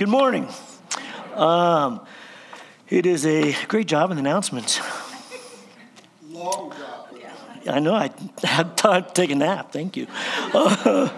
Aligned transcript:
Good 0.00 0.08
morning. 0.08 0.48
Um, 1.34 2.06
it 2.88 3.04
is 3.04 3.26
a 3.26 3.54
great 3.66 3.86
job 3.86 4.10
in 4.10 4.16
the 4.16 4.22
announcements. 4.22 4.80
Long 6.26 6.70
job. 6.70 7.08
I 7.68 7.80
know 7.80 7.94
I 7.94 8.10
had 8.42 8.78
time 8.78 9.04
to 9.04 9.12
take 9.12 9.30
a 9.30 9.34
nap. 9.34 9.72
Thank 9.72 9.98
you. 9.98 10.06
Uh, 10.54 11.10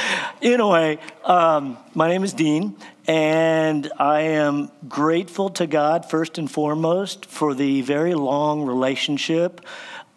anyway, 0.40 1.00
um, 1.24 1.78
my 1.96 2.06
name 2.06 2.22
is 2.22 2.32
Dean, 2.32 2.76
and 3.08 3.90
I 3.98 4.20
am 4.20 4.70
grateful 4.88 5.50
to 5.50 5.66
God 5.66 6.08
first 6.08 6.38
and 6.38 6.48
foremost 6.48 7.26
for 7.26 7.54
the 7.54 7.80
very 7.80 8.14
long 8.14 8.64
relationship 8.64 9.62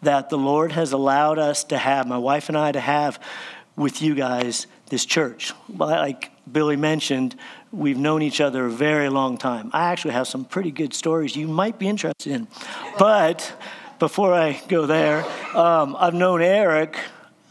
that 0.02 0.30
the 0.30 0.38
Lord 0.38 0.70
has 0.70 0.92
allowed 0.92 1.40
us 1.40 1.64
to 1.64 1.76
have, 1.76 2.06
my 2.06 2.18
wife 2.18 2.48
and 2.48 2.56
I 2.56 2.70
to 2.70 2.78
have 2.78 3.18
with 3.74 4.00
you 4.00 4.14
guys, 4.14 4.68
this 4.90 5.04
church. 5.04 5.52
Like 5.68 6.30
Billy 6.50 6.76
mentioned, 6.76 7.34
we've 7.72 7.98
known 7.98 8.20
each 8.22 8.40
other 8.40 8.66
a 8.66 8.70
very 8.70 9.08
long 9.08 9.38
time. 9.38 9.70
I 9.72 9.90
actually 9.90 10.12
have 10.12 10.28
some 10.28 10.44
pretty 10.44 10.70
good 10.70 10.92
stories 10.92 11.34
you 11.34 11.48
might 11.48 11.78
be 11.78 11.88
interested 11.88 12.30
in. 12.30 12.46
But 12.98 13.54
before 13.98 14.34
I 14.34 14.60
go 14.68 14.86
there, 14.86 15.24
um, 15.56 15.96
I've 15.98 16.14
known 16.14 16.42
Eric 16.42 16.98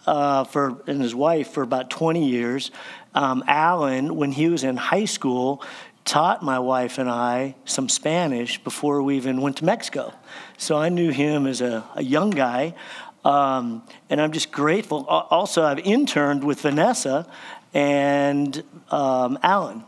uh, 0.06 0.44
for 0.44 0.82
and 0.88 1.02
his 1.02 1.16
wife 1.16 1.52
for 1.52 1.64
about 1.64 1.90
20 1.90 2.30
years. 2.30 2.72
Um, 3.16 3.44
Alan, 3.48 4.16
when 4.16 4.32
he 4.32 4.48
was 4.48 4.64
in 4.64 4.78
high 4.78 5.06
school, 5.06 5.64
taught 6.06 6.44
my 6.44 6.60
wife 6.60 6.98
and 6.98 7.10
I 7.10 7.56
some 7.66 7.90
Spanish 7.90 8.64
before 8.64 9.02
we 9.02 9.18
even 9.18 9.42
went 9.42 9.58
to 9.58 9.66
Mexico. 9.66 10.14
So 10.58 10.78
I 10.78 10.90
knew 10.90 11.12
him 11.12 11.48
as 11.48 11.62
a, 11.62 11.84
a 11.96 12.04
young 12.04 12.30
guy. 12.30 12.76
Um, 13.24 13.84
and 14.10 14.20
I'm 14.20 14.32
just 14.32 14.52
grateful. 14.52 15.06
Also, 15.06 15.64
I've 15.64 15.80
interned 15.80 16.44
with 16.44 16.62
Vanessa 16.62 17.28
and 17.74 18.64
um, 18.90 19.38
Alan 19.44 19.84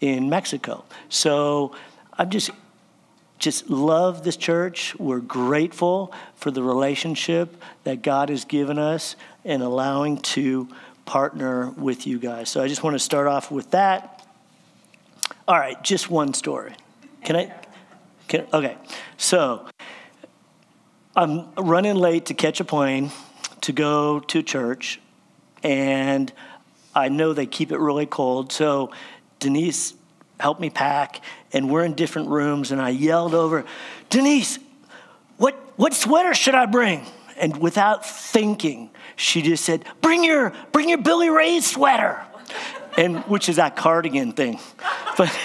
in 0.00 0.28
Mexico. 0.28 0.84
So 1.08 1.72
I'm 2.14 2.30
just 2.30 2.50
just 3.38 3.70
love 3.70 4.24
this 4.24 4.36
church. 4.36 4.96
We're 4.98 5.20
grateful 5.20 6.12
for 6.34 6.50
the 6.50 6.62
relationship 6.62 7.62
that 7.84 8.02
God 8.02 8.30
has 8.30 8.44
given 8.44 8.78
us 8.78 9.14
and 9.44 9.62
allowing 9.62 10.18
to 10.18 10.68
partner 11.04 11.70
with 11.70 12.06
you 12.06 12.18
guys. 12.18 12.50
So 12.50 12.62
I 12.62 12.68
just 12.68 12.82
want 12.82 12.94
to 12.94 12.98
start 12.98 13.28
off 13.28 13.50
with 13.50 13.70
that. 13.70 14.26
All 15.46 15.58
right, 15.58 15.82
just 15.82 16.10
one 16.10 16.34
story. 16.34 16.74
Can 17.24 17.36
I? 17.36 17.54
Can, 18.26 18.46
okay, 18.52 18.76
so 19.16 19.66
I'm 21.16 21.48
running 21.56 21.96
late 21.96 22.26
to 22.26 22.34
catch 22.34 22.60
a 22.60 22.64
plane 22.64 23.10
to 23.62 23.72
go 23.72 24.20
to 24.20 24.42
church, 24.42 25.00
and 25.62 26.30
I 26.94 27.08
know 27.08 27.32
they 27.32 27.46
keep 27.46 27.72
it 27.72 27.78
really 27.78 28.04
cold. 28.04 28.52
So 28.52 28.90
Denise 29.38 29.94
helped 30.40 30.60
me 30.60 30.70
pack, 30.70 31.20
and 31.52 31.70
we're 31.70 31.84
in 31.84 31.94
different 31.94 32.28
rooms, 32.28 32.70
and 32.70 32.80
I 32.80 32.90
yelled 32.90 33.34
over, 33.34 33.64
Denise, 34.10 34.58
what, 35.36 35.54
what 35.76 35.94
sweater 35.94 36.34
should 36.34 36.54
I 36.54 36.66
bring? 36.66 37.04
And 37.36 37.56
without 37.58 38.04
thinking, 38.04 38.90
she 39.16 39.42
just 39.42 39.64
said, 39.64 39.84
Bring 40.00 40.24
your, 40.24 40.52
bring 40.72 40.88
your 40.88 40.98
Billy 40.98 41.30
Ray 41.30 41.60
sweater. 41.60 42.20
And 42.96 43.18
which 43.24 43.48
is 43.48 43.56
that 43.56 43.76
cardigan 43.76 44.32
thing. 44.32 44.58
But 45.16 45.36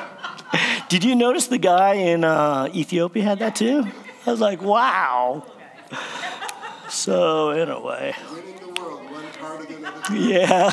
did 0.88 1.04
you 1.04 1.14
notice 1.14 1.46
the 1.46 1.58
guy 1.58 1.94
in 1.94 2.24
uh, 2.24 2.68
Ethiopia 2.74 3.22
had 3.22 3.38
that 3.40 3.54
too? 3.54 3.86
I 4.26 4.30
was 4.30 4.40
like, 4.40 4.60
wow. 4.60 5.46
So 6.88 7.50
anyway. 7.50 8.14
Yeah. 10.12 10.70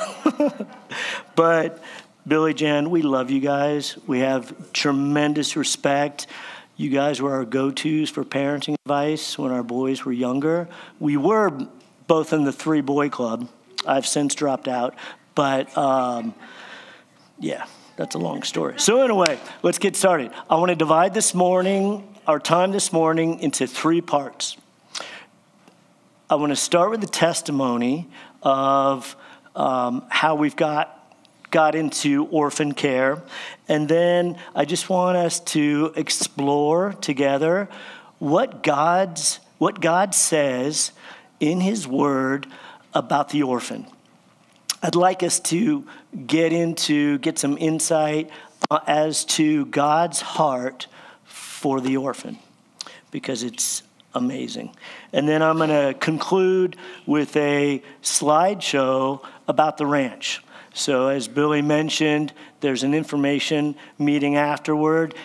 but 1.36 1.82
Billy 2.28 2.54
Jan, 2.54 2.90
we 2.90 3.04
love 3.04 3.32
you 3.32 3.40
guys. 3.40 3.98
We 4.06 4.20
have 4.20 4.74
tremendous 4.74 5.56
respect. 5.56 6.28
You 6.76 6.90
guys 6.90 7.22
were 7.22 7.34
our 7.34 7.46
go 7.46 7.72
tos 7.72 8.10
for 8.10 8.26
parenting 8.26 8.76
advice 8.86 9.38
when 9.38 9.52
our 9.52 9.64
boys 9.64 10.04
were 10.04 10.12
younger. 10.12 10.68
We 11.00 11.16
were 11.16 11.52
both 12.08 12.34
in 12.34 12.44
the 12.44 12.52
three 12.52 12.82
boy 12.82 13.10
club. 13.10 13.48
I've 13.86 14.06
since 14.06 14.36
dropped 14.36 14.68
out. 14.68 14.96
But 15.36 15.76
um, 15.78 16.34
yeah, 17.40 17.66
that's 17.96 18.16
a 18.16 18.20
long 18.20 18.44
story. 18.44 18.78
So, 18.78 19.02
anyway, 19.02 19.40
let's 19.64 19.78
get 19.78 19.96
started. 19.96 20.32
I 20.50 20.56
want 20.56 20.70
to 20.70 20.76
divide 20.76 21.14
this 21.14 21.34
morning, 21.34 22.18
our 22.26 22.40
time 22.40 22.72
this 22.74 22.92
morning, 22.92 23.40
into 23.40 23.68
three 23.68 24.02
parts. 24.02 24.58
I 26.30 26.36
want 26.36 26.52
to 26.52 26.58
start 26.58 26.92
with 26.92 27.00
the 27.00 27.08
testimony 27.08 28.10
of 28.42 29.16
um, 29.56 30.06
how 30.10 30.36
we've 30.36 30.56
got 30.58 30.97
got 31.52 31.76
into 31.76 32.26
orphan 32.26 32.74
care. 32.74 33.22
And 33.68 33.88
then 33.88 34.38
I 34.56 34.66
just 34.66 34.90
want 34.90 35.18
us 35.18 35.40
to 35.42 35.94
explore 35.96 36.94
together 36.94 37.70
what 38.20 38.64
God's 38.64 39.40
what 39.58 39.82
God 39.82 40.14
says 40.14 40.92
in 41.40 41.62
his 41.62 41.88
word 41.88 42.46
about 42.94 43.30
the 43.30 43.44
orphan. 43.44 43.88
I'd 44.84 44.94
like 44.94 45.24
us 45.24 45.40
to 45.42 45.88
get 46.26 46.54
into 46.54 47.18
get 47.20 47.40
some 47.40 47.58
insight 47.58 48.30
as 48.86 49.26
to 49.26 49.66
God's 49.68 50.22
heart 50.22 50.88
for 51.24 51.82
the 51.82 51.98
orphan 51.98 52.38
because 53.12 53.44
it's 53.44 53.84
amazing. 54.14 54.76
And 55.14 55.28
then 55.28 55.42
I'm 55.42 55.58
going 55.58 55.70
to 55.70 55.98
conclude 56.00 56.76
with 57.06 57.36
a 57.36 57.82
slideshow 58.04 59.24
about 59.48 59.78
the 59.78 59.86
ranch. 59.86 60.44
So, 60.78 61.08
as 61.08 61.28
Billy 61.28 61.64
mentioned, 61.64 62.34
there's 62.60 62.84
an 62.84 62.94
information 62.94 63.74
meeting 63.98 64.36
afterward. 64.36 65.16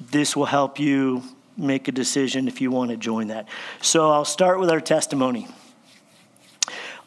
This 0.00 0.34
will 0.34 0.46
help 0.46 0.80
you 0.80 1.22
make 1.58 1.88
a 1.88 1.92
decision 1.92 2.48
if 2.48 2.62
you 2.62 2.70
want 2.70 2.90
to 2.90 2.96
join 2.96 3.26
that. 3.26 3.46
So, 3.82 4.10
I'll 4.10 4.24
start 4.24 4.60
with 4.60 4.70
our 4.70 4.80
testimony. 4.80 5.46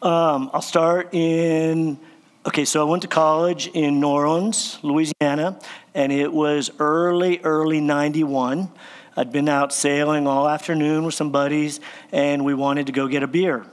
Um, 0.00 0.48
I'll 0.52 0.62
start 0.62 1.12
in, 1.12 1.98
okay, 2.46 2.64
so 2.64 2.86
I 2.86 2.88
went 2.88 3.02
to 3.02 3.08
college 3.08 3.66
in 3.66 3.98
New 3.98 4.06
Orleans, 4.06 4.78
Louisiana, 4.84 5.58
and 5.92 6.12
it 6.12 6.32
was 6.32 6.70
early, 6.78 7.40
early 7.40 7.80
91. 7.80 8.70
I'd 9.16 9.32
been 9.32 9.48
out 9.48 9.72
sailing 9.72 10.28
all 10.28 10.48
afternoon 10.48 11.02
with 11.02 11.14
some 11.14 11.32
buddies, 11.32 11.80
and 12.12 12.44
we 12.44 12.54
wanted 12.54 12.86
to 12.86 12.92
go 12.92 13.08
get 13.08 13.24
a 13.24 13.26
beer 13.26 13.66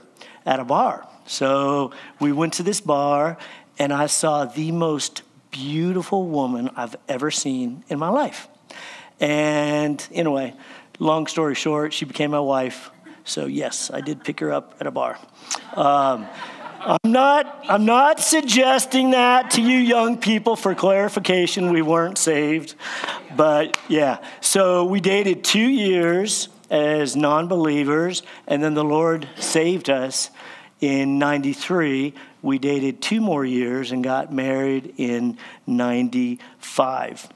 at 0.44 0.58
a 0.58 0.64
bar. 0.64 1.06
So 1.26 1.92
we 2.20 2.32
went 2.32 2.54
to 2.54 2.64
this 2.64 2.80
bar, 2.80 3.38
and 3.78 3.92
I 3.92 4.06
saw 4.06 4.44
the 4.44 4.72
most 4.72 5.22
beautiful 5.50 6.26
woman 6.26 6.70
I've 6.76 6.96
ever 7.08 7.30
seen 7.30 7.84
in 7.88 7.98
my 7.98 8.08
life. 8.08 8.48
And 9.20 10.06
anyway, 10.12 10.54
long 10.98 11.26
story 11.26 11.54
short, 11.54 11.92
she 11.92 12.04
became 12.04 12.30
my 12.30 12.40
wife. 12.40 12.90
So 13.24 13.46
yes, 13.46 13.90
I 13.90 14.00
did 14.00 14.22
pick 14.22 14.40
her 14.40 14.52
up 14.52 14.76
at 14.80 14.86
a 14.86 14.90
bar. 14.90 15.18
Um, 15.74 16.26
I'm 16.80 17.10
not, 17.10 17.64
I'm 17.68 17.84
not 17.84 18.20
suggesting 18.20 19.10
that 19.10 19.50
to 19.52 19.62
you 19.62 19.78
young 19.78 20.18
people 20.18 20.54
for 20.54 20.74
clarification. 20.74 21.72
We 21.72 21.82
weren't 21.82 22.18
saved. 22.18 22.74
But 23.34 23.78
yeah, 23.88 24.22
so 24.40 24.84
we 24.84 25.00
dated 25.00 25.42
two 25.42 25.58
years 25.68 26.48
as 26.70 27.16
non 27.16 27.48
believers, 27.48 28.22
and 28.46 28.62
then 28.62 28.74
the 28.74 28.84
Lord 28.84 29.28
saved 29.36 29.90
us 29.90 30.30
in 30.80 31.18
93 31.18 32.14
we 32.46 32.60
dated 32.60 33.02
two 33.02 33.20
more 33.20 33.44
years 33.44 33.90
and 33.90 34.04
got 34.04 34.32
married 34.32 34.94
in 34.98 35.36
95. 35.66 37.28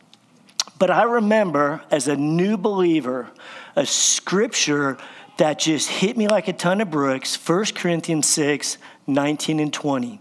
But 0.79 0.93
I 0.93 1.03
remember 1.03 1.83
as 1.91 2.07
a 2.07 2.15
new 2.15 2.57
believer, 2.57 3.29
a 3.75 3.85
scripture 3.87 4.99
that 5.37 5.59
just 5.59 5.89
hit 5.89 6.17
me 6.17 6.29
like 6.29 6.47
a 6.47 6.53
ton 6.53 6.81
of 6.81 6.93
bricks 6.93 7.35
1 7.35 7.65
Corinthians 7.75 8.29
6 8.29 8.79
19 9.09 9.59
and 9.59 9.73
20, 9.73 10.21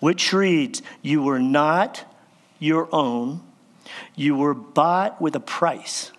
which 0.00 0.32
reads, 0.32 0.82
You 1.00 1.22
were 1.22 1.38
not 1.38 2.04
your 2.58 2.88
own, 2.92 3.40
you 4.16 4.34
were 4.34 4.54
bought 4.54 5.22
with 5.22 5.36
a 5.36 5.40
price. 5.40 6.10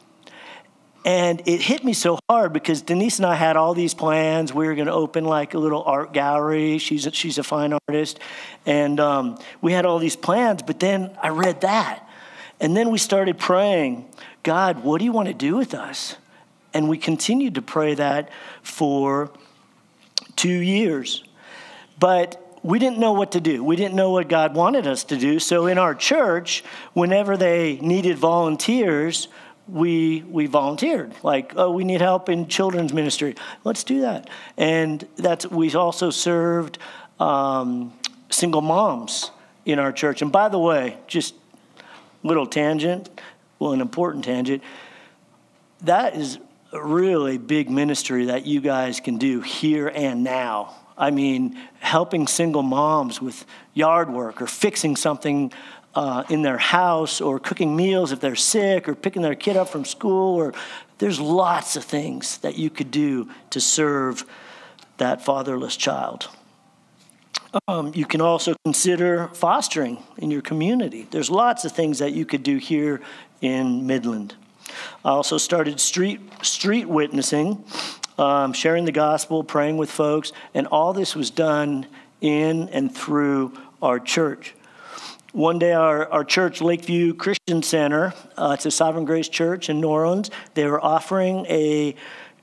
And 1.05 1.43
it 1.45 1.61
hit 1.61 1.83
me 1.83 1.93
so 1.93 2.17
hard 2.27 2.51
because 2.51 2.81
Denise 2.81 3.19
and 3.19 3.27
I 3.27 3.35
had 3.35 3.57
all 3.57 3.75
these 3.75 3.93
plans. 3.93 4.51
We 4.51 4.65
were 4.65 4.73
going 4.73 4.87
to 4.87 4.93
open 4.93 5.23
like 5.23 5.53
a 5.53 5.59
little 5.59 5.83
art 5.83 6.13
gallery. 6.13 6.79
She's 6.79 7.05
a, 7.05 7.11
she's 7.11 7.37
a 7.37 7.43
fine 7.43 7.77
artist. 7.87 8.19
And 8.65 8.99
um, 8.99 9.37
we 9.61 9.71
had 9.71 9.85
all 9.85 9.99
these 9.99 10.15
plans, 10.15 10.63
but 10.63 10.79
then 10.79 11.15
I 11.21 11.29
read 11.29 11.61
that. 11.61 12.09
And 12.59 12.75
then 12.75 12.89
we 12.89 12.97
started 12.97 13.37
praying, 13.37 14.09
God, 14.41 14.83
what 14.83 14.97
do 14.97 15.05
you 15.05 15.11
want 15.11 15.27
to 15.27 15.33
do 15.35 15.55
with 15.55 15.75
us? 15.75 16.15
And 16.73 16.89
we 16.89 16.97
continued 16.97 17.53
to 17.55 17.61
pray 17.61 17.93
that 17.93 18.31
for 18.63 19.31
two 20.35 20.49
years. 20.49 21.23
But 21.99 22.41
we 22.63 22.79
didn't 22.79 22.97
know 22.97 23.13
what 23.13 23.33
to 23.33 23.39
do. 23.39 23.63
We 23.63 23.75
didn't 23.75 23.93
know 23.93 24.09
what 24.09 24.27
God 24.27 24.55
wanted 24.55 24.87
us 24.87 25.03
to 25.05 25.17
do. 25.17 25.37
So 25.37 25.67
in 25.67 25.77
our 25.77 25.93
church, 25.93 26.63
whenever 26.93 27.37
they 27.37 27.75
needed 27.75 28.17
volunteers, 28.17 29.27
we 29.67 30.21
we 30.23 30.45
volunteered 30.45 31.11
like 31.23 31.53
oh 31.55 31.71
we 31.71 31.83
need 31.83 31.99
help 31.99 32.29
in 32.29 32.47
children's 32.47 32.93
ministry 32.93 33.35
let's 33.63 33.83
do 33.83 34.01
that 34.01 34.29
and 34.57 35.07
that's 35.15 35.49
we 35.49 35.73
also 35.73 36.11
served 36.11 36.77
um, 37.19 37.91
single 38.29 38.61
moms 38.61 39.31
in 39.65 39.79
our 39.79 39.91
church 39.91 40.21
and 40.21 40.31
by 40.31 40.49
the 40.49 40.59
way 40.59 40.97
just 41.07 41.33
little 42.25 42.47
tangent, 42.47 43.09
well, 43.59 43.71
an 43.71 43.79
important 43.79 44.25
tangent. 44.25 44.63
That 45.81 46.15
is 46.15 46.39
a 46.73 46.83
really 46.83 47.37
big 47.37 47.69
ministry 47.69 48.25
that 48.25 48.45
you 48.45 48.59
guys 48.59 48.99
can 48.99 49.17
do 49.17 49.41
here 49.41 49.87
and 49.87 50.23
now. 50.23 50.75
I 50.97 51.11
mean, 51.11 51.57
helping 51.79 52.25
single 52.25 52.63
moms 52.63 53.21
with 53.21 53.45
yard 53.73 54.09
work 54.09 54.41
or 54.41 54.47
fixing 54.47 54.95
something 54.95 55.53
uh, 55.95 56.23
in 56.29 56.41
their 56.41 56.57
house 56.57 57.21
or 57.21 57.39
cooking 57.39 57.75
meals 57.75 58.11
if 58.11 58.19
they're 58.19 58.35
sick 58.35 58.87
or 58.87 58.95
picking 58.95 59.21
their 59.21 59.35
kid 59.35 59.55
up 59.55 59.69
from 59.69 59.85
school 59.85 60.35
or 60.35 60.53
there's 60.97 61.19
lots 61.19 61.75
of 61.75 61.83
things 61.83 62.37
that 62.39 62.57
you 62.57 62.69
could 62.69 62.91
do 62.91 63.29
to 63.49 63.59
serve 63.59 64.25
that 64.97 65.23
fatherless 65.23 65.75
child. 65.75 66.29
Um, 67.67 67.93
you 67.95 68.05
can 68.05 68.21
also 68.21 68.55
consider 68.65 69.29
fostering 69.29 70.03
in 70.17 70.31
your 70.31 70.41
community. 70.41 71.07
There's 71.09 71.29
lots 71.29 71.63
of 71.63 71.71
things 71.71 71.99
that 71.99 72.13
you 72.13 72.25
could 72.25 72.43
do 72.43 72.57
here 72.57 73.01
in 73.41 73.87
Midland. 73.87 74.35
I 75.05 75.09
also 75.09 75.37
started 75.37 75.79
street 75.79 76.19
street 76.41 76.85
witnessing, 76.85 77.63
um, 78.17 78.51
sharing 78.51 78.85
the 78.85 78.91
gospel, 78.91 79.43
praying 79.43 79.77
with 79.77 79.89
folks, 79.89 80.33
and 80.53 80.67
all 80.67 80.91
this 80.91 81.15
was 81.15 81.29
done 81.29 81.87
in 82.19 82.67
and 82.69 82.93
through 82.93 83.53
our 83.81 83.99
church. 83.99 84.54
One 85.35 85.59
day, 85.59 85.73
our, 85.73 86.09
our 86.13 86.23
church, 86.23 86.61
Lakeview 86.61 87.15
Christian 87.15 87.61
Center, 87.61 88.13
uh, 88.37 88.51
it's 88.53 88.65
a 88.65 88.71
Sovereign 88.71 89.03
Grace 89.03 89.27
Church 89.27 89.69
in 89.69 89.81
New 89.81 89.89
Orleans, 89.89 90.31
they 90.53 90.65
were 90.65 90.81
offering 90.81 91.45
a, 91.47 91.93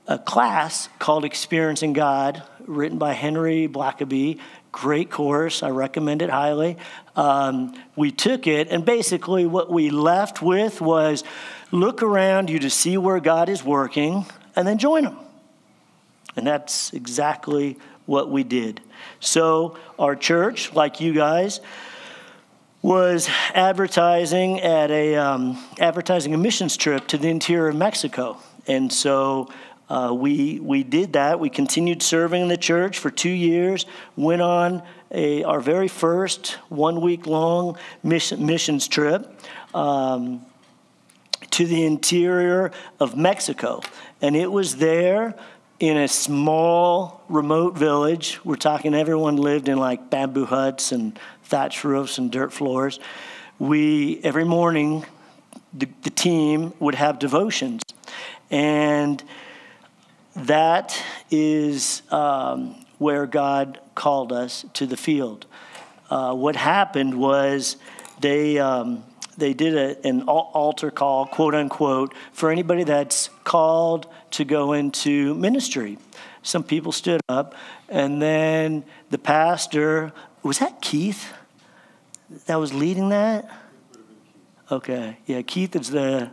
a 0.07 0.19
class 0.19 0.89
called 0.99 1.25
Experiencing 1.25 1.93
God, 1.93 2.43
written 2.67 2.99
by 2.99 3.13
Henry 3.13 3.67
Blackaby. 3.67 4.39
Great 4.71 5.09
course, 5.09 5.63
I 5.63 5.71
recommend 5.71 6.21
it 6.21 6.29
highly. 6.29 6.77
Um, 7.15 7.73
we 7.95 8.11
took 8.11 8.45
it, 8.45 8.67
and 8.69 8.85
basically, 8.85 9.47
what 9.47 9.71
we 9.71 9.89
left 9.89 10.43
with 10.43 10.79
was 10.79 11.23
look 11.71 12.03
around 12.03 12.51
you 12.51 12.59
to 12.59 12.69
see 12.69 12.99
where 12.99 13.19
God 13.19 13.49
is 13.49 13.63
working, 13.63 14.27
and 14.55 14.67
then 14.67 14.77
join 14.77 15.05
Him. 15.05 15.17
And 16.35 16.45
that's 16.45 16.93
exactly 16.93 17.79
what 18.05 18.29
we 18.29 18.43
did. 18.43 18.81
So, 19.19 19.79
our 19.97 20.15
church, 20.15 20.73
like 20.73 21.01
you 21.01 21.15
guys, 21.15 21.59
was 22.83 23.29
advertising 23.55 24.59
at 24.59 24.91
a 24.91 25.15
um, 25.15 25.57
advertising 25.79 26.33
a 26.35 26.37
missions 26.37 26.77
trip 26.77 27.07
to 27.07 27.17
the 27.17 27.29
interior 27.29 27.69
of 27.69 27.75
Mexico, 27.75 28.37
and 28.67 28.93
so 28.93 29.49
uh, 29.89 30.13
we 30.13 30.59
we 30.59 30.83
did 30.83 31.13
that. 31.13 31.39
We 31.39 31.49
continued 31.49 32.03
serving 32.03 32.43
in 32.43 32.47
the 32.49 32.57
church 32.57 32.99
for 32.99 33.09
two 33.09 33.29
years. 33.29 33.87
Went 34.15 34.41
on 34.41 34.83
a, 35.09 35.43
our 35.43 35.61
very 35.61 35.87
first 35.87 36.59
one 36.69 37.01
week 37.01 37.25
long 37.25 37.77
mission, 38.03 38.45
missions 38.45 38.87
trip. 38.87 39.41
Um, 39.73 40.45
to 41.53 41.67
the 41.67 41.85
interior 41.85 42.71
of 42.99 43.15
Mexico. 43.15 43.79
And 44.23 44.35
it 44.35 44.51
was 44.51 44.77
there 44.77 45.35
in 45.79 45.97
a 45.97 46.07
small, 46.07 47.21
remote 47.29 47.77
village. 47.77 48.39
We're 48.43 48.55
talking 48.55 48.95
everyone 48.95 49.35
lived 49.35 49.69
in 49.69 49.77
like 49.77 50.09
bamboo 50.09 50.45
huts 50.45 50.91
and 50.91 51.19
thatch 51.43 51.83
roofs 51.83 52.17
and 52.17 52.31
dirt 52.31 52.53
floors. 52.53 52.99
We, 53.59 54.19
every 54.23 54.45
morning, 54.45 55.05
the, 55.73 55.87
the 56.03 56.09
team 56.09 56.73
would 56.79 56.95
have 56.95 57.19
devotions. 57.19 57.81
And 58.49 59.23
that 60.35 61.01
is 61.31 62.01
um, 62.11 62.75
where 62.97 63.25
God 63.25 63.79
called 63.95 64.31
us 64.31 64.65
to 64.73 64.85
the 64.85 64.97
field. 64.97 65.45
Uh, 66.09 66.33
what 66.33 66.55
happened 66.55 67.15
was 67.15 67.77
they, 68.19 68.59
um, 68.59 69.03
they 69.37 69.53
did 69.53 69.75
a, 69.75 70.07
an 70.07 70.23
altar 70.23 70.91
call, 70.91 71.25
quote 71.25 71.55
unquote, 71.55 72.13
for 72.31 72.51
anybody 72.51 72.83
that's 72.83 73.29
called 73.43 74.07
to 74.31 74.45
go 74.45 74.73
into 74.73 75.33
ministry. 75.35 75.97
Some 76.41 76.63
people 76.63 76.91
stood 76.91 77.21
up, 77.29 77.55
and 77.87 78.21
then 78.21 78.83
the 79.09 79.17
pastor 79.17 80.11
was 80.43 80.59
that 80.59 80.81
Keith? 80.81 81.33
that 82.45 82.55
was 82.55 82.73
leading 82.73 83.09
that? 83.09 83.49
Okay, 84.71 85.17
yeah, 85.25 85.41
Keith 85.41 85.75
is 85.75 85.89
the 85.89 86.31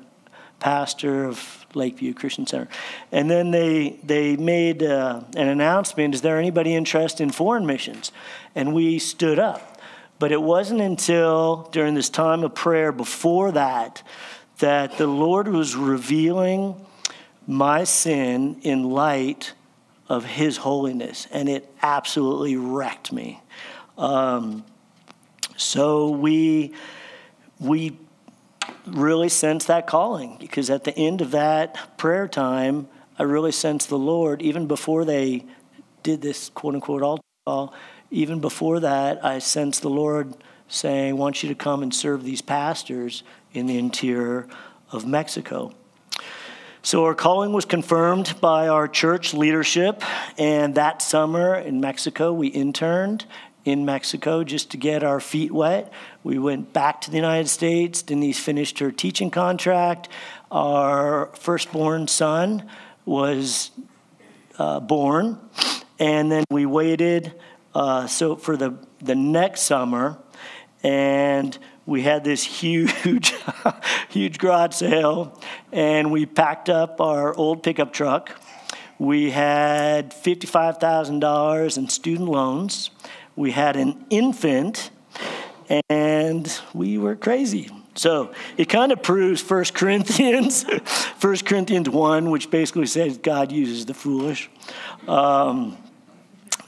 pastor 0.60 1.24
of 1.24 1.66
Lakeview 1.74 2.14
Christian 2.14 2.46
Center. 2.46 2.68
And 3.12 3.30
then 3.30 3.50
they, 3.50 3.98
they 4.02 4.36
made 4.36 4.82
uh, 4.82 5.22
an 5.36 5.48
announcement 5.48 6.14
is 6.14 6.22
there 6.22 6.38
anybody 6.38 6.74
interested 6.74 7.22
in 7.22 7.30
foreign 7.30 7.66
missions? 7.66 8.12
And 8.54 8.74
we 8.74 8.98
stood 8.98 9.38
up. 9.38 9.78
But 10.18 10.32
it 10.32 10.42
wasn't 10.42 10.82
until 10.82 11.68
during 11.72 11.94
this 11.94 12.10
time 12.10 12.44
of 12.44 12.54
prayer 12.54 12.92
before 12.92 13.52
that 13.52 14.02
that 14.58 14.98
the 14.98 15.06
Lord 15.06 15.48
was 15.48 15.74
revealing 15.74 16.74
my 17.46 17.84
sin 17.84 18.60
in 18.60 18.90
light 18.90 19.54
of 20.10 20.26
His 20.26 20.58
holiness. 20.58 21.26
And 21.32 21.48
it 21.48 21.72
absolutely 21.82 22.56
wrecked 22.56 23.12
me. 23.12 23.39
Um, 24.00 24.64
so 25.58 26.08
we 26.08 26.72
we 27.58 27.98
really 28.86 29.28
sense 29.28 29.66
that 29.66 29.86
calling 29.86 30.38
because 30.40 30.70
at 30.70 30.84
the 30.84 30.96
end 30.96 31.20
of 31.20 31.32
that 31.32 31.98
prayer 31.98 32.26
time, 32.26 32.88
I 33.18 33.24
really 33.24 33.52
sensed 33.52 33.90
the 33.90 33.98
Lord 33.98 34.40
even 34.40 34.66
before 34.66 35.04
they 35.04 35.44
did 36.02 36.22
this 36.22 36.48
quote 36.48 36.74
unquote 36.74 37.02
altar 37.02 37.22
call. 37.46 37.74
Even 38.10 38.40
before 38.40 38.80
that, 38.80 39.22
I 39.22 39.38
sensed 39.38 39.82
the 39.82 39.90
Lord 39.90 40.32
saying, 40.66 41.10
"I 41.10 41.12
want 41.12 41.42
you 41.42 41.50
to 41.50 41.54
come 41.54 41.82
and 41.82 41.94
serve 41.94 42.24
these 42.24 42.40
pastors 42.40 43.22
in 43.52 43.66
the 43.66 43.76
interior 43.76 44.48
of 44.90 45.06
Mexico." 45.06 45.74
So, 46.82 47.04
our 47.04 47.14
calling 47.14 47.52
was 47.52 47.66
confirmed 47.66 48.40
by 48.40 48.66
our 48.66 48.88
church 48.88 49.34
leadership, 49.34 50.02
and 50.38 50.74
that 50.76 51.02
summer 51.02 51.54
in 51.54 51.78
Mexico, 51.78 52.32
we 52.32 52.48
interned 52.48 53.26
in 53.64 53.84
Mexico 53.84 54.42
just 54.44 54.70
to 54.70 54.76
get 54.76 55.02
our 55.02 55.20
feet 55.20 55.52
wet. 55.52 55.92
We 56.22 56.38
went 56.38 56.72
back 56.72 57.00
to 57.02 57.10
the 57.10 57.16
United 57.16 57.48
States. 57.48 58.02
Denise 58.02 58.38
finished 58.38 58.78
her 58.78 58.90
teaching 58.90 59.30
contract. 59.30 60.08
Our 60.50 61.26
firstborn 61.34 62.08
son 62.08 62.68
was 63.04 63.70
uh, 64.58 64.80
born, 64.80 65.38
and 65.98 66.30
then 66.30 66.44
we 66.50 66.66
waited 66.66 67.34
uh, 67.74 68.06
so 68.06 68.36
for 68.36 68.56
the 68.56 68.74
the 69.02 69.14
next 69.14 69.62
summer, 69.62 70.18
and 70.82 71.56
we 71.86 72.02
had 72.02 72.24
this 72.24 72.44
huge, 72.44 73.34
huge 74.10 74.38
garage 74.38 74.74
sale, 74.74 75.40
and 75.72 76.10
we 76.10 76.26
packed 76.26 76.68
up 76.68 77.00
our 77.00 77.34
old 77.34 77.62
pickup 77.62 77.92
truck. 77.92 78.40
We 78.98 79.30
had 79.30 80.12
$55,000 80.12 81.78
in 81.78 81.88
student 81.88 82.28
loans 82.28 82.90
we 83.40 83.52
had 83.52 83.74
an 83.76 84.04
infant, 84.10 84.90
and 85.88 86.60
we 86.74 86.98
were 86.98 87.16
crazy. 87.16 87.70
So 87.94 88.32
it 88.58 88.66
kind 88.66 88.92
of 88.92 89.02
proves 89.02 89.42
1 89.42 89.64
Corinthians, 89.72 90.64
1 91.20 91.36
Corinthians 91.38 91.88
1, 91.88 92.30
which 92.30 92.50
basically 92.50 92.84
says 92.84 93.16
God 93.16 93.50
uses 93.50 93.86
the 93.86 93.94
foolish. 93.94 94.50
Um, 95.08 95.78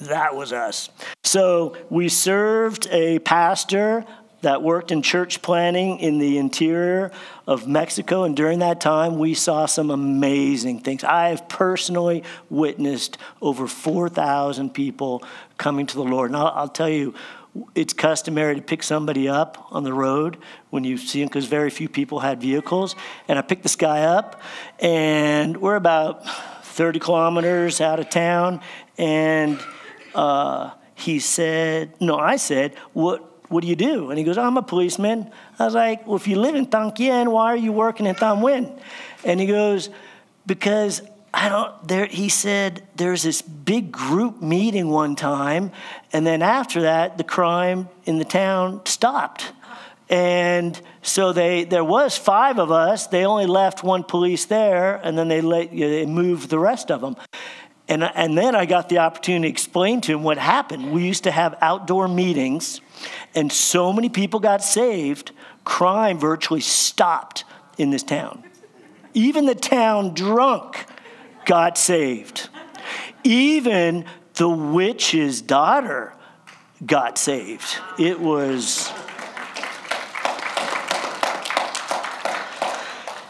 that 0.01 0.35
was 0.35 0.55
us. 0.55 0.89
So 1.25 1.77
we 1.91 2.09
served 2.09 2.89
a 2.91 3.19
pastor 3.19 4.07
that 4.43 4.63
worked 4.63 4.91
in 4.91 5.03
church 5.03 5.41
planning 5.41 5.99
in 5.99 6.19
the 6.19 6.37
interior 6.37 7.11
of 7.47 7.67
Mexico. 7.67 8.25
And 8.25 8.37
during 8.37 8.59
that 8.59 8.81
time, 8.81 9.19
we 9.19 9.35
saw 9.35 9.67
some 9.67 9.91
amazing 9.91 10.81
things. 10.81 11.03
I 11.03 11.29
have 11.29 11.49
personally 11.49 12.25
witnessed 12.51 13.19
over 13.41 13.67
4,000 13.67 14.75
people 14.75 15.25
coming 15.59 15.87
to 15.87 15.95
the 15.95 16.05
Lord. 16.05 16.31
And 16.31 16.37
I'll, 16.37 16.49
I'll 16.49 16.69
tell 16.69 16.89
you, 16.89 17.15
it's 17.75 17.93
customary 17.93 18.57
to 18.57 18.63
pick 18.63 18.83
somebody 18.83 19.29
up 19.29 19.67
on 19.71 19.85
the 19.85 19.93
road 19.93 20.39
when 20.71 20.85
you 20.85 20.97
see 20.97 21.21
them 21.21 21.29
because 21.29 21.47
very 21.47 21.71
few 21.71 21.89
people 21.89 22.21
had 22.21 22.41
vehicles. 22.41 22.97
And 23.29 23.39
I 23.39 23.43
picked 23.43 23.63
this 23.63 23.77
guy 23.77 24.03
up, 24.03 24.41
and 24.81 25.57
we're 25.59 25.77
about 25.77 26.27
30 26.65 26.99
kilometers 26.99 27.81
out 27.81 28.01
of 28.01 28.09
town. 28.09 28.61
And 28.97 29.61
uh, 30.15 30.71
he 30.95 31.19
said, 31.19 32.01
No, 32.01 32.19
I 32.19 32.37
said, 32.37 32.75
What? 32.93 33.32
What 33.53 33.63
do 33.63 33.69
you 33.69 33.77
do? 33.77 34.11
And 34.11 34.19
he 34.19 34.25
goes, 34.25 34.39
I'm 34.39 34.57
a 34.57 34.63
policeman. 34.63 35.31
I 35.59 35.65
was 35.67 35.75
like, 35.75 36.07
well, 36.07 36.17
if 36.17 36.27
you 36.27 36.37
live 36.37 36.55
in 36.55 36.67
Tan 36.67 36.91
Quien, 36.93 37.31
why 37.31 37.53
are 37.53 37.57
you 37.57 37.73
working 37.73 38.07
in 38.07 38.15
Tan 38.15 38.39
Nguyen? 38.39 38.79
And 39.25 39.39
he 39.39 39.47
goes, 39.47 39.91
because 40.47 41.03
I 41.35 41.49
don't, 41.49 41.89
there, 41.89 42.07
he 42.07 42.29
said 42.29 42.83
there's 42.97 43.23
this 43.23 43.43
big 43.43 43.93
group 43.93 44.43
meeting 44.43 44.89
one 44.89 45.17
time, 45.17 45.71
and 46.13 46.27
then 46.27 46.43
after 46.43 46.83
that, 46.83 47.17
the 47.17 47.25
crime 47.25 47.89
in 48.05 48.19
the 48.19 48.25
town 48.25 48.85
stopped. 48.85 49.53
And 50.09 50.79
so 51.01 51.33
they, 51.33 51.65
there 51.65 51.85
was 51.85 52.19
five 52.19 52.59
of 52.59 52.71
us. 52.71 53.07
They 53.07 53.25
only 53.25 53.47
left 53.47 53.83
one 53.83 54.05
police 54.05 54.45
there, 54.45 55.01
and 55.03 55.17
then 55.17 55.29
they, 55.29 55.41
let, 55.41 55.73
you 55.73 55.87
know, 55.87 55.91
they 55.91 56.07
moved 56.07 56.51
the 56.51 56.59
rest 56.59 56.91
of 56.91 57.01
them. 57.01 57.17
And, 57.93 58.03
and 58.03 58.39
then 58.39 58.55
I 58.55 58.65
got 58.65 58.89
the 58.89 58.99
opportunity 59.01 59.49
to 59.49 59.53
explain 59.53 60.01
to 60.03 60.13
him 60.13 60.23
what 60.23 60.39
happened. 60.39 60.93
We 60.93 61.05
used 61.05 61.25
to 61.25 61.31
have 61.31 61.59
outdoor 61.61 62.09
meetings 62.09 62.81
and 63.35 63.53
so 63.53 63.93
many 63.93 64.09
people 64.09 64.41
got 64.41 64.65
saved 64.65 65.33
crime 65.65 66.19
virtually 66.19 66.63
stopped 66.63 67.45
in 67.77 67.91
this 67.91 68.03
town. 68.03 68.45
Even 69.13 69.45
the 69.45 69.55
town 69.55 70.15
drunk 70.15 70.87
got 71.45 71.77
saved. 71.77 72.49
Even 73.25 74.07
the 74.37 74.49
witch's 74.49 75.43
daughter 75.43 76.15
got 76.87 77.19
saved. 77.19 77.77
It 77.99 78.19
was. 78.21 78.91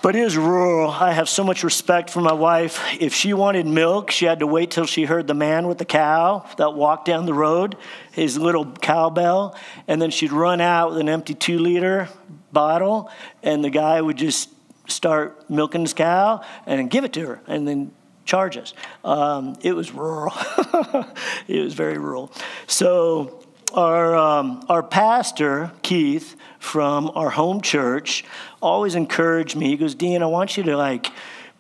But 0.03 0.17
it 0.17 0.25
was 0.25 0.37
rural. 0.37 0.91
I 0.91 1.13
have 1.13 1.29
so 1.29 1.45
much 1.45 1.63
respect 1.63 2.11
for 2.11 2.21
my 2.21 2.33
wife. 2.33 2.83
If 2.99 3.15
she 3.15 3.35
wanted 3.35 3.67
milk, 3.67 4.11
she 4.11 4.25
had 4.25 4.41
to 4.41 4.49
wait 4.49 4.73
till 4.73 4.85
she 4.85 5.05
heard 5.05 5.29
the 5.29 5.35
man 5.35 5.69
with 5.69 5.79
the 5.79 5.85
cow 5.85 6.45
that 6.59 6.75
walked 6.75 7.05
down 7.05 7.25
the 7.25 7.33
road, 7.33 7.77
his 8.11 8.37
little 8.37 8.67
cowbell, 8.67 9.57
and 9.87 10.03
then 10.03 10.11
she'd 10.11 10.33
run 10.33 10.61
out 10.61 10.91
with 10.91 10.99
an 10.99 11.09
empty 11.09 11.35
two 11.35 11.61
liter 11.61 12.09
bottle, 12.51 13.13
and 13.45 13.63
the 13.63 13.71
guy 13.71 14.01
would 14.01 14.17
just 14.17 14.51
start 14.89 15.49
milking 15.49 15.83
his 15.83 15.95
cow 15.95 16.43
and 16.67 16.91
give 16.91 17.05
it 17.05 17.13
to 17.13 17.25
her 17.25 17.41
and 17.47 17.67
then 17.69 17.93
charge 18.25 18.57
us. 18.57 18.75
Um, 19.05 19.57
it 19.63 19.73
was 19.73 19.93
rural. 19.93 20.33
it 21.47 21.63
was 21.63 21.75
very 21.75 21.99
rural. 21.99 22.33
So 22.67 23.42
our, 23.73 24.15
um, 24.17 24.65
our 24.69 24.83
pastor, 24.83 25.73
Keith, 25.83 26.37
from 26.59 27.11
our 27.15 27.31
home 27.31 27.61
church, 27.61 28.25
always 28.61 28.95
encouraged 28.95 29.57
me. 29.57 29.69
He 29.69 29.77
goes, 29.77 29.95
Dean, 29.95 30.23
I 30.23 30.27
want 30.27 30.57
you 30.57 30.63
to 30.65 30.77
like 30.77 31.11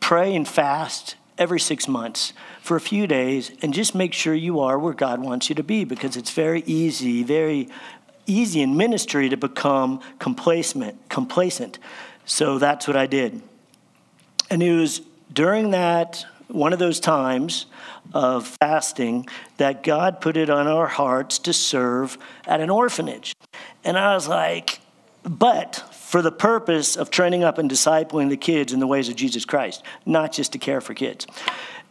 pray 0.00 0.34
and 0.34 0.46
fast 0.46 1.16
every 1.38 1.60
six 1.60 1.88
months 1.88 2.32
for 2.60 2.76
a 2.76 2.80
few 2.80 3.06
days 3.06 3.50
and 3.62 3.74
just 3.74 3.94
make 3.94 4.12
sure 4.12 4.34
you 4.34 4.60
are 4.60 4.78
where 4.78 4.92
God 4.92 5.20
wants 5.20 5.48
you 5.48 5.54
to 5.56 5.62
be 5.64 5.84
because 5.84 6.16
it's 6.16 6.30
very 6.30 6.62
easy, 6.66 7.22
very 7.22 7.68
easy 8.26 8.62
in 8.62 8.76
ministry 8.76 9.28
to 9.28 9.36
become 9.36 10.00
complacent. 10.18 11.08
complacent. 11.08 11.78
So 12.24 12.58
that's 12.58 12.86
what 12.86 12.96
I 12.96 13.06
did. 13.06 13.42
And 14.50 14.62
it 14.62 14.74
was 14.74 15.00
during 15.32 15.70
that, 15.70 16.24
one 16.48 16.72
of 16.72 16.78
those 16.78 17.00
times 17.00 17.66
of 18.14 18.46
fasting, 18.60 19.26
that 19.56 19.82
God 19.82 20.20
put 20.20 20.36
it 20.36 20.50
on 20.50 20.66
our 20.66 20.86
hearts 20.86 21.38
to 21.40 21.52
serve 21.52 22.18
at 22.46 22.60
an 22.60 22.70
orphanage. 22.70 23.34
And 23.84 23.98
I 23.98 24.14
was 24.14 24.28
like, 24.28 24.80
but 25.22 25.76
for 25.92 26.20
the 26.20 26.32
purpose 26.32 26.96
of 26.96 27.10
training 27.10 27.44
up 27.44 27.58
and 27.58 27.70
discipling 27.70 28.28
the 28.28 28.36
kids 28.36 28.72
in 28.72 28.80
the 28.80 28.86
ways 28.86 29.08
of 29.08 29.16
Jesus 29.16 29.44
Christ, 29.44 29.82
not 30.04 30.32
just 30.32 30.52
to 30.52 30.58
care 30.58 30.80
for 30.80 30.94
kids. 30.94 31.26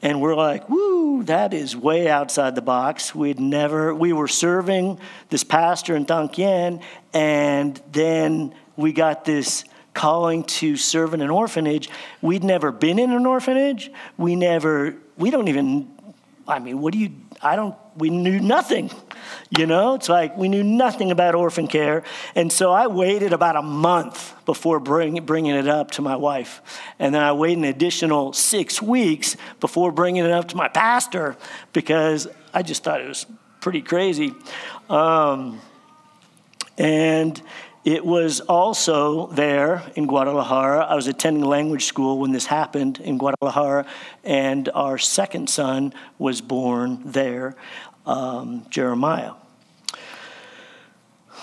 And 0.03 0.19
we're 0.19 0.35
like, 0.35 0.67
woo, 0.67 1.23
that 1.23 1.53
is 1.53 1.75
way 1.75 2.09
outside 2.09 2.55
the 2.55 2.61
box. 2.61 3.13
We'd 3.13 3.39
never, 3.39 3.93
we 3.93 4.13
were 4.13 4.27
serving 4.27 4.99
this 5.29 5.43
pastor 5.43 5.95
in 5.95 6.05
Tonkin, 6.05 6.81
and 7.13 7.81
then 7.91 8.55
we 8.75 8.93
got 8.93 9.25
this 9.25 9.63
calling 9.93 10.43
to 10.45 10.77
serve 10.77 11.13
in 11.13 11.21
an 11.21 11.29
orphanage. 11.29 11.89
We'd 12.21 12.43
never 12.43 12.71
been 12.71 12.97
in 12.97 13.11
an 13.11 13.25
orphanage. 13.25 13.91
We 14.17 14.35
never, 14.35 14.95
we 15.17 15.29
don't 15.29 15.47
even, 15.47 15.91
I 16.51 16.59
mean, 16.59 16.81
what 16.81 16.91
do 16.91 16.99
you, 16.99 17.11
I 17.41 17.55
don't, 17.55 17.75
we 17.95 18.09
knew 18.09 18.37
nothing. 18.41 18.91
You 19.57 19.65
know, 19.65 19.95
it's 19.95 20.09
like 20.09 20.35
we 20.35 20.49
knew 20.49 20.63
nothing 20.63 21.09
about 21.09 21.33
orphan 21.33 21.67
care. 21.67 22.03
And 22.35 22.51
so 22.51 22.73
I 22.73 22.87
waited 22.87 23.31
about 23.31 23.55
a 23.55 23.61
month 23.61 24.33
before 24.45 24.81
bring, 24.81 25.23
bringing 25.23 25.55
it 25.55 25.69
up 25.69 25.91
to 25.91 26.01
my 26.01 26.17
wife. 26.17 26.61
And 26.99 27.15
then 27.15 27.23
I 27.23 27.31
waited 27.31 27.59
an 27.59 27.63
additional 27.63 28.33
six 28.33 28.81
weeks 28.81 29.37
before 29.61 29.93
bringing 29.93 30.25
it 30.25 30.31
up 30.31 30.49
to 30.49 30.57
my 30.57 30.67
pastor 30.67 31.37
because 31.71 32.27
I 32.53 32.63
just 32.63 32.83
thought 32.83 32.99
it 32.99 33.07
was 33.07 33.25
pretty 33.61 33.81
crazy. 33.81 34.33
Um, 34.89 35.61
and 36.77 37.41
it 37.83 38.05
was 38.05 38.41
also 38.41 39.27
there 39.27 39.83
in 39.95 40.05
Guadalajara. 40.05 40.85
I 40.85 40.95
was 40.95 41.07
attending 41.07 41.43
language 41.43 41.85
school 41.85 42.19
when 42.19 42.31
this 42.31 42.45
happened 42.45 42.99
in 42.99 43.17
Guadalajara, 43.17 43.87
and 44.23 44.69
our 44.75 44.99
second 44.99 45.49
son 45.49 45.93
was 46.19 46.41
born 46.41 47.01
there, 47.03 47.55
um, 48.05 48.65
Jeremiah. 48.69 49.33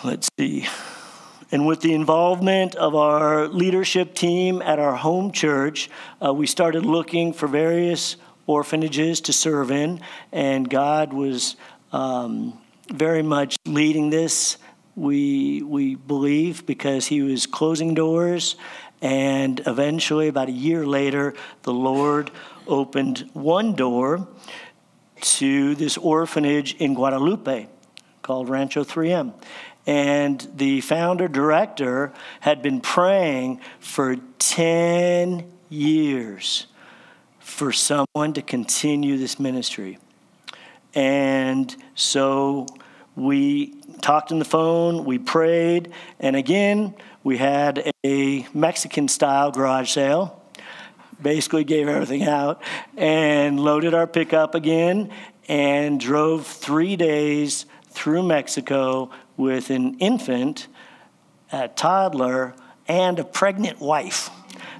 Let's 0.05 0.29
see. 0.39 0.69
And 1.51 1.67
with 1.67 1.81
the 1.81 1.95
involvement 1.95 2.77
of 2.77 2.95
our 2.95 3.49
leadership 3.49 4.15
team 4.15 4.63
at 4.63 4.79
our 4.79 4.95
home 4.95 5.33
church, 5.33 5.91
uh, 6.25 6.33
we 6.33 6.47
started 6.47 6.87
looking 6.87 7.33
for 7.33 7.49
various 7.49 8.17
orphanages 8.47 9.21
to 9.23 9.33
serve 9.33 9.73
in, 9.73 10.01
and 10.31 10.71
God 10.71 11.13
was 11.13 11.57
um, 11.91 12.59
very 12.93 13.23
much 13.23 13.57
leading 13.67 14.11
this 14.11 14.59
we, 14.99 15.63
we 15.63 15.95
believe, 15.95 16.67
because 16.67 17.07
he 17.07 17.23
was 17.23 17.47
closing 17.47 17.95
doors. 17.95 18.57
And 19.01 19.61
eventually, 19.67 20.29
about 20.29 20.49
a 20.49 20.53
year 20.53 20.85
later, 20.85 21.35
the 21.63 21.73
Lord 21.73 22.31
opened 22.67 23.31
one 23.33 23.75
door 23.75 24.27
to 25.21 25.75
this 25.77 25.97
orphanage 25.97 26.75
in 26.75 26.95
Guadalupe 26.95 27.69
called 28.23 28.49
Rancho 28.49 28.85
3M. 28.85 29.33
And 29.87 30.47
the 30.55 30.81
founder 30.83 31.29
director 31.29 32.13
had 32.41 32.61
been 32.61 32.81
praying 32.81 33.61
for 33.81 34.17
10 34.39 35.51
years 35.71 36.67
for 37.39 37.73
someone 37.73 38.35
to 38.35 38.43
continue 38.43 39.17
this 39.17 39.41
ministry. 39.41 39.99
And 40.95 41.75
so 41.95 42.67
we 43.17 43.78
talked 44.01 44.33
on 44.33 44.39
the 44.39 44.45
phone, 44.45 45.05
we 45.05 45.19
prayed, 45.19 45.93
and 46.21 46.37
again, 46.37 46.95
we 47.23 47.37
had 47.37 47.93
a 48.05 48.47
Mexican 48.55 49.09
style 49.09 49.51
garage 49.51 49.91
sale. 49.91 50.43
Basically, 51.21 51.65
gave 51.65 51.89
everything 51.89 52.23
out 52.23 52.63
and 52.97 53.59
loaded 53.59 53.93
our 53.93 54.07
pickup 54.07 54.55
again 54.55 55.11
and 55.49 55.99
drove 55.99 56.47
three 56.47 56.95
days 56.95 57.67
through 57.91 58.23
Mexico 58.23 59.11
with 59.37 59.71
an 59.71 59.99
infant, 59.99 60.69
a 61.51 61.69
toddler, 61.69 62.55
and 62.87 63.19
a 63.19 63.25
pregnant 63.25 63.81
wife. 63.81 64.31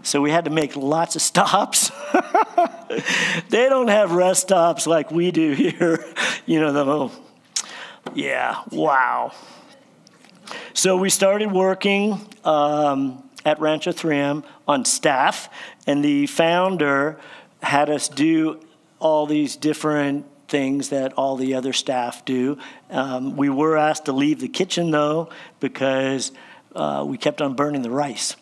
So 0.03 0.21
we 0.21 0.31
had 0.31 0.45
to 0.45 0.51
make 0.51 0.77
lots 0.77 1.17
of 1.17 1.23
stops. 1.23 1.91
they 3.51 3.69
don't 3.69 3.89
have 3.89 4.13
rest 4.13 4.43
stops 4.43 4.87
like 4.87 5.11
we 5.11 5.31
do 5.31 5.53
here. 5.53 6.05
You 6.47 6.61
know, 6.61 6.73
the 6.73 6.83
little 6.83 7.13
yeah, 8.15 8.63
wow. 8.71 9.33
So 10.75 10.97
we 10.97 11.11
started 11.11 11.53
working 11.53 12.21
um, 12.45 13.29
at 13.45 13.61
Rancho 13.61 13.93
3M 13.93 14.45
on 14.67 14.85
staff, 14.85 15.49
and 15.87 16.05
the 16.05 16.27
founder 16.27 17.19
had 17.63 17.91
us 17.91 18.09
do 18.09 18.61
all 18.99 19.27
these 19.27 19.57
different 19.57 20.27
things 20.49 20.89
that 20.89 21.13
all 21.15 21.37
the 21.37 21.55
other 21.55 21.73
staff 21.73 22.25
do. 22.25 22.59
Um, 22.91 23.37
we 23.37 23.49
were 23.51 23.77
asked 23.77 24.07
to 24.07 24.13
leave 24.13 24.41
the 24.41 24.49
kitchen 24.49 24.91
though 24.91 25.29
because 25.61 26.33
uh, 26.75 27.05
we 27.07 27.19
kept 27.19 27.43
on 27.43 27.55
burning 27.55 27.83
the 27.83 27.91
rice, 27.91 28.35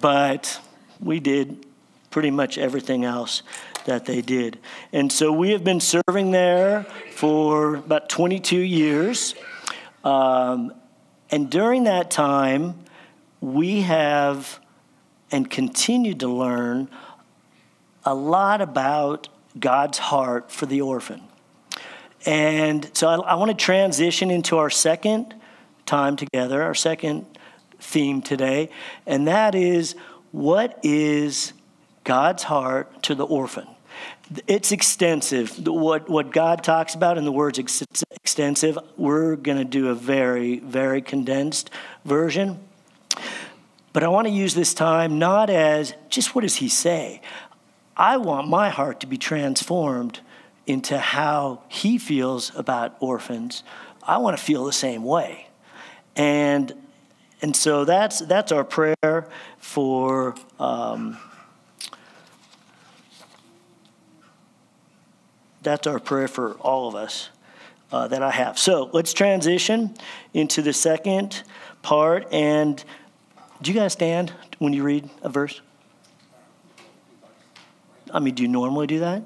but 0.00 0.60
we 1.00 1.20
did 1.20 1.66
pretty 2.10 2.30
much 2.30 2.56
everything 2.56 3.04
else 3.04 3.42
that 3.86 4.04
they 4.04 4.20
did. 4.20 4.58
And 4.92 5.10
so 5.10 5.32
we 5.32 5.50
have 5.50 5.64
been 5.64 5.80
serving 5.80 6.30
there 6.30 6.84
for 7.12 7.76
about 7.76 8.08
22 8.08 8.58
years. 8.58 9.34
Um, 10.04 10.72
and 11.30 11.50
during 11.50 11.84
that 11.84 12.10
time, 12.10 12.84
we 13.40 13.82
have 13.82 14.60
and 15.32 15.50
continue 15.50 16.14
to 16.14 16.28
learn 16.28 16.88
a 18.04 18.14
lot 18.14 18.60
about 18.60 19.28
God's 19.58 19.98
heart 19.98 20.52
for 20.52 20.66
the 20.66 20.80
orphan. 20.82 21.22
And 22.24 22.90
so 22.96 23.08
I, 23.08 23.32
I 23.32 23.34
want 23.34 23.50
to 23.50 23.56
transition 23.56 24.30
into 24.30 24.58
our 24.58 24.70
second 24.70 25.34
time 25.86 26.16
together, 26.16 26.62
our 26.62 26.74
second 26.74 27.26
theme 27.80 28.22
today, 28.22 28.70
and 29.06 29.26
that 29.28 29.54
is 29.54 29.94
what 30.32 30.78
is 30.82 31.52
God's 32.04 32.44
heart 32.44 33.02
to 33.04 33.14
the 33.14 33.24
orphan? 33.24 33.66
It's 34.46 34.72
extensive. 34.72 35.66
What, 35.66 36.08
what 36.08 36.32
God 36.32 36.64
talks 36.64 36.94
about 36.94 37.16
in 37.16 37.24
the 37.24 37.32
words 37.32 37.58
ex- 37.58 37.82
extensive, 38.10 38.78
we're 38.96 39.36
going 39.36 39.58
to 39.58 39.64
do 39.64 39.88
a 39.88 39.94
very, 39.94 40.58
very 40.58 41.00
condensed 41.00 41.70
version. 42.04 42.58
But 43.92 44.02
I 44.02 44.08
want 44.08 44.26
to 44.26 44.32
use 44.32 44.54
this 44.54 44.74
time 44.74 45.18
not 45.18 45.48
as 45.48 45.94
just 46.08 46.34
what 46.34 46.42
does 46.42 46.56
he 46.56 46.68
say? 46.68 47.20
I 47.96 48.16
want 48.16 48.48
my 48.48 48.68
heart 48.68 49.00
to 49.00 49.06
be 49.06 49.16
transformed 49.16 50.20
into 50.66 50.98
how 50.98 51.62
he 51.68 51.96
feels 51.96 52.54
about 52.56 52.96
orphans. 53.00 53.62
I 54.02 54.18
want 54.18 54.36
to 54.36 54.42
feel 54.42 54.64
the 54.64 54.72
same 54.72 55.04
way. 55.04 55.46
And, 56.16 56.74
and 57.40 57.54
so 57.54 57.84
that's, 57.84 58.18
that's 58.20 58.50
our 58.50 58.64
prayer 58.64 59.28
for. 59.58 60.34
Um, 60.58 61.18
that's 65.66 65.88
our 65.88 65.98
prayer 65.98 66.28
for 66.28 66.52
all 66.60 66.86
of 66.88 66.94
us 66.94 67.28
uh, 67.90 68.06
that 68.06 68.22
I 68.22 68.30
have. 68.30 68.56
So 68.56 68.88
let's 68.92 69.12
transition 69.12 69.94
into 70.32 70.62
the 70.62 70.72
second 70.72 71.42
part. 71.82 72.32
And 72.32 72.82
Do 73.60 73.72
you 73.72 73.78
guys 73.78 73.92
stand 73.92 74.32
when 74.60 74.72
you 74.72 74.84
read 74.84 75.10
a 75.22 75.28
verse? 75.28 75.60
I 78.12 78.20
mean, 78.20 78.34
do 78.34 78.44
you 78.44 78.48
normally 78.48 78.86
do 78.86 79.00
that? 79.00 79.24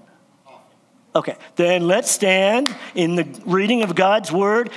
Okay, 1.14 1.36
then 1.56 1.86
let's 1.86 2.10
stand 2.10 2.74
in 2.94 3.16
the 3.16 3.26
reading 3.44 3.82
of 3.82 3.94
God's 3.94 4.32
word. 4.32 4.70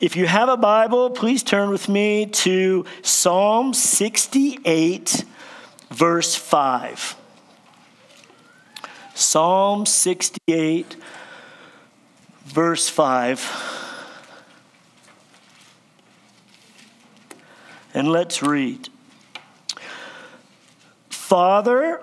If 0.00 0.16
you 0.16 0.26
have 0.26 0.48
a 0.48 0.56
Bible, 0.56 1.10
please 1.10 1.44
turn 1.44 1.70
with 1.70 1.88
me 1.88 2.26
to 2.26 2.86
Psalm 3.02 3.72
68, 3.72 5.24
verse 5.90 6.34
5. 6.34 7.16
Psalm 9.18 9.84
68, 9.84 10.94
verse 12.44 12.88
5. 12.88 14.14
And 17.94 18.12
let's 18.12 18.44
read. 18.44 18.88
Father 21.10 22.00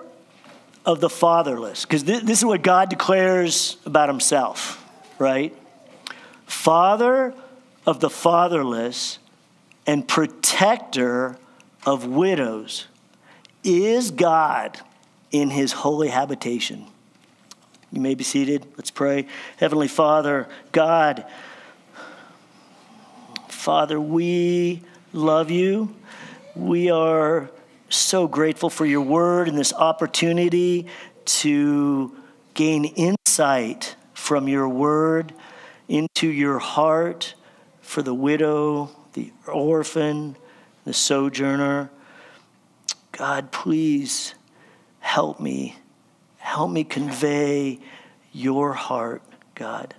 of 0.84 1.00
the 1.00 1.08
fatherless, 1.08 1.86
because 1.86 2.04
this, 2.04 2.22
this 2.22 2.38
is 2.40 2.44
what 2.44 2.60
God 2.60 2.90
declares 2.90 3.78
about 3.86 4.10
himself, 4.10 4.84
right? 5.18 5.56
Father 6.44 7.32
of 7.86 8.00
the 8.00 8.10
fatherless 8.10 9.18
and 9.86 10.06
protector 10.06 11.38
of 11.86 12.06
widows 12.06 12.88
is 13.64 14.10
God 14.10 14.78
in 15.32 15.48
his 15.48 15.72
holy 15.72 16.08
habitation. 16.08 16.88
You 17.92 18.00
may 18.00 18.14
be 18.14 18.24
seated. 18.24 18.66
Let's 18.76 18.90
pray. 18.90 19.26
Heavenly 19.58 19.88
Father, 19.88 20.48
God, 20.72 21.24
Father, 23.48 24.00
we 24.00 24.82
love 25.12 25.50
you. 25.50 25.94
We 26.54 26.90
are 26.90 27.50
so 27.88 28.26
grateful 28.26 28.70
for 28.70 28.86
your 28.86 29.02
word 29.02 29.48
and 29.48 29.56
this 29.56 29.72
opportunity 29.72 30.86
to 31.24 32.16
gain 32.54 32.84
insight 32.84 33.96
from 34.14 34.48
your 34.48 34.68
word 34.68 35.32
into 35.88 36.28
your 36.28 36.58
heart 36.58 37.34
for 37.80 38.02
the 38.02 38.14
widow, 38.14 38.90
the 39.12 39.32
orphan, 39.46 40.36
the 40.84 40.92
sojourner. 40.92 41.90
God, 43.12 43.52
please 43.52 44.34
help 45.00 45.40
me. 45.40 45.76
Help 46.46 46.70
me 46.70 46.84
convey 46.84 47.80
your 48.32 48.72
heart, 48.72 49.20
God. 49.56 49.94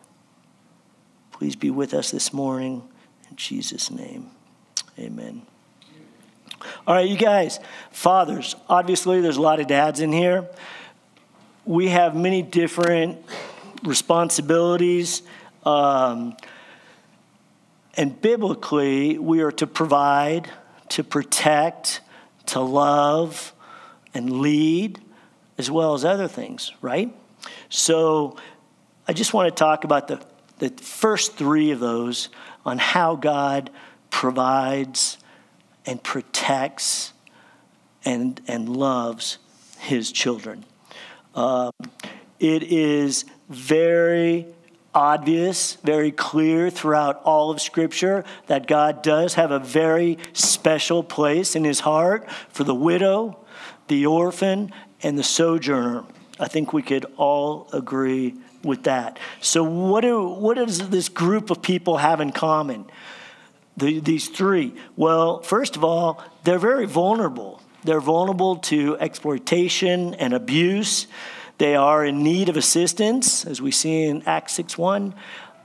Please 1.34 1.58
be 1.58 1.70
with 1.70 1.94
us 1.94 2.10
this 2.10 2.32
morning. 2.32 2.88
In 3.30 3.36
Jesus' 3.36 3.92
name, 3.92 4.32
amen. 4.98 5.42
All 6.88 6.96
right, 6.96 7.08
you 7.08 7.18
guys, 7.18 7.60
fathers, 7.92 8.56
obviously 8.70 9.20
there's 9.20 9.36
a 9.36 9.42
lot 9.42 9.60
of 9.60 9.68
dads 9.68 10.00
in 10.00 10.14
here. 10.14 10.48
We 11.66 11.90
have 11.90 12.16
many 12.16 12.44
different 12.44 13.24
responsibilities. 13.84 15.24
Um, 15.66 16.38
and 17.96 18.20
biblically, 18.22 19.20
we 19.20 19.42
are 19.42 19.52
to 19.52 19.68
provide, 19.68 20.50
to 20.90 21.04
protect, 21.04 22.00
to 22.48 22.62
love, 22.62 23.54
and 24.14 24.40
lead, 24.40 25.02
as 25.58 25.72
well 25.72 25.94
as 25.94 26.06
other 26.06 26.28
things, 26.28 26.72
right? 26.82 27.14
So 27.70 28.38
I 29.08 29.14
just 29.14 29.34
want 29.34 29.50
to 29.50 29.56
talk 29.56 29.84
about 29.84 30.08
the, 30.08 30.22
the 30.60 30.70
first 30.84 31.36
three 31.36 31.72
of 31.72 31.80
those 31.80 32.30
on 32.66 32.78
how 32.78 33.16
God 33.16 33.70
provides 34.10 35.18
and 35.86 36.02
protects 36.02 37.14
and, 38.04 38.40
and 38.48 38.70
loves 38.70 39.38
his 39.80 40.12
children. 40.12 40.66
Uh, 41.34 41.72
it 42.40 42.64
is 42.64 43.26
very 43.50 44.48
obvious, 44.94 45.76
very 45.84 46.12
clear 46.12 46.70
throughout 46.70 47.22
all 47.24 47.52
of 47.52 47.62
Scripture 47.62 48.26
that 48.48 48.68
God 48.68 49.04
does 49.04 49.36
have 49.36 49.52
a 49.52 49.60
very 49.60 50.18
special 50.34 51.04
place 51.04 51.56
in 51.56 51.64
his 51.64 51.82
heart 51.82 52.30
for 52.50 52.64
the 52.64 52.76
widow, 52.76 53.38
the 53.88 54.06
orphan, 54.06 54.74
and 55.04 55.18
the 55.18 55.24
sojourner. 55.24 56.04
I 56.40 56.48
think 56.48 56.74
we 56.74 56.82
could 56.82 57.06
all 57.18 57.68
agree 57.74 58.36
with 58.64 58.84
that. 58.84 59.20
So, 59.42 59.64
what, 59.64 60.02
do, 60.02 60.28
what 60.28 60.56
does 60.56 60.90
this 60.90 61.10
group 61.10 61.50
of 61.50 61.62
people 61.62 61.98
have 61.98 62.22
in 62.22 62.32
common? 62.32 62.86
the, 63.78 64.00
these 64.00 64.28
three? 64.28 64.74
Well, 64.96 65.42
first 65.42 65.76
of 65.76 65.84
all, 65.84 66.22
they're 66.44 66.60
very 66.60 66.86
vulnerable. 66.86 67.62
They're 67.84 68.02
vulnerable 68.02 68.58
to 68.58 68.98
exploitation 68.98 70.16
and 70.16 70.34
abuse. 70.34 71.08
They 71.60 71.76
are 71.76 72.04
in 72.04 72.24
need 72.24 72.50
of 72.50 72.58
assistance, 72.58 73.46
as 73.46 73.62
we 73.62 73.72
see 73.72 74.04
in 74.04 74.24
Acts 74.24 74.54
6 74.54 74.78
1, 74.78 75.16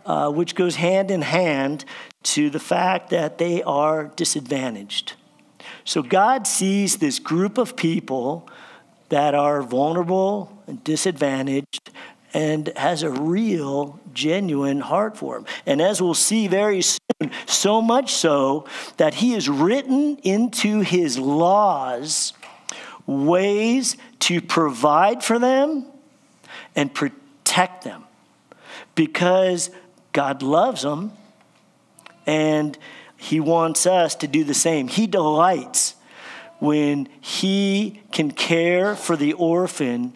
uh, 0.06 0.30
which 0.30 0.54
goes 0.54 0.76
hand 0.76 1.10
in 1.10 1.22
hand 1.22 1.84
to 2.22 2.50
the 2.50 2.60
fact 2.60 3.10
that 3.10 3.38
they 3.38 3.62
are 3.62 4.12
disadvantaged. 4.14 5.14
So 5.84 6.02
God 6.02 6.46
sees 6.46 6.98
this 6.98 7.18
group 7.18 7.58
of 7.58 7.76
people 7.76 8.48
that 9.12 9.34
are 9.34 9.60
vulnerable 9.60 10.50
and 10.66 10.82
disadvantaged 10.84 11.90
and 12.32 12.72
has 12.76 13.02
a 13.02 13.10
real, 13.10 14.00
genuine 14.14 14.80
heart 14.80 15.18
for 15.18 15.36
him. 15.36 15.44
And 15.66 15.82
as 15.82 16.00
we'll 16.00 16.14
see 16.14 16.48
very 16.48 16.80
soon, 16.80 17.30
so 17.44 17.82
much 17.82 18.14
so 18.14 18.66
that 18.96 19.12
he 19.12 19.32
has 19.32 19.50
written 19.50 20.16
into 20.22 20.80
his 20.80 21.18
laws 21.18 22.32
ways 23.06 23.98
to 24.20 24.40
provide 24.40 25.22
for 25.22 25.38
them 25.38 25.84
and 26.74 26.94
protect 26.94 27.84
them 27.84 28.04
because 28.94 29.68
God 30.14 30.40
loves 30.40 30.80
them 30.80 31.12
and 32.24 32.78
he 33.18 33.40
wants 33.40 33.84
us 33.84 34.14
to 34.14 34.26
do 34.26 34.42
the 34.42 34.54
same. 34.54 34.88
He 34.88 35.06
delights 35.06 35.96
when 36.62 37.08
he 37.20 38.00
can 38.12 38.30
care 38.30 38.94
for 38.94 39.16
the 39.16 39.32
orphan 39.32 40.14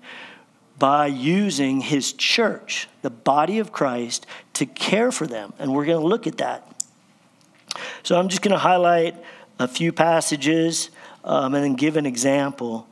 by 0.78 1.08
using 1.08 1.80
his 1.80 2.12
church, 2.12 2.88
the 3.02 3.10
body 3.10 3.58
of 3.58 3.72
Christ, 3.72 4.26
to 4.52 4.64
care 4.64 5.10
for 5.10 5.26
them. 5.26 5.52
And 5.58 5.74
we're 5.74 5.86
going 5.86 6.00
to 6.00 6.06
look 6.06 6.28
at 6.28 6.38
that. 6.38 6.64
So 8.04 8.16
I'm 8.16 8.28
just 8.28 8.42
going 8.42 8.52
to 8.52 8.60
highlight 8.60 9.16
a 9.58 9.66
few 9.66 9.90
passages 9.90 10.90
um, 11.24 11.52
and 11.56 11.64
then 11.64 11.74
give 11.74 11.96
an 11.96 12.06
example. 12.06 12.86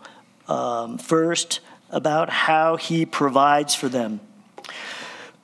Um, 0.48 0.98
first, 0.98 1.60
about 1.90 2.30
how 2.30 2.74
he 2.74 3.06
provides 3.06 3.72
for 3.72 3.88
them. 3.88 4.18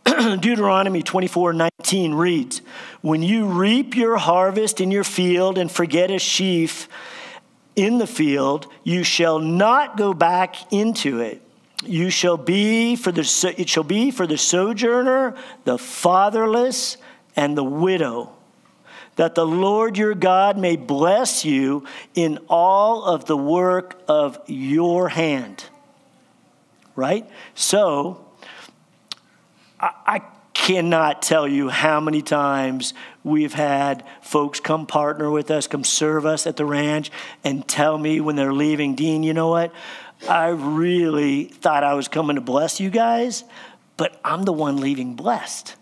Deuteronomy 0.40 1.04
24 1.04 1.52
19 1.52 2.14
reads, 2.14 2.60
When 3.02 3.22
you 3.22 3.46
reap 3.46 3.94
your 3.94 4.16
harvest 4.16 4.80
in 4.80 4.90
your 4.90 5.04
field 5.04 5.58
and 5.58 5.70
forget 5.70 6.10
a 6.10 6.18
sheaf 6.18 6.88
in 7.80 7.98
the 7.98 8.06
field, 8.06 8.66
you 8.84 9.02
shall 9.02 9.38
not 9.38 9.96
go 9.96 10.12
back 10.12 10.72
into 10.72 11.20
it 11.20 11.42
you 11.84 12.10
shall 12.10 12.36
be 12.36 12.96
for 12.96 13.10
the 13.10 13.54
it 13.56 13.68
shall 13.68 13.84
be 13.84 14.10
for 14.10 14.26
the 14.26 14.36
sojourner, 14.36 15.34
the 15.64 15.78
fatherless, 15.78 16.96
and 17.36 17.56
the 17.56 17.64
widow, 17.64 18.32
that 19.16 19.34
the 19.34 19.46
Lord 19.46 19.96
your 19.96 20.14
God 20.14 20.58
may 20.58 20.76
bless 20.76 21.44
you 21.44 21.86
in 22.14 22.38
all 22.48 23.04
of 23.04 23.24
the 23.24 23.36
work 23.36 24.00
of 24.08 24.38
your 24.46 25.08
hand. 25.08 25.64
Right? 26.96 27.28
So, 27.54 28.26
I, 29.78 29.90
I 30.06 30.22
cannot 30.74 31.20
tell 31.20 31.48
you 31.48 31.68
how 31.68 31.98
many 31.98 32.22
times 32.22 32.94
we've 33.24 33.54
had 33.54 34.04
folks 34.22 34.60
come 34.60 34.86
partner 34.86 35.28
with 35.28 35.50
us, 35.50 35.66
come 35.66 35.82
serve 35.82 36.24
us 36.24 36.46
at 36.46 36.56
the 36.56 36.64
ranch, 36.64 37.10
and 37.42 37.66
tell 37.66 37.98
me 37.98 38.20
when 38.20 38.36
they're 38.36 38.52
leaving, 38.52 38.94
Dean, 38.94 39.24
you 39.24 39.34
know 39.34 39.48
what? 39.48 39.72
I 40.28 40.50
really 40.50 41.46
thought 41.46 41.82
I 41.82 41.94
was 41.94 42.06
coming 42.06 42.36
to 42.36 42.40
bless 42.40 42.78
you 42.78 42.88
guys, 42.88 43.42
but 43.96 44.20
I'm 44.24 44.44
the 44.44 44.52
one 44.52 44.76
leaving 44.76 45.16
blessed. 45.16 45.74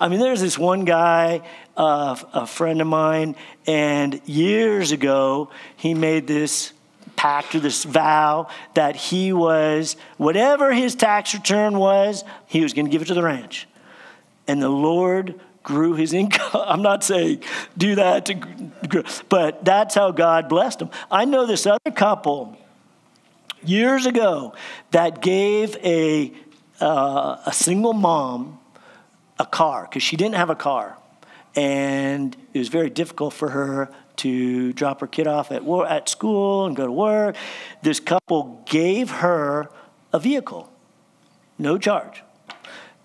I 0.00 0.08
mean, 0.08 0.18
there's 0.18 0.40
this 0.40 0.58
one 0.58 0.84
guy, 0.84 1.42
uh, 1.76 2.16
a 2.32 2.48
friend 2.48 2.80
of 2.80 2.88
mine, 2.88 3.36
and 3.64 4.20
years 4.26 4.90
ago, 4.90 5.50
he 5.76 5.94
made 5.94 6.26
this 6.26 6.72
pact 7.14 7.54
or 7.54 7.60
this 7.60 7.84
vow 7.84 8.48
that 8.74 8.96
he 8.96 9.32
was, 9.32 9.94
whatever 10.16 10.72
his 10.72 10.96
tax 10.96 11.32
return 11.32 11.78
was, 11.78 12.24
he 12.48 12.64
was 12.64 12.72
going 12.72 12.86
to 12.86 12.90
give 12.90 13.02
it 13.02 13.04
to 13.06 13.14
the 13.14 13.22
ranch. 13.22 13.68
And 14.48 14.62
the 14.62 14.68
Lord 14.68 15.40
grew 15.62 15.94
his 15.94 16.12
income. 16.12 16.50
I'm 16.54 16.82
not 16.82 17.04
saying 17.04 17.42
do 17.76 17.96
that, 17.96 18.26
to, 18.26 19.04
but 19.28 19.64
that's 19.64 19.94
how 19.94 20.12
God 20.12 20.48
blessed 20.48 20.82
him. 20.82 20.90
I 21.10 21.24
know 21.24 21.46
this 21.46 21.66
other 21.66 21.90
couple 21.90 22.56
years 23.64 24.06
ago 24.06 24.54
that 24.92 25.20
gave 25.20 25.76
a, 25.84 26.32
uh, 26.80 27.38
a 27.44 27.52
single 27.52 27.92
mom 27.92 28.60
a 29.38 29.46
car 29.46 29.82
because 29.82 30.02
she 30.02 30.16
didn't 30.16 30.36
have 30.36 30.50
a 30.50 30.54
car. 30.54 30.96
And 31.54 32.36
it 32.52 32.58
was 32.58 32.68
very 32.68 32.90
difficult 32.90 33.32
for 33.32 33.50
her 33.50 33.90
to 34.16 34.72
drop 34.72 35.00
her 35.00 35.06
kid 35.06 35.26
off 35.26 35.50
at, 35.50 35.64
war, 35.64 35.86
at 35.86 36.08
school 36.08 36.66
and 36.66 36.76
go 36.76 36.86
to 36.86 36.92
work. 36.92 37.36
This 37.82 38.00
couple 38.00 38.62
gave 38.66 39.10
her 39.10 39.70
a 40.12 40.18
vehicle, 40.18 40.70
no 41.58 41.76
charge. 41.78 42.22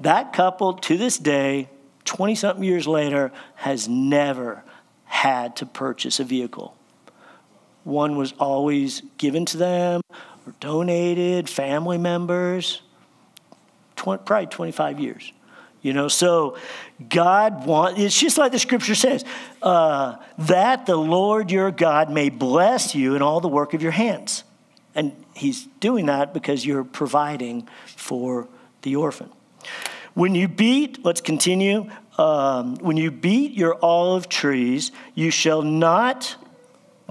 That 0.01 0.33
couple, 0.33 0.73
to 0.73 0.97
this 0.97 1.17
day, 1.17 1.69
20 2.05 2.35
something 2.35 2.63
years 2.63 2.87
later, 2.87 3.31
has 3.55 3.87
never 3.87 4.63
had 5.05 5.55
to 5.57 5.65
purchase 5.65 6.19
a 6.19 6.23
vehicle. 6.23 6.75
One 7.83 8.15
was 8.15 8.33
always 8.39 9.01
given 9.17 9.45
to 9.47 9.57
them 9.57 10.01
or 10.45 10.53
donated, 10.59 11.49
family 11.49 11.97
members, 11.97 12.81
20, 13.97 14.23
probably 14.25 14.47
25 14.47 14.99
years. 14.99 15.31
You 15.81 15.93
know, 15.93 16.07
so 16.07 16.57
God 17.09 17.65
wants, 17.65 17.99
it's 17.99 18.19
just 18.19 18.37
like 18.37 18.51
the 18.51 18.59
scripture 18.59 18.93
says, 18.93 19.25
uh, 19.63 20.15
that 20.37 20.85
the 20.85 20.95
Lord 20.95 21.49
your 21.49 21.71
God 21.71 22.11
may 22.11 22.29
bless 22.29 22.93
you 22.93 23.15
in 23.15 23.21
all 23.21 23.39
the 23.39 23.47
work 23.47 23.73
of 23.73 23.81
your 23.81 23.91
hands. 23.91 24.43
And 24.93 25.13
he's 25.35 25.65
doing 25.79 26.05
that 26.07 26.33
because 26.33 26.65
you're 26.65 26.83
providing 26.83 27.67
for 27.85 28.47
the 28.83 28.95
orphan. 28.95 29.31
When 30.13 30.35
you 30.35 30.47
beat, 30.47 31.03
let's 31.05 31.21
continue. 31.21 31.89
Um, 32.17 32.75
when 32.77 32.97
you 32.97 33.11
beat 33.11 33.53
your 33.53 33.77
olive 33.83 34.29
trees, 34.29 34.91
you 35.15 35.31
shall 35.31 35.61
not 35.61 36.35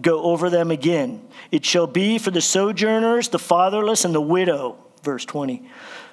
go 0.00 0.22
over 0.22 0.50
them 0.50 0.70
again. 0.70 1.26
It 1.50 1.64
shall 1.64 1.86
be 1.86 2.18
for 2.18 2.30
the 2.30 2.40
sojourners, 2.40 3.28
the 3.28 3.38
fatherless, 3.38 4.04
and 4.04 4.14
the 4.14 4.20
widow. 4.20 4.76
Verse 5.02 5.24
20. 5.24 5.62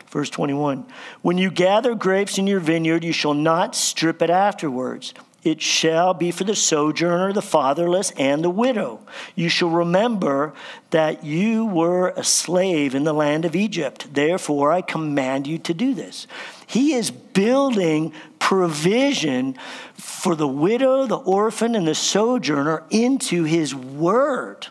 Verse 0.09 0.29
21 0.29 0.85
When 1.21 1.37
you 1.37 1.51
gather 1.51 1.93
grapes 1.93 2.37
in 2.37 2.47
your 2.47 2.59
vineyard, 2.59 3.03
you 3.03 3.11
shall 3.11 3.33
not 3.33 3.75
strip 3.75 4.21
it 4.21 4.29
afterwards. 4.29 5.13
It 5.43 5.61
shall 5.61 6.13
be 6.13 6.31
for 6.31 6.43
the 6.43 6.55
sojourner, 6.55 7.31
the 7.31 7.41
fatherless, 7.41 8.11
and 8.17 8.43
the 8.43 8.49
widow. 8.49 8.99
You 9.35 9.49
shall 9.49 9.69
remember 9.69 10.53
that 10.89 11.23
you 11.23 11.65
were 11.65 12.09
a 12.09 12.23
slave 12.23 12.95
in 12.95 13.03
the 13.03 13.13
land 13.13 13.45
of 13.45 13.55
Egypt. 13.55 14.13
Therefore, 14.13 14.71
I 14.71 14.81
command 14.81 15.47
you 15.47 15.57
to 15.59 15.73
do 15.73 15.93
this. 15.93 16.27
He 16.65 16.93
is 16.93 17.11
building 17.11 18.13
provision 18.39 19.57
for 19.93 20.35
the 20.35 20.47
widow, 20.47 21.05
the 21.05 21.17
orphan, 21.17 21.75
and 21.75 21.87
the 21.87 21.95
sojourner 21.95 22.83
into 22.89 23.43
his 23.43 23.73
word. 23.73 24.67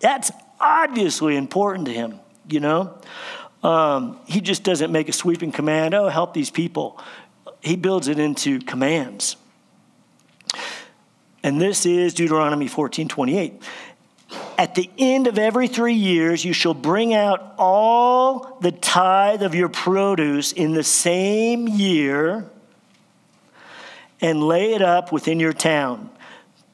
That's 0.00 0.30
obviously 0.60 1.36
important 1.36 1.86
to 1.86 1.92
him, 1.92 2.20
you 2.48 2.60
know? 2.60 2.94
Um, 3.62 4.20
he 4.26 4.40
just 4.40 4.62
doesn't 4.62 4.92
make 4.92 5.08
a 5.08 5.12
sweeping 5.12 5.52
command, 5.52 5.92
oh, 5.94 6.08
help 6.08 6.32
these 6.32 6.50
people. 6.50 7.00
He 7.60 7.76
builds 7.76 8.06
it 8.08 8.18
into 8.18 8.60
commands. 8.60 9.36
And 11.42 11.60
this 11.60 11.86
is 11.86 12.14
Deuteronomy 12.14 12.68
14 12.68 13.08
28. 13.08 13.62
At 14.58 14.74
the 14.74 14.90
end 14.98 15.26
of 15.26 15.38
every 15.38 15.68
three 15.68 15.94
years, 15.94 16.44
you 16.44 16.52
shall 16.52 16.74
bring 16.74 17.14
out 17.14 17.54
all 17.56 18.58
the 18.60 18.72
tithe 18.72 19.42
of 19.42 19.54
your 19.54 19.68
produce 19.68 20.52
in 20.52 20.74
the 20.74 20.82
same 20.82 21.68
year 21.68 22.44
and 24.20 24.42
lay 24.42 24.74
it 24.74 24.82
up 24.82 25.12
within 25.12 25.38
your 25.38 25.52
town. 25.52 26.10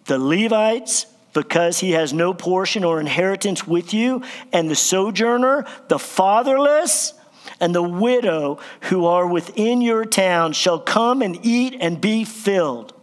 The 0.06 0.18
Levites, 0.18 1.06
because 1.34 1.78
he 1.80 1.92
has 1.92 2.12
no 2.12 2.32
portion 2.32 2.84
or 2.84 3.00
inheritance 3.00 3.66
with 3.66 3.92
you, 3.92 4.22
and 4.52 4.70
the 4.70 4.74
sojourner, 4.74 5.66
the 5.88 5.98
fatherless, 5.98 7.12
and 7.60 7.74
the 7.74 7.82
widow 7.82 8.58
who 8.82 9.04
are 9.06 9.26
within 9.26 9.82
your 9.82 10.04
town 10.04 10.52
shall 10.54 10.78
come 10.78 11.20
and 11.20 11.38
eat 11.44 11.76
and 11.80 12.00
be 12.00 12.24
filled, 12.24 12.93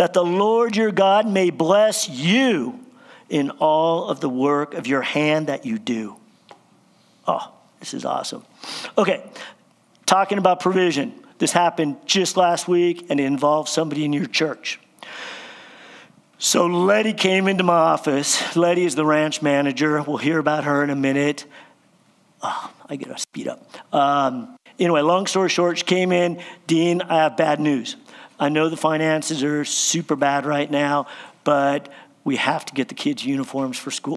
that 0.00 0.14
the 0.14 0.24
Lord 0.24 0.78
your 0.78 0.92
God 0.92 1.28
may 1.28 1.50
bless 1.50 2.08
you 2.08 2.80
in 3.28 3.50
all 3.50 4.08
of 4.08 4.18
the 4.20 4.30
work 4.30 4.72
of 4.72 4.86
your 4.86 5.02
hand 5.02 5.48
that 5.48 5.66
you 5.66 5.78
do. 5.78 6.16
Oh, 7.28 7.52
this 7.80 7.92
is 7.92 8.06
awesome. 8.06 8.42
Okay, 8.96 9.22
talking 10.06 10.38
about 10.38 10.60
provision. 10.60 11.12
This 11.36 11.52
happened 11.52 11.98
just 12.06 12.38
last 12.38 12.66
week 12.66 13.08
and 13.10 13.20
it 13.20 13.24
involved 13.24 13.68
somebody 13.68 14.06
in 14.06 14.14
your 14.14 14.24
church. 14.24 14.80
So 16.38 16.64
Letty 16.64 17.12
came 17.12 17.46
into 17.46 17.62
my 17.62 17.74
office. 17.74 18.56
Letty 18.56 18.86
is 18.86 18.94
the 18.94 19.04
ranch 19.04 19.42
manager. 19.42 20.00
We'll 20.00 20.16
hear 20.16 20.38
about 20.38 20.64
her 20.64 20.82
in 20.82 20.88
a 20.88 20.96
minute. 20.96 21.44
Oh, 22.40 22.72
I 22.88 22.96
gotta 22.96 23.18
speed 23.18 23.48
up. 23.48 23.70
Um, 23.94 24.56
anyway, 24.78 25.02
long 25.02 25.26
story 25.26 25.50
short, 25.50 25.76
she 25.76 25.84
came 25.84 26.10
in. 26.10 26.40
Dean, 26.66 27.02
I 27.02 27.16
have 27.16 27.36
bad 27.36 27.60
news. 27.60 27.96
I 28.40 28.48
know 28.48 28.70
the 28.70 28.76
finances 28.76 29.44
are 29.44 29.66
super 29.66 30.16
bad 30.16 30.46
right 30.46 30.70
now, 30.70 31.06
but 31.44 31.92
we 32.24 32.36
have 32.36 32.64
to 32.64 32.72
get 32.72 32.88
the 32.88 32.94
kids 32.94 33.22
uniforms 33.22 33.76
for 33.78 33.90
school. 33.90 34.16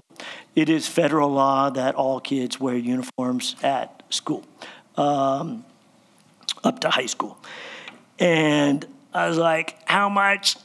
It 0.56 0.70
is 0.70 0.88
federal 0.88 1.28
law 1.30 1.68
that 1.68 1.94
all 1.94 2.20
kids 2.20 2.58
wear 2.58 2.74
uniforms 2.74 3.54
at 3.62 4.02
school, 4.08 4.42
um, 4.96 5.66
up 6.64 6.80
to 6.80 6.90
high 6.90 7.04
school. 7.04 7.36
And 8.18 8.86
I 9.12 9.28
was 9.28 9.36
like, 9.36 9.76
how 9.86 10.08
much? 10.08 10.56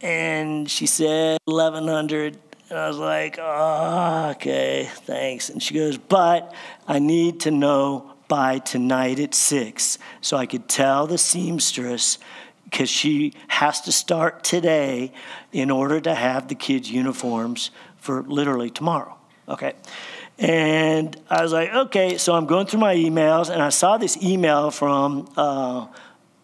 And 0.00 0.70
she 0.70 0.86
said 0.86 1.38
1100 1.44 2.38
and 2.70 2.78
I 2.78 2.88
was 2.88 2.98
like, 2.98 3.38
oh, 3.38 4.30
okay, 4.36 4.88
thanks. 5.02 5.50
And 5.50 5.62
she 5.62 5.74
goes, 5.74 5.98
but 5.98 6.54
I 6.88 6.98
need 6.98 7.40
to 7.40 7.50
know 7.50 8.12
by 8.28 8.58
tonight 8.58 9.20
at 9.20 9.34
six 9.34 9.98
so 10.20 10.36
I 10.36 10.46
could 10.46 10.68
tell 10.68 11.06
the 11.06 11.18
seamstress 11.18 12.18
because 12.70 12.90
she 12.90 13.32
has 13.48 13.80
to 13.82 13.92
start 13.92 14.44
today 14.44 15.12
in 15.52 15.70
order 15.70 16.00
to 16.00 16.14
have 16.14 16.48
the 16.48 16.54
kids' 16.54 16.90
uniforms 16.90 17.70
for 17.98 18.22
literally 18.22 18.70
tomorrow. 18.70 19.16
Okay. 19.48 19.74
And 20.38 21.16
I 21.30 21.42
was 21.42 21.52
like, 21.52 21.72
okay, 21.72 22.18
so 22.18 22.34
I'm 22.34 22.46
going 22.46 22.66
through 22.66 22.80
my 22.80 22.94
emails 22.94 23.48
and 23.48 23.62
I 23.62 23.70
saw 23.70 23.96
this 23.96 24.22
email 24.22 24.70
from 24.70 25.32
uh, 25.36 25.86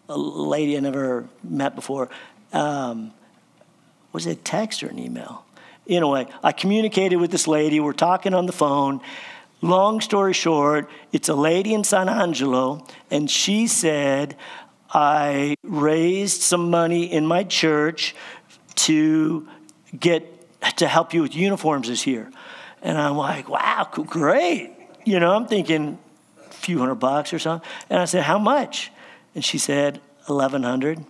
a 0.09 0.17
lady 0.17 0.75
I 0.77 0.79
never 0.79 1.27
met 1.43 1.75
before. 1.75 2.09
Um, 2.53 3.13
was 4.11 4.25
it 4.25 4.31
a 4.31 4.41
text 4.41 4.81
or 4.81 4.87
an 4.87 4.99
email? 4.99 5.45
Anyway, 5.87 6.27
I 6.41 6.53
communicated 6.53 7.17
with 7.17 7.31
this 7.31 7.47
lady. 7.47 7.79
We're 7.79 7.93
talking 7.93 8.33
on 8.33 8.45
the 8.45 8.53
phone. 8.53 9.01
Long 9.61 10.01
story 10.01 10.33
short, 10.33 10.89
it's 11.11 11.29
a 11.29 11.35
lady 11.35 11.73
in 11.73 11.83
San 11.83 12.09
Angelo, 12.09 12.85
and 13.09 13.29
she 13.29 13.67
said, 13.67 14.35
I 14.93 15.55
raised 15.63 16.41
some 16.41 16.69
money 16.69 17.11
in 17.11 17.25
my 17.25 17.43
church 17.43 18.15
to 18.75 19.47
get 19.99 20.29
to 20.77 20.87
help 20.87 21.13
you 21.13 21.21
with 21.21 21.35
uniforms 21.35 21.87
this 21.87 22.05
year. 22.05 22.31
And 22.81 22.97
I'm 22.97 23.17
like, 23.17 23.49
wow, 23.49 23.87
great. 23.91 24.71
You 25.05 25.19
know, 25.19 25.33
I'm 25.33 25.47
thinking 25.47 25.97
a 26.45 26.53
few 26.53 26.79
hundred 26.79 26.95
bucks 26.95 27.33
or 27.33 27.39
something. 27.39 27.67
And 27.89 27.99
I 27.99 28.05
said, 28.05 28.23
how 28.23 28.39
much? 28.39 28.91
And 29.35 29.43
she 29.43 29.57
said, 29.57 29.99
1100 30.27 31.03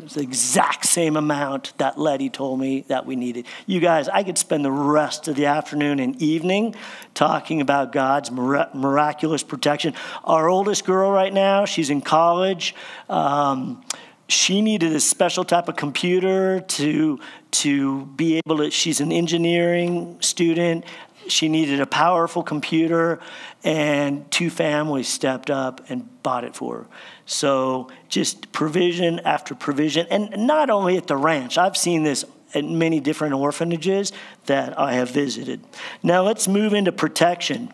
it's 0.00 0.14
the 0.14 0.22
exact 0.22 0.86
same 0.86 1.16
amount 1.16 1.72
that 1.78 1.98
Letty 1.98 2.30
told 2.30 2.60
me 2.60 2.84
that 2.88 3.06
we 3.06 3.16
needed. 3.16 3.46
You 3.66 3.80
guys, 3.80 4.08
I 4.08 4.22
could 4.22 4.38
spend 4.38 4.64
the 4.64 4.72
rest 4.72 5.28
of 5.28 5.36
the 5.36 5.46
afternoon 5.46 6.00
and 6.00 6.20
evening 6.20 6.74
talking 7.14 7.60
about 7.60 7.92
God's 7.92 8.30
miraculous 8.30 9.42
protection. 9.42 9.94
Our 10.24 10.48
oldest 10.48 10.84
girl 10.84 11.10
right 11.10 11.32
now, 11.32 11.64
she's 11.64 11.90
in 11.90 12.00
college. 12.00 12.74
Um, 13.08 13.84
she 14.28 14.62
needed 14.62 14.92
a 14.92 15.00
special 15.00 15.44
type 15.44 15.68
of 15.68 15.76
computer 15.76 16.60
to 16.60 17.20
to 17.50 18.06
be 18.06 18.40
able 18.44 18.56
to 18.56 18.70
she's 18.70 19.00
an 19.00 19.12
engineering 19.12 20.16
student 20.20 20.84
she 21.28 21.48
needed 21.48 21.80
a 21.80 21.86
powerful 21.86 22.42
computer 22.42 23.20
and 23.62 24.30
two 24.30 24.50
families 24.50 25.08
stepped 25.08 25.50
up 25.50 25.88
and 25.88 26.22
bought 26.22 26.44
it 26.44 26.54
for 26.54 26.78
her 26.78 26.86
so 27.26 27.88
just 28.08 28.52
provision 28.52 29.20
after 29.20 29.54
provision, 29.54 30.06
and 30.10 30.46
not 30.46 30.70
only 30.70 30.96
at 30.96 31.06
the 31.06 31.16
ranch. 31.16 31.56
I've 31.56 31.76
seen 31.76 32.02
this 32.02 32.24
at 32.54 32.64
many 32.64 33.00
different 33.00 33.34
orphanages 33.34 34.12
that 34.46 34.78
I 34.78 34.94
have 34.94 35.10
visited. 35.10 35.64
Now 36.02 36.22
let's 36.22 36.46
move 36.46 36.74
into 36.74 36.92
protection. 36.92 37.72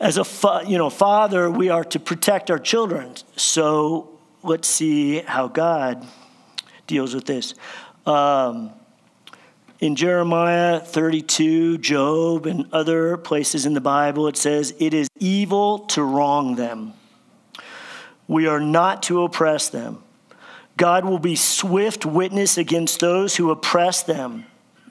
As 0.00 0.16
a 0.16 0.24
fa- 0.24 0.62
you 0.66 0.78
know 0.78 0.90
father, 0.90 1.50
we 1.50 1.68
are 1.70 1.84
to 1.84 1.98
protect 1.98 2.50
our 2.50 2.58
children. 2.58 3.16
So 3.36 4.18
let's 4.42 4.68
see 4.68 5.20
how 5.20 5.48
God 5.48 6.06
deals 6.86 7.14
with 7.14 7.26
this. 7.26 7.54
Um, 8.06 8.70
in 9.80 9.94
Jeremiah 9.94 10.80
32, 10.80 11.78
Job, 11.78 12.46
and 12.46 12.66
other 12.72 13.16
places 13.16 13.64
in 13.64 13.74
the 13.74 13.80
Bible, 13.80 14.26
it 14.26 14.36
says, 14.36 14.74
It 14.78 14.92
is 14.92 15.08
evil 15.18 15.80
to 15.80 16.02
wrong 16.02 16.56
them. 16.56 16.94
We 18.26 18.46
are 18.46 18.60
not 18.60 19.04
to 19.04 19.22
oppress 19.22 19.68
them. 19.68 20.02
God 20.76 21.04
will 21.04 21.18
be 21.18 21.36
swift 21.36 22.04
witness 22.04 22.58
against 22.58 23.00
those 23.00 23.36
who 23.36 23.50
oppress 23.50 24.02
them. 24.02 24.46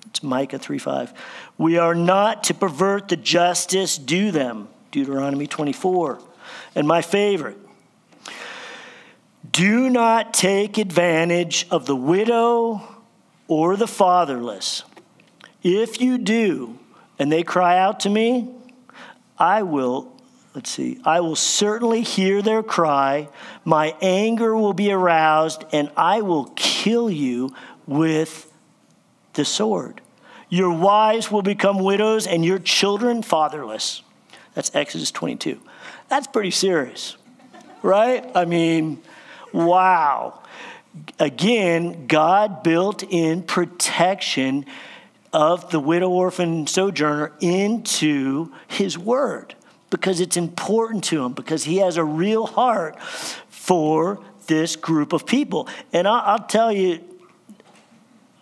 It's 0.06 0.24
Micah 0.24 0.58
3:5. 0.58 1.14
We 1.58 1.78
are 1.78 1.96
not 1.96 2.44
to 2.46 2.54
pervert 2.54 3.10
the 3.10 3.16
justice 3.16 3.98
due 3.98 4.32
them. 4.32 4.70
Deuteronomy 4.92 5.48
24. 5.48 6.20
And 6.76 6.88
my 6.88 7.02
favorite. 7.02 7.58
Do 9.50 9.90
not 9.90 10.34
take 10.34 10.78
advantage 10.78 11.68
of 11.70 11.86
the 11.86 11.96
widow 11.96 12.97
or 13.48 13.76
the 13.76 13.88
fatherless. 13.88 14.84
If 15.64 16.02
you 16.02 16.18
do, 16.18 16.78
and 17.20 17.32
they 17.32 17.44
cry 17.44 17.78
out 17.78 18.02
to 18.02 18.10
me, 18.10 18.50
I 19.38 19.64
will, 19.64 20.16
let's 20.54 20.70
see, 20.70 21.00
I 21.04 21.20
will 21.22 21.36
certainly 21.36 22.02
hear 22.02 22.42
their 22.42 22.64
cry. 22.64 23.30
My 23.66 23.96
anger 24.02 24.56
will 24.56 24.74
be 24.74 24.92
aroused, 24.92 25.64
and 25.72 25.92
I 25.96 26.22
will 26.22 26.52
kill 26.56 27.10
you 27.10 27.54
with 27.86 28.52
the 29.34 29.46
sword. 29.46 30.02
Your 30.50 30.72
wives 30.72 31.32
will 31.32 31.42
become 31.42 31.80
widows, 31.80 32.28
and 32.28 32.44
your 32.46 32.60
children 32.60 33.22
fatherless. 33.22 34.02
That's 34.54 34.74
Exodus 34.74 35.12
22. 35.12 35.60
That's 36.10 36.28
pretty 36.28 36.52
serious, 36.52 37.18
right? 37.84 38.26
I 38.34 38.46
mean, 38.46 39.02
wow. 39.54 40.42
Again, 41.20 42.08
God 42.08 42.64
built 42.64 43.04
in 43.04 43.44
protection 43.44 44.66
of 45.34 45.70
the 45.72 45.80
widow, 45.80 46.10
orphan, 46.10 46.68
sojourner 46.68 47.34
into 47.40 48.52
his 48.68 48.98
word 48.98 49.56
because 49.90 50.20
it's 50.20 50.38
important 50.38 51.04
to 51.06 51.24
him, 51.24 51.34
because 51.34 51.64
he 51.64 51.78
has 51.78 51.98
a 51.98 52.04
real 52.04 52.46
heart 52.46 53.02
for 53.50 54.20
this 54.48 54.76
group 54.76 55.14
of 55.14 55.26
people. 55.26 55.68
And 55.94 56.08
I'll, 56.08 56.40
tell 56.40 56.72
you, 56.72 57.02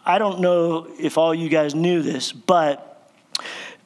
I 0.05 0.19
don't 0.19 0.39
know 0.39 0.87
if 0.99 1.17
all 1.17 1.33
you 1.33 1.49
guys 1.49 1.75
knew 1.75 2.01
this, 2.01 2.31
but 2.31 2.91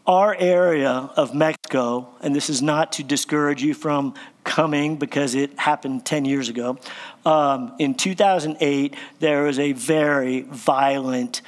our 0.06 0.36
area 0.36 1.10
of 1.16 1.34
Mexico, 1.34 2.10
and 2.22 2.36
this 2.36 2.50
is 2.50 2.62
not 2.62 2.94
to 2.94 3.04
discourage 3.04 3.62
you 3.62 3.74
from 3.74 4.14
coming 4.50 4.98
because 4.98 5.36
it 5.36 5.58
happened 5.60 6.04
10 6.06 6.26
years 6.26 6.50
ago. 6.50 6.78
Um, 7.24 7.74
in 7.78 7.94
2008, 7.94 8.96
there 9.20 9.44
was 9.44 9.60
a 9.60 9.74
very 9.74 10.42
violent 10.42 11.44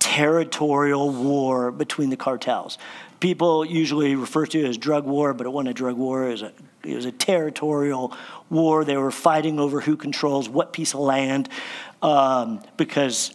territorial 0.00 1.10
war 1.10 1.70
between 1.70 2.10
the 2.10 2.16
cartels. 2.16 2.76
People 3.20 3.64
usually 3.64 4.16
refer 4.16 4.46
to 4.46 4.58
it 4.58 4.68
as 4.68 4.76
drug 4.76 5.04
war, 5.04 5.32
but 5.32 5.46
it 5.46 5.50
wasn't 5.50 5.68
a 5.68 5.74
drug 5.74 5.96
war. 5.96 6.26
It 6.26 6.32
was 6.32 6.42
a, 6.42 6.52
it 6.82 6.96
was 6.96 7.04
a 7.04 7.12
territorial 7.12 8.12
war. 8.48 8.84
They 8.84 8.96
were 8.96 9.12
fighting 9.12 9.60
over 9.60 9.80
who 9.80 9.96
controls 9.96 10.48
what 10.48 10.72
piece 10.72 10.92
of 10.92 11.00
land 11.00 11.48
um, 12.02 12.60
because 12.76 13.32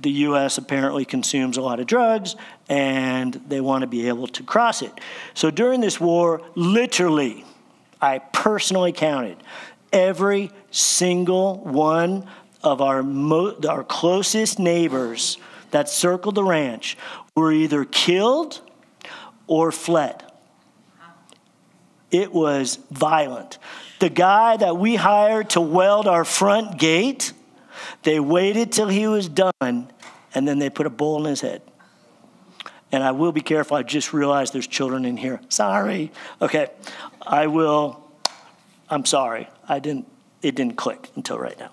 the 0.00 0.10
U.S. 0.10 0.58
apparently 0.58 1.04
consumes 1.04 1.56
a 1.56 1.62
lot 1.62 1.78
of 1.78 1.86
drugs 1.86 2.34
and 2.68 3.34
they 3.46 3.60
want 3.60 3.82
to 3.82 3.86
be 3.86 4.08
able 4.08 4.26
to 4.26 4.42
cross 4.42 4.82
it. 4.82 4.92
So 5.34 5.52
during 5.52 5.80
this 5.80 6.00
war, 6.00 6.42
literally, 6.56 7.44
I 8.04 8.18
personally 8.18 8.92
counted 8.92 9.38
every 9.90 10.50
single 10.70 11.56
one 11.56 12.26
of 12.62 12.82
our, 12.82 13.02
mo- 13.02 13.56
our 13.66 13.82
closest 13.82 14.58
neighbors 14.58 15.38
that 15.70 15.88
circled 15.88 16.34
the 16.34 16.44
ranch 16.44 16.98
were 17.34 17.50
either 17.50 17.86
killed 17.86 18.60
or 19.46 19.72
fled. 19.72 20.22
It 22.10 22.32
was 22.32 22.78
violent. 22.90 23.58
The 24.00 24.10
guy 24.10 24.58
that 24.58 24.76
we 24.76 24.96
hired 24.96 25.50
to 25.50 25.62
weld 25.62 26.06
our 26.06 26.26
front 26.26 26.78
gate, 26.78 27.32
they 28.02 28.20
waited 28.20 28.70
till 28.70 28.88
he 28.88 29.06
was 29.06 29.28
done 29.28 29.52
and 29.62 30.46
then 30.46 30.58
they 30.58 30.68
put 30.68 30.84
a 30.84 30.90
bowl 30.90 31.24
in 31.24 31.30
his 31.30 31.40
head. 31.40 31.62
And 32.92 33.02
I 33.02 33.10
will 33.10 33.32
be 33.32 33.40
careful. 33.40 33.76
I 33.76 33.82
just 33.82 34.12
realized 34.12 34.52
there's 34.52 34.68
children 34.68 35.04
in 35.04 35.16
here. 35.16 35.40
Sorry. 35.48 36.12
Okay. 36.40 36.68
I 37.26 37.46
will. 37.46 38.02
I'm 38.88 39.04
sorry. 39.04 39.48
I 39.68 39.78
didn't. 39.78 40.06
It 40.42 40.54
didn't 40.54 40.76
click 40.76 41.10
until 41.16 41.38
right 41.38 41.58
now. 41.58 41.70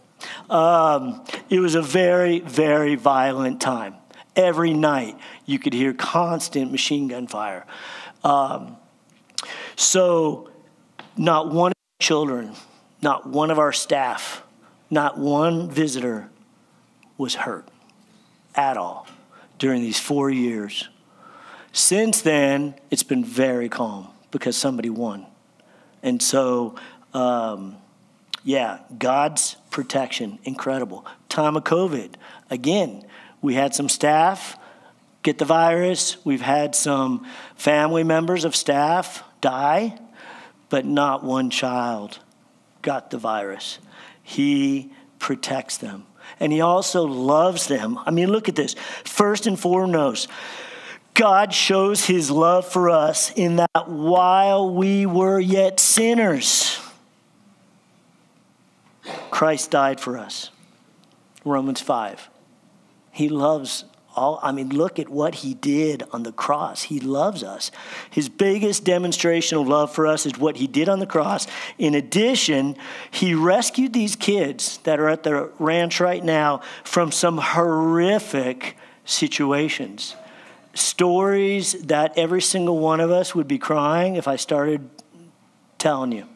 Um, 0.49 1.25
it 1.49 1.59
was 1.59 1.75
a 1.75 1.81
very, 1.81 2.39
very 2.39 2.95
violent 2.95 3.59
time. 3.59 3.95
Every 4.35 4.73
night 4.73 5.17
you 5.45 5.59
could 5.59 5.73
hear 5.73 5.93
constant 5.93 6.71
machine 6.71 7.07
gun 7.07 7.27
fire. 7.27 7.65
Um, 8.23 8.77
so, 9.75 10.49
not 11.17 11.51
one 11.51 11.71
of 11.71 11.77
our 11.77 12.05
children, 12.05 12.55
not 13.01 13.27
one 13.27 13.51
of 13.51 13.59
our 13.59 13.73
staff, 13.73 14.43
not 14.89 15.17
one 15.17 15.69
visitor 15.69 16.29
was 17.17 17.35
hurt 17.35 17.67
at 18.55 18.77
all 18.77 19.07
during 19.57 19.81
these 19.81 19.99
four 19.99 20.29
years. 20.29 20.87
Since 21.73 22.21
then, 22.21 22.75
it's 22.89 23.03
been 23.03 23.23
very 23.23 23.69
calm 23.69 24.07
because 24.31 24.55
somebody 24.55 24.89
won. 24.89 25.25
And 26.03 26.21
so, 26.21 26.75
um, 27.13 27.77
yeah, 28.43 28.79
God's 28.97 29.55
protection, 29.69 30.39
incredible. 30.43 31.05
Time 31.29 31.55
of 31.55 31.63
COVID, 31.63 32.13
again, 32.49 33.05
we 33.41 33.53
had 33.53 33.73
some 33.75 33.89
staff 33.89 34.57
get 35.23 35.37
the 35.37 35.45
virus. 35.45 36.17
We've 36.25 36.41
had 36.41 36.75
some 36.75 37.25
family 37.55 38.03
members 38.03 38.45
of 38.45 38.55
staff 38.55 39.23
die, 39.39 39.97
but 40.69 40.85
not 40.85 41.23
one 41.23 41.49
child 41.49 42.19
got 42.81 43.11
the 43.11 43.17
virus. 43.17 43.79
He 44.23 44.91
protects 45.19 45.77
them 45.77 46.05
and 46.39 46.51
He 46.51 46.61
also 46.61 47.03
loves 47.03 47.67
them. 47.67 47.99
I 48.05 48.11
mean, 48.11 48.31
look 48.31 48.49
at 48.49 48.55
this. 48.55 48.75
First 49.03 49.47
and 49.47 49.59
foremost, 49.59 50.27
God 51.13 51.53
shows 51.53 52.05
His 52.05 52.31
love 52.31 52.65
for 52.65 52.89
us 52.89 53.31
in 53.31 53.57
that 53.57 53.87
while 53.87 54.73
we 54.73 55.05
were 55.05 55.39
yet 55.39 55.79
sinners, 55.79 56.79
Christ 59.29 59.71
died 59.71 59.99
for 59.99 60.17
us. 60.17 60.49
Romans 61.43 61.81
5. 61.81 62.29
He 63.11 63.27
loves 63.27 63.85
all, 64.15 64.39
I 64.43 64.51
mean, 64.51 64.69
look 64.69 64.99
at 64.99 65.07
what 65.07 65.35
he 65.35 65.53
did 65.53 66.03
on 66.11 66.23
the 66.23 66.33
cross. 66.33 66.83
He 66.83 66.99
loves 66.99 67.43
us. 67.43 67.71
His 68.09 68.27
biggest 68.27 68.83
demonstration 68.83 69.57
of 69.57 69.67
love 69.67 69.93
for 69.93 70.05
us 70.05 70.25
is 70.25 70.37
what 70.37 70.57
he 70.57 70.67
did 70.67 70.89
on 70.89 70.99
the 70.99 71.05
cross. 71.05 71.47
In 71.77 71.95
addition, 71.95 72.75
he 73.09 73.33
rescued 73.33 73.93
these 73.93 74.17
kids 74.17 74.79
that 74.83 74.99
are 74.99 75.07
at 75.07 75.23
the 75.23 75.49
ranch 75.59 76.01
right 76.01 76.23
now 76.23 76.61
from 76.83 77.11
some 77.11 77.37
horrific 77.37 78.75
situations. 79.05 80.15
Stories 80.73 81.73
that 81.83 82.17
every 82.17 82.41
single 82.41 82.79
one 82.79 82.99
of 82.99 83.11
us 83.11 83.35
would 83.35 83.47
be 83.47 83.57
crying 83.57 84.15
if 84.15 84.27
I 84.27 84.35
started 84.35 84.89
telling 85.77 86.11
you. 86.11 86.27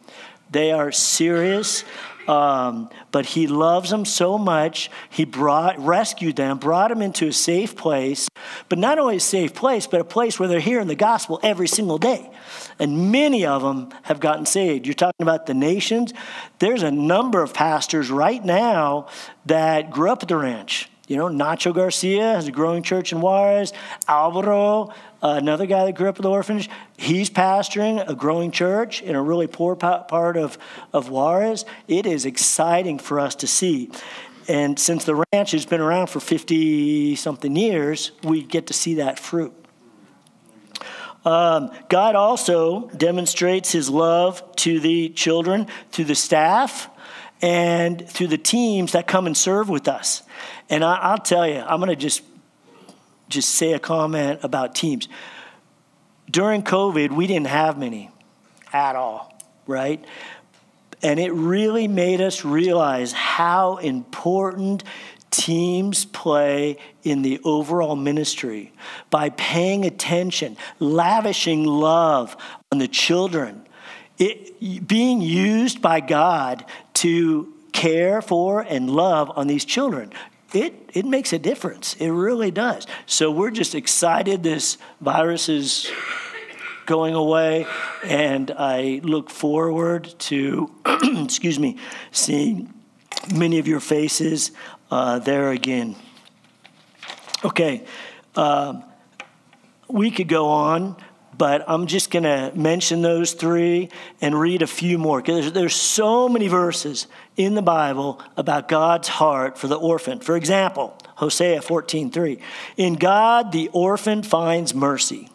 They 0.52 0.71
are 0.71 0.91
serious. 0.91 1.84
Um, 2.28 2.89
but 3.12 3.26
he 3.26 3.48
loves 3.48 3.91
them 3.91 4.04
so 4.04 4.38
much, 4.38 4.89
he 5.10 5.26
brought, 5.26 5.78
rescued 5.80 6.36
them, 6.36 6.58
brought 6.58 6.89
them 6.89 7.02
into 7.02 7.28
a 7.28 7.34
safe 7.34 7.76
place, 7.76 8.28
but 8.67 8.80
not 8.80 8.98
only 8.98 9.17
a 9.17 9.19
safe 9.19 9.54
place, 9.54 9.86
but 9.86 10.02
a 10.02 10.04
place 10.04 10.39
where 10.39 10.50
they're 10.50 10.60
hearing 10.60 10.88
the 10.88 10.95
gospel 10.95 11.39
every 11.43 11.67
single 11.67 11.98
day. 11.98 12.32
And 12.80 13.12
many 13.12 13.45
of 13.45 13.62
them 13.62 13.89
have 14.04 14.19
gotten 14.19 14.45
saved. 14.45 14.88
You're 14.88 14.95
talking 14.95 15.21
about 15.21 15.45
the 15.45 15.54
nations. 15.54 16.13
There's 16.60 16.82
a 16.82 16.91
number 16.91 17.43
of 17.43 17.54
pastors 17.54 18.10
right 18.10 18.43
now 18.43 19.08
that 19.45 19.91
grew 19.91 20.10
up 20.10 20.24
at 20.24 20.30
the 20.30 20.38
ranch. 20.38 20.89
You 21.07 21.17
know, 21.17 21.27
Nacho 21.27 21.73
Garcia 21.73 22.33
has 22.33 22.47
a 22.47 22.51
growing 22.51 22.81
church 22.81 23.11
in 23.11 23.21
Juarez. 23.21 23.73
Alvaro, 24.07 24.91
another 25.21 25.67
guy 25.67 25.85
that 25.85 25.93
grew 25.93 26.09
up 26.09 26.15
at 26.15 26.23
the 26.23 26.29
orphanage, 26.29 26.69
he's 26.97 27.29
pastoring 27.29 28.07
a 28.07 28.15
growing 28.15 28.49
church 28.49 29.03
in 29.03 29.15
a 29.15 29.21
really 29.21 29.45
poor 29.45 29.75
part 29.75 30.37
of, 30.37 30.57
of 30.93 31.09
Juarez. 31.09 31.63
It 31.87 32.07
is 32.07 32.25
exciting 32.25 32.97
for 32.97 33.19
us 33.19 33.35
to 33.35 33.47
see. 33.47 33.91
And 34.47 34.79
since 34.79 35.05
the 35.05 35.23
ranch 35.31 35.51
has 35.51 35.65
been 35.65 35.81
around 35.81 36.07
for 36.07 36.19
50 36.19 37.15
something 37.15 37.55
years, 37.55 38.11
we 38.23 38.41
get 38.41 38.67
to 38.67 38.73
see 38.73 38.95
that 38.95 39.19
fruit. 39.19 39.53
Um, 41.23 41.71
God 41.89 42.15
also 42.15 42.87
demonstrates 42.89 43.71
his 43.71 43.89
love 43.89 44.43
to 44.57 44.79
the 44.79 45.09
children, 45.09 45.67
to 45.93 46.03
the 46.03 46.13
staff, 46.13 46.89
and 47.41 48.07
through 48.07 48.27
the 48.27 48.37
teams 48.37 48.91
that 48.93 49.07
come 49.07 49.25
and 49.25 49.35
serve 49.35 49.67
with 49.67 49.87
us. 49.87 50.21
And 50.69 50.84
I, 50.84 51.12
will 51.12 51.17
tell 51.19 51.47
you, 51.47 51.60
I'm 51.60 51.80
going 51.80 51.89
to 51.89 51.95
just 51.95 52.21
just 53.30 53.51
say 53.51 53.73
a 53.73 53.80
comment 53.80 54.39
about 54.43 54.75
teams. 54.75 55.08
During 56.30 56.63
COVID, 56.63 57.12
we 57.12 57.28
didn't 57.28 57.47
have 57.47 57.78
many 57.78 58.12
at 58.73 58.95
all, 58.95 59.38
right? 59.67 60.04
And 61.01 61.19
it 61.19 61.32
really 61.34 61.88
made 61.88 62.21
us 62.21 62.45
realize 62.45 63.12
how 63.12 63.78
important 63.78 64.84
teams 65.30 66.06
play 66.06 66.78
in 67.04 67.21
the 67.21 67.39
overall 67.43 67.95
ministry 67.95 68.71
by 69.10 69.30
paying 69.30 69.86
attention, 69.86 70.58
lavishing 70.80 71.65
love 71.65 72.38
on 72.71 72.78
the 72.78 72.88
children, 72.88 73.67
it, 74.17 74.88
being 74.88 75.21
used 75.21 75.82
by 75.82 75.99
God 75.99 76.65
to 76.95 77.54
care 77.73 78.21
for 78.21 78.62
and 78.62 78.89
love 78.89 79.32
on 79.36 79.47
these 79.47 79.65
children 79.65 80.13
it, 80.55 80.89
it 80.93 81.05
makes 81.05 81.33
a 81.33 81.39
difference. 81.39 81.95
It 81.95 82.09
really 82.09 82.51
does. 82.51 82.87
So 83.05 83.29
we're 83.29 83.51
just 83.51 83.75
excited 83.75 84.43
this 84.43 84.77
virus 85.01 85.49
is 85.49 85.91
going 86.85 87.15
away, 87.15 87.65
and 88.03 88.51
I 88.51 89.01
look 89.03 89.29
forward 89.29 90.13
to, 90.19 90.71
excuse 91.03 91.59
me, 91.59 91.77
seeing 92.11 92.73
many 93.33 93.59
of 93.59 93.67
your 93.67 93.79
faces 93.79 94.51
uh, 94.91 95.19
there 95.19 95.51
again. 95.51 95.95
Okay, 97.43 97.85
um, 98.35 98.83
we 99.87 100.11
could 100.11 100.27
go 100.27 100.47
on, 100.47 100.95
but 101.38 101.63
I'm 101.67 101.88
just 101.88 102.12
going 102.12 102.24
to 102.24 102.52
mention 102.56 103.02
those 103.02 103.34
three 103.34 103.89
and 104.21 104.39
read 104.39 104.62
a 104.62 104.67
few 104.67 104.98
more 104.98 105.21
because 105.21 105.41
there's, 105.41 105.54
there's 105.54 105.76
so 105.76 106.30
many 106.30 106.48
verses 106.48 107.08
in 107.36 107.56
the 107.56 107.62
Bible 107.62 108.21
about 108.38 108.67
God's 108.67 109.08
heart 109.08 109.58
for 109.58 109.67
the 109.67 109.76
orphan. 109.76 110.19
For 110.19 110.36
example, 110.36 110.98
Hosea 111.15 111.62
14:3. 111.62 112.39
In 112.78 112.95
God 112.95 113.52
the 113.52 113.69
orphan 113.74 114.24
finds 114.24 114.74
mercy. 114.74 115.30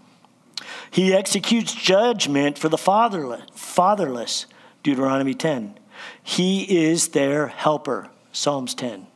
He 0.91 1.15
executes 1.15 1.73
judgment 1.73 2.59
for 2.59 2.69
the 2.69 2.79
fatherless, 2.79 3.43
fatherless. 3.55 4.47
Deuteronomy 4.83 5.35
10. 5.35 5.79
He 6.23 6.87
is 6.91 7.09
their 7.09 7.49
helper. 7.49 8.09
Psalms 8.33 8.75
10. 8.75 9.07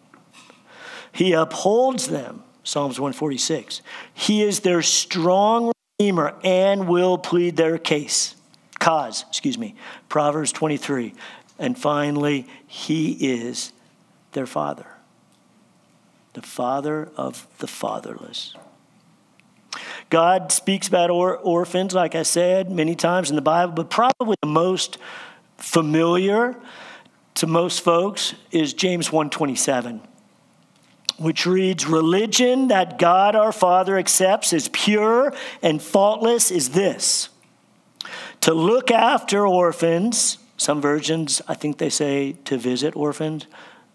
He 1.13 1.33
upholds 1.33 2.09
them. 2.09 2.43
Psalms 2.65 2.99
146. 2.99 3.83
He 4.13 4.43
is 4.43 4.61
their 4.61 4.83
strong 4.83 5.74
redeemer 6.01 6.35
and 6.43 6.89
will 6.89 7.17
plead 7.17 7.57
their 7.57 7.79
case. 7.79 8.35
Cause, 8.81 9.25
excuse 9.29 9.57
me. 9.57 9.77
Proverbs 10.09 10.51
23. 10.51 11.15
And 11.57 11.79
finally, 11.79 12.49
he 12.67 13.13
is 13.13 13.73
their 14.33 14.47
father. 14.47 14.87
The 16.33 16.43
father 16.43 17.11
of 17.17 17.47
the 17.59 17.69
fatherless. 17.69 18.57
God 20.11 20.51
speaks 20.51 20.89
about 20.89 21.11
or- 21.11 21.37
orphans, 21.37 21.95
like 21.95 22.17
I 22.17 22.25
said, 22.25 22.73
many 22.73 22.97
times 22.97 23.31
in 23.31 23.37
the 23.37 23.43
Bible, 23.43 23.75
but 23.75 23.89
probably 23.89 24.37
the 24.43 24.49
most 24.49 24.99
familiar 25.59 26.57
to 27.35 27.47
most 27.47 27.83
folks 27.83 28.35
is 28.51 28.75
James 28.75 29.13
127 29.13 30.01
which 31.19 31.47
reads 31.47 31.87
religion 31.87 32.69
that 32.69 32.99
God 32.99 33.37
our 33.37 33.53
Father 33.53 33.97
accepts 33.99 34.53
as 34.53 34.69
pure 34.69 35.33
and 35.63 35.81
faultless 35.81 36.51
is 36.51 36.71
this 36.71 37.29
to 38.41 38.53
look 38.53 38.91
after 38.91 39.47
orphans. 39.47 40.39
Some 40.57 40.81
versions 40.81 41.41
I 41.49 41.55
think 41.55 41.79
they 41.79 41.91
say 41.91 42.33
to 42.45 42.59
visit 42.59 42.97
orphans 42.97 43.47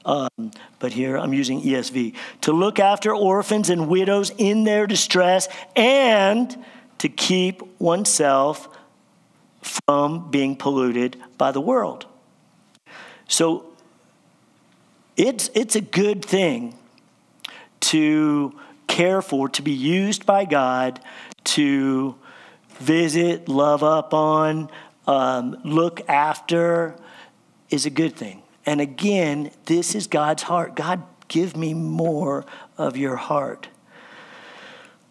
um, 0.10 0.52
but 0.80 0.94
here 0.94 1.18
I'm 1.18 1.34
using 1.34 1.62
ESV 1.62 2.16
to 2.42 2.52
look 2.52 2.80
after 2.80 3.14
orphans 3.14 3.70
and 3.70 3.88
widows 3.88 4.32
in 4.38 4.64
their 4.64 4.88
distress 4.88 5.48
and 5.76 6.66
to 6.98 7.10
keep 7.10 7.62
oneself 7.80 8.76
from 9.62 10.32
being 10.32 10.56
polluted 10.56 11.18
by 11.38 11.52
the 11.52 11.62
world. 11.62 12.08
So 13.28 13.66
it's, 15.16 15.52
it's 15.54 15.76
a 15.76 15.82
good 15.82 16.24
thing 16.24 16.79
to 17.90 18.54
care 18.88 19.22
for, 19.22 19.50
to 19.50 19.62
be 19.62 19.72
used 19.72 20.26
by 20.26 20.46
God 20.46 21.00
to 21.44 22.16
visit, 22.78 23.50
love 23.50 23.84
up 23.84 24.14
on, 24.14 24.70
um, 25.08 25.58
look 25.64 26.08
after 26.08 26.96
is 27.70 27.86
a 27.86 27.90
good 27.90 28.16
thing. 28.16 28.44
And 28.66 28.80
again, 28.80 29.52
this 29.66 29.96
is 29.96 30.06
God's 30.06 30.44
heart. 30.44 30.76
God, 30.76 31.02
give 31.28 31.58
me 31.58 31.74
more 31.74 32.46
of 32.78 32.96
your 32.96 33.16
heart. 33.16 33.70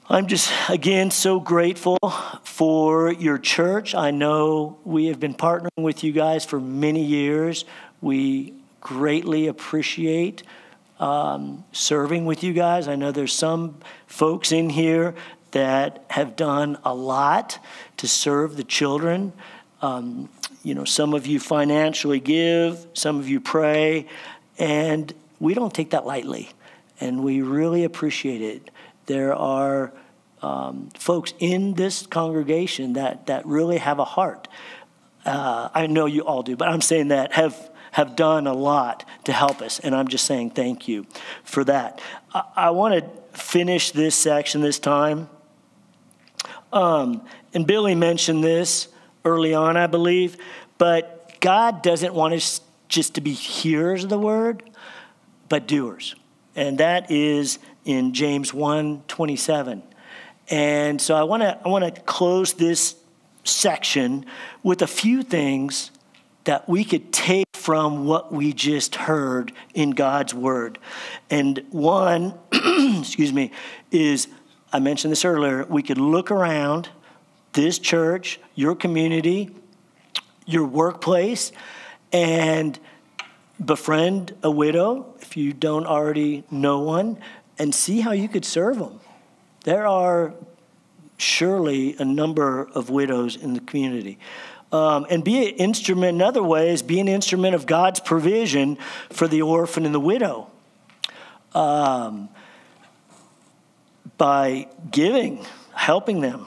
I'm 0.09 0.29
just, 0.29 0.53
again, 0.69 1.11
so 1.11 1.41
grateful 1.41 1.99
for 2.45 3.13
your 3.13 3.39
church. 3.39 3.95
I 3.95 4.13
know 4.13 4.79
we 4.85 5.07
have 5.07 5.19
been 5.19 5.35
partnering 5.35 5.83
with 5.83 6.05
you 6.05 6.13
guys 6.13 6.45
for 6.45 6.61
many 6.61 7.05
years. 7.05 7.65
We 8.01 8.55
greatly 8.81 9.49
appreciate 9.49 10.45
um, 10.99 11.65
serving 11.73 12.27
with 12.27 12.43
you 12.43 12.53
guys. 12.53 12.89
I 12.89 12.97
know 12.97 13.13
there's 13.13 13.33
some 13.33 13.77
folks 14.07 14.53
in 14.53 14.71
here 14.71 15.15
that 15.53 16.05
have 16.11 16.37
done 16.37 16.79
a 16.85 16.95
lot 16.95 17.59
to 17.99 18.09
serve 18.09 18.57
the 18.57 18.65
children. 18.65 19.33
Um, 19.81 20.29
you 20.63 20.75
know, 20.75 20.85
some 20.85 21.15
of 21.15 21.27
you 21.27 21.41
financially 21.41 22.21
give, 22.21 22.87
some 22.93 23.19
of 23.19 23.29
you 23.29 23.41
pray, 23.41 24.07
and 24.59 25.13
we 25.41 25.55
don't 25.55 25.73
take 25.73 25.91
that 25.91 26.05
lightly, 26.05 26.51
and 27.01 27.23
we 27.23 27.43
really 27.43 27.85
appreciate 27.85 28.43
it. 28.43 28.71
There 29.07 29.35
are 29.35 29.93
um, 30.43 30.91
folks 30.99 31.33
in 31.39 31.75
this 31.75 32.07
congregation 32.07 32.95
that, 32.95 33.27
that 33.27 33.47
really 33.47 33.79
have 33.79 33.99
a 33.99 34.05
heart. 34.05 34.49
Uh, 35.25 35.69
I 35.75 35.87
know 35.87 36.07
you 36.07 36.23
all 36.23 36.43
do, 36.43 36.57
but 36.57 36.69
I'm 36.69 36.81
saying 36.81 37.09
that 37.09 37.33
have 37.33 37.71
have 37.93 38.17
done 38.17 38.47
a 38.47 38.53
lot 38.53 39.05
to 39.25 39.33
help 39.33 39.63
us. 39.63 39.79
And 39.79 39.95
I'm 39.95 40.09
just 40.09 40.25
saying 40.25 40.51
thank 40.51 40.89
you 40.89 41.07
for 41.45 41.65
that. 41.65 42.01
I, 42.35 42.43
I 42.57 42.71
want 42.71 42.95
to 42.95 43.39
finish 43.39 43.91
this 43.91 44.15
section 44.15 44.61
this 44.61 44.79
time. 44.79 45.29
Um, 46.73 47.23
and 47.55 47.67
Billy 47.67 47.95
mentioned 47.95 48.45
this 48.45 48.89
early 49.25 49.55
on, 49.55 49.77
I 49.77 49.87
believe, 49.87 50.37
but 50.77 51.37
God 51.41 51.83
doesn't 51.83 52.15
want 52.15 52.35
us 52.35 52.61
just 52.89 53.15
to 53.15 53.21
be 53.21 53.33
hearers 53.33 54.05
of 54.05 54.11
the 54.11 54.19
word, 54.19 54.63
but 55.49 55.67
doers. 55.67 56.15
And 56.57 56.79
that 56.79 57.11
is 57.11 57.59
in 57.85 58.13
James 58.13 58.53
1 58.53 59.05
27. 59.07 59.83
And 60.51 61.01
so 61.01 61.15
I 61.15 61.23
want 61.23 61.43
to 61.43 61.59
I 61.65 61.69
want 61.69 61.95
to 61.95 62.01
close 62.03 62.55
this 62.55 62.97
section 63.45 64.27
with 64.63 64.83
a 64.83 64.87
few 64.87 65.23
things 65.23 65.91
that 66.49 66.67
we 66.67 66.83
could 66.83 67.13
take 67.13 67.47
from 67.53 68.07
what 68.07 68.33
we 68.33 68.55
just 68.55 68.95
heard 68.95 69.53
in 69.75 69.91
God's 69.91 70.33
word. 70.33 70.79
And 71.29 71.63
one, 71.69 72.33
excuse 72.53 73.35
me, 73.35 73.53
is 73.91 74.29
I 74.73 74.79
mentioned 74.79 75.13
this 75.13 75.27
earlier, 75.27 75.67
we 75.67 75.83
could 75.83 75.99
look 75.99 76.31
around 76.31 76.89
this 77.53 77.79
church, 77.79 78.41
your 78.55 78.75
community, 78.75 79.51
your 80.47 80.65
workplace, 80.65 81.53
and 82.15 82.79
befriend 83.63 84.35
a 84.43 84.51
widow 84.51 85.05
if 85.21 85.37
you 85.37 85.53
don't 85.53 85.85
already 85.85 86.45
know 86.51 86.79
one 86.79 87.19
and 87.59 87.75
see 87.75 88.01
how 88.01 88.13
you 88.13 88.27
could 88.27 88.47
serve 88.47 88.79
them. 88.79 89.01
There 89.65 89.87
are 89.87 90.33
surely 91.19 91.95
a 91.99 92.07
number 92.07 92.71
of 92.75 92.89
widows 92.89 93.37
in 93.37 93.53
the 93.53 93.61
community 93.61 94.19
um, 94.73 95.07
and 95.09 95.25
be 95.25 95.49
an 95.49 95.55
instrument 95.57 96.17
in 96.17 96.23
other 96.23 96.43
ways, 96.43 96.83
be 96.83 97.01
an 97.01 97.09
instrument 97.09 97.55
of 97.55 97.67
God's 97.67 98.01
provision 98.01 98.77
for 99.11 99.27
the 99.27 99.43
orphan 99.43 99.87
and 99.87 99.95
the 99.95 100.01
widow. 100.01 100.51
Um, 101.55 102.29
by 104.19 104.69
giving, 104.91 105.45
helping 105.75 106.21
them. 106.21 106.47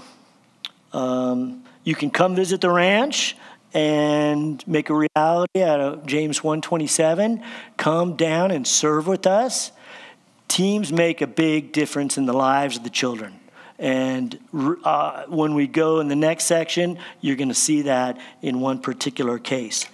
Um, 0.94 1.64
you 1.84 1.96
can 1.96 2.12
come 2.12 2.36
visit 2.36 2.62
the 2.62 2.70
ranch 2.70 3.36
and 3.74 4.66
make 4.68 4.90
a 4.90 4.94
reality 4.94 5.64
out 5.64 5.80
of 5.80 6.06
James 6.06 6.44
127. 6.44 7.42
Come 7.78 8.18
down 8.18 8.52
and 8.52 8.68
serve 8.68 9.08
with 9.08 9.26
us. 9.26 9.72
Teams 10.48 10.92
make 10.92 11.22
a 11.22 11.28
big 11.28 11.72
difference 11.72 12.18
in 12.18 12.26
the 12.26 12.34
lives 12.34 12.78
of 12.78 12.84
the 12.84 12.90
children. 12.90 13.41
And 13.82 14.38
uh, 14.84 15.24
when 15.26 15.56
we 15.56 15.66
go 15.66 16.02
in 16.02 16.08
the 16.08 16.16
next 16.16 16.44
section, 16.44 17.00
you're 17.20 17.36
going 17.36 17.50
to 17.50 17.56
see 17.56 17.82
that 17.82 18.20
in 18.44 18.60
one 18.60 18.80
particular 18.80 19.40
case. 19.40 19.88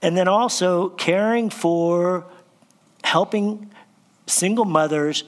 And 0.00 0.16
then 0.16 0.28
also 0.28 0.90
caring 0.90 1.50
for 1.50 2.24
helping 3.02 3.68
single 4.28 4.64
mothers 4.64 5.24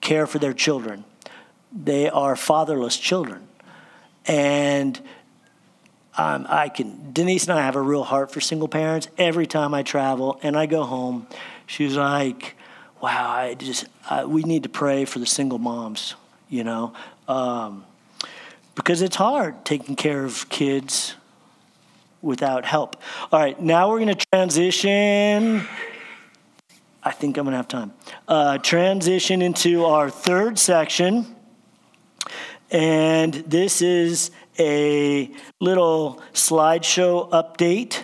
care 0.00 0.26
for 0.26 0.40
their 0.40 0.52
children. 0.52 1.04
They 1.70 2.10
are 2.10 2.34
fatherless 2.34 2.96
children. 2.96 3.46
And 4.26 5.00
um, 6.18 6.46
I 6.48 6.68
can, 6.68 7.12
Denise 7.12 7.44
and 7.44 7.56
I 7.56 7.62
have 7.62 7.76
a 7.76 7.80
real 7.80 8.02
heart 8.02 8.32
for 8.32 8.40
single 8.40 8.66
parents. 8.66 9.06
Every 9.18 9.46
time 9.46 9.72
I 9.72 9.84
travel 9.84 10.40
and 10.42 10.56
I 10.56 10.66
go 10.66 10.82
home, 10.82 11.28
she's 11.66 11.96
like, 11.96 12.56
wow, 13.00 13.30
I 13.30 13.54
just, 13.54 13.86
we 14.26 14.42
need 14.42 14.64
to 14.64 14.68
pray 14.68 15.04
for 15.04 15.20
the 15.20 15.26
single 15.26 15.58
moms, 15.58 16.16
you 16.48 16.64
know? 16.64 16.92
Um, 17.28 17.84
because 18.74 19.02
it's 19.02 19.16
hard 19.16 19.64
taking 19.64 19.96
care 19.96 20.24
of 20.24 20.48
kids 20.48 21.14
without 22.22 22.64
help. 22.64 22.96
All 23.32 23.40
right, 23.40 23.60
now 23.60 23.88
we're 23.88 24.00
going 24.00 24.14
to 24.14 24.26
transition. 24.32 25.66
I 27.02 27.12
think 27.12 27.38
I'm 27.38 27.44
going 27.44 27.52
to 27.52 27.56
have 27.56 27.68
time. 27.68 27.92
Uh, 28.26 28.58
transition 28.58 29.42
into 29.42 29.84
our 29.84 30.10
third 30.10 30.58
section. 30.58 31.36
And 32.70 33.32
this 33.32 33.80
is 33.80 34.32
a 34.58 35.30
little 35.60 36.20
slideshow 36.32 37.30
update. 37.30 38.02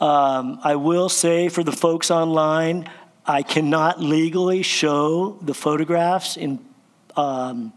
Um, 0.00 0.58
I 0.64 0.76
will 0.76 1.10
say 1.10 1.50
for 1.50 1.62
the 1.62 1.72
folks 1.72 2.10
online, 2.10 2.88
I 3.26 3.42
cannot 3.42 4.00
legally 4.00 4.62
show 4.62 5.38
the 5.42 5.52
photographs 5.52 6.38
in 6.38 6.58
um, 7.16 7.74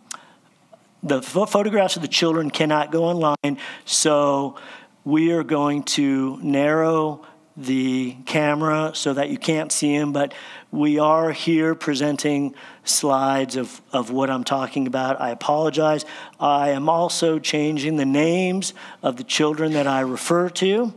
the 1.04 1.22
photographs 1.22 1.98
of 1.98 2.02
the 2.02 2.08
children 2.08 2.50
cannot 2.50 2.92
go 2.92 3.04
online, 3.04 3.58
so 3.86 4.56
we 5.04 5.32
are 5.32 5.44
going 5.44 5.84
to 5.84 6.40
narrow 6.42 7.26
the 7.56 8.16
camera 8.26 8.92
so 8.96 9.14
that 9.14 9.30
you 9.30 9.38
can't 9.38 9.72
see 9.72 9.96
them, 9.98 10.12
but 10.12 10.34
we 10.72 10.98
are 10.98 11.32
here 11.32 11.76
presenting 11.76 12.56
slides 12.84 13.56
of, 13.56 13.82
of 13.92 14.10
what 14.10 14.30
I'm 14.30 14.44
talking 14.44 14.88
about. 14.88 15.22
I 15.22 15.30
apologize. 15.30 16.04
I 16.40 16.70
am 16.70 16.90
also 16.90 17.38
changing 17.38 17.98
the 17.98 18.06
names 18.06 18.74
of 19.04 19.18
the 19.18 19.24
children 19.24 19.74
that 19.74 19.86
I 19.86 20.00
refer 20.00 20.50
to 20.50 20.94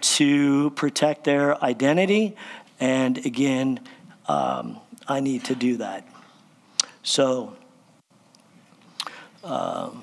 to 0.00 0.70
protect 0.70 1.24
their 1.24 1.62
identity. 1.64 2.36
And 2.78 3.18
again, 3.26 3.80
um, 4.28 4.78
I 5.08 5.20
need 5.20 5.44
to 5.44 5.54
do 5.56 5.78
that. 5.78 6.06
So, 7.02 7.55
um, 9.46 10.02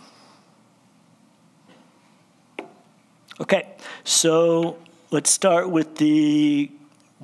okay, 3.42 3.76
so 4.04 4.78
let's 5.12 5.30
start 5.30 5.70
with 5.70 5.98
the, 5.98 6.72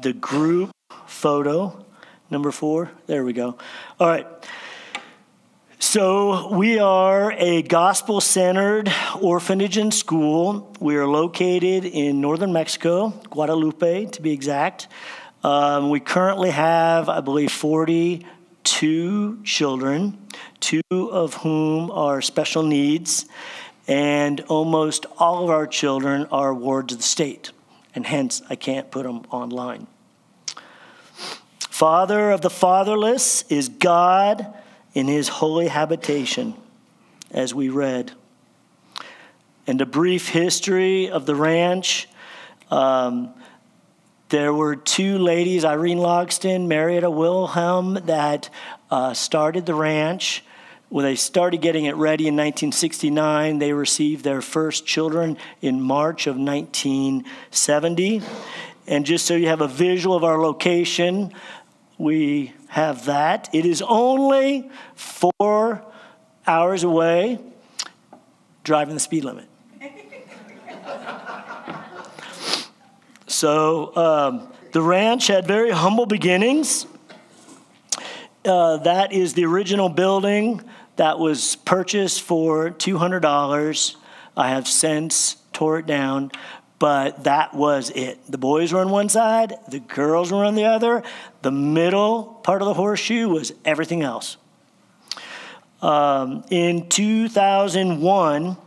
the 0.01 0.13
group 0.13 0.71
photo, 1.05 1.85
number 2.29 2.51
four. 2.51 2.91
There 3.07 3.23
we 3.23 3.33
go. 3.33 3.57
All 3.99 4.07
right. 4.07 4.27
So, 5.81 6.53
we 6.53 6.77
are 6.77 7.31
a 7.31 7.61
gospel 7.61 8.19
centered 8.19 8.91
orphanage 9.21 9.77
and 9.77 9.93
school. 9.93 10.75
We 10.81 10.97
are 10.97 11.07
located 11.07 11.85
in 11.85 12.19
northern 12.19 12.51
Mexico, 12.51 13.09
Guadalupe 13.29 14.07
to 14.07 14.21
be 14.21 14.33
exact. 14.33 14.89
Um, 15.41 15.89
we 15.89 16.01
currently 16.01 16.51
have, 16.51 17.07
I 17.07 17.21
believe, 17.21 17.49
42 17.51 19.41
children, 19.43 20.17
two 20.59 20.81
of 20.91 21.35
whom 21.35 21.91
are 21.91 22.21
special 22.21 22.63
needs, 22.63 23.25
and 23.87 24.41
almost 24.41 25.05
all 25.17 25.43
of 25.43 25.49
our 25.49 25.65
children 25.67 26.27
are 26.31 26.53
wards 26.53 26.93
of 26.93 26.99
the 26.99 27.03
state, 27.03 27.51
and 27.95 28.05
hence 28.05 28.41
I 28.49 28.55
can't 28.55 28.91
put 28.91 29.03
them 29.03 29.23
online. 29.31 29.87
Father 31.59 32.31
of 32.31 32.41
the 32.41 32.49
fatherless 32.49 33.43
is 33.49 33.69
God 33.69 34.53
in 34.93 35.07
his 35.07 35.27
holy 35.27 35.67
habitation, 35.67 36.53
as 37.31 37.53
we 37.53 37.69
read. 37.69 38.11
And 39.65 39.79
a 39.81 39.85
brief 39.85 40.29
history 40.29 41.09
of 41.09 41.25
the 41.25 41.35
ranch. 41.35 42.09
Um, 42.69 43.33
there 44.29 44.53
were 44.53 44.75
two 44.75 45.17
ladies, 45.19 45.63
Irene 45.63 45.99
Logston, 45.99 46.67
Marietta 46.67 47.09
Wilhelm, 47.09 47.93
that 48.05 48.49
uh, 48.91 49.13
started 49.13 49.65
the 49.65 49.73
ranch. 49.73 50.43
When 50.89 51.05
they 51.05 51.15
started 51.15 51.61
getting 51.61 51.85
it 51.85 51.95
ready 51.95 52.27
in 52.27 52.33
1969, 52.33 53.59
they 53.59 53.73
received 53.73 54.23
their 54.23 54.41
first 54.41 54.87
children 54.87 55.37
in 55.61 55.79
March 55.79 56.25
of 56.25 56.35
1970. 56.35 58.23
And 58.87 59.05
just 59.05 59.27
so 59.27 59.35
you 59.35 59.49
have 59.49 59.61
a 59.61 59.67
visual 59.67 60.15
of 60.15 60.23
our 60.23 60.39
location, 60.39 61.31
we 61.99 62.53
have 62.69 63.05
that. 63.05 63.49
It 63.53 63.67
is 63.67 63.83
only 63.83 64.71
four 64.95 65.83
hours 66.47 66.83
away, 66.83 67.37
driving 68.63 68.95
the 68.95 68.99
speed 68.99 69.25
limit. 69.25 69.45
So 73.27 73.95
um, 73.95 74.51
the 74.71 74.81
ranch 74.81 75.27
had 75.27 75.45
very 75.45 75.69
humble 75.69 76.07
beginnings. 76.07 76.87
Uh, 78.43 78.77
that 78.77 79.13
is 79.13 79.35
the 79.35 79.45
original 79.45 79.89
building 79.89 80.63
that 80.99 81.17
was 81.17 81.55
purchased 81.55 82.21
for 82.21 82.71
$200. 82.71 83.95
I 84.35 84.49
have 84.49 84.67
since 84.67 85.37
tore 85.53 85.79
it 85.79 85.85
down, 85.85 86.29
but 86.77 87.23
that 87.23 87.53
was 87.53 87.89
it. 87.91 88.19
The 88.29 88.37
boys 88.37 88.73
were 88.73 88.81
on 88.81 88.89
one 88.89 89.07
side, 89.07 89.53
the 89.69 89.79
girls 89.79 90.29
were 90.29 90.43
on 90.43 90.55
the 90.55 90.65
other. 90.65 91.01
The 91.41 91.53
middle 91.53 92.41
part 92.43 92.61
of 92.61 92.65
the 92.67 92.73
horseshoe 92.73 93.29
was 93.29 93.53
everything 93.63 94.01
else. 94.01 94.35
Um, 95.81 96.43
in 96.49 96.89
2001, 96.89 98.57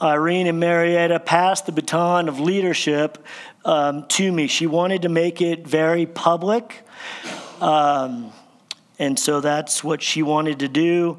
Irene 0.00 0.46
and 0.46 0.58
Marietta 0.58 1.20
passed 1.20 1.66
the 1.66 1.72
baton 1.72 2.30
of 2.30 2.40
leadership 2.40 3.22
um, 3.66 4.06
to 4.08 4.32
me. 4.32 4.46
She 4.46 4.66
wanted 4.66 5.02
to 5.02 5.10
make 5.10 5.42
it 5.42 5.66
very 5.66 6.06
public. 6.06 6.82
Um, 7.60 8.32
and 8.98 9.18
so 9.18 9.40
that's 9.40 9.84
what 9.84 10.02
she 10.02 10.22
wanted 10.22 10.60
to 10.60 10.68
do. 10.68 11.18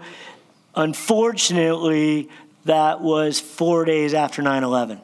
Unfortunately, 0.75 2.29
that 2.65 3.01
was 3.01 3.39
four 3.39 3.85
days 3.85 4.13
after 4.13 4.41
9 4.41 4.63
11. 4.63 5.01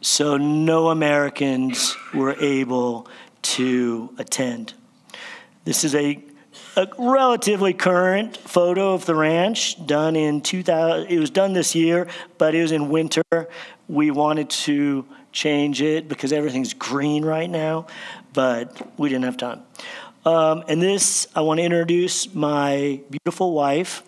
So 0.00 0.36
no 0.36 0.88
Americans 0.88 1.96
were 2.14 2.34
able 2.34 3.08
to 3.42 4.10
attend. 4.18 4.74
This 5.64 5.84
is 5.84 5.94
a, 5.94 6.22
a 6.76 6.88
relatively 6.98 7.74
current 7.74 8.36
photo 8.36 8.94
of 8.94 9.06
the 9.06 9.14
ranch 9.14 9.84
done 9.86 10.16
in 10.16 10.40
2000. 10.40 11.10
It 11.10 11.18
was 11.18 11.30
done 11.30 11.52
this 11.52 11.74
year, 11.74 12.08
but 12.38 12.54
it 12.54 12.62
was 12.62 12.72
in 12.72 12.88
winter. 12.88 13.22
We 13.88 14.10
wanted 14.10 14.50
to 14.50 15.04
change 15.32 15.82
it 15.82 16.08
because 16.08 16.32
everything's 16.32 16.74
green 16.74 17.24
right 17.24 17.50
now, 17.50 17.86
but 18.32 18.98
we 18.98 19.08
didn't 19.08 19.24
have 19.24 19.36
time. 19.36 19.62
Um, 20.24 20.64
and 20.68 20.82
this, 20.82 21.26
I 21.34 21.40
want 21.42 21.58
to 21.58 21.64
introduce 21.64 22.34
my 22.34 23.00
beautiful 23.10 23.52
wife, 23.52 24.02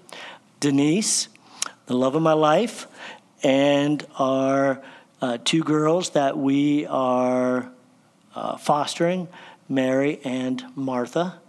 Denise, 0.59 1.29
the 1.87 1.95
love 1.95 2.15
of 2.15 2.23
my 2.23 2.33
life, 2.33 2.87
and 3.43 4.05
our 4.19 4.83
uh, 5.23 5.39
two 5.45 5.63
girls 5.63 6.11
that 6.11 6.37
we 6.37 6.87
are 6.87 7.71
uh, 8.35 8.57
fostering, 8.57 9.29
Mary 9.69 10.21
and 10.25 10.65
Martha. 10.75 11.41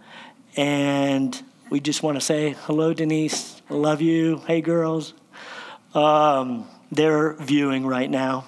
And 0.56 1.42
we 1.70 1.80
just 1.80 2.02
want 2.02 2.16
to 2.16 2.20
say 2.20 2.54
hello, 2.62 2.94
Denise. 2.94 3.60
Love 3.68 4.00
you. 4.00 4.42
Hey, 4.46 4.60
girls. 4.60 5.14
Um, 5.94 6.66
they're 6.90 7.32
viewing 7.34 7.86
right 7.86 8.10
now 8.10 8.44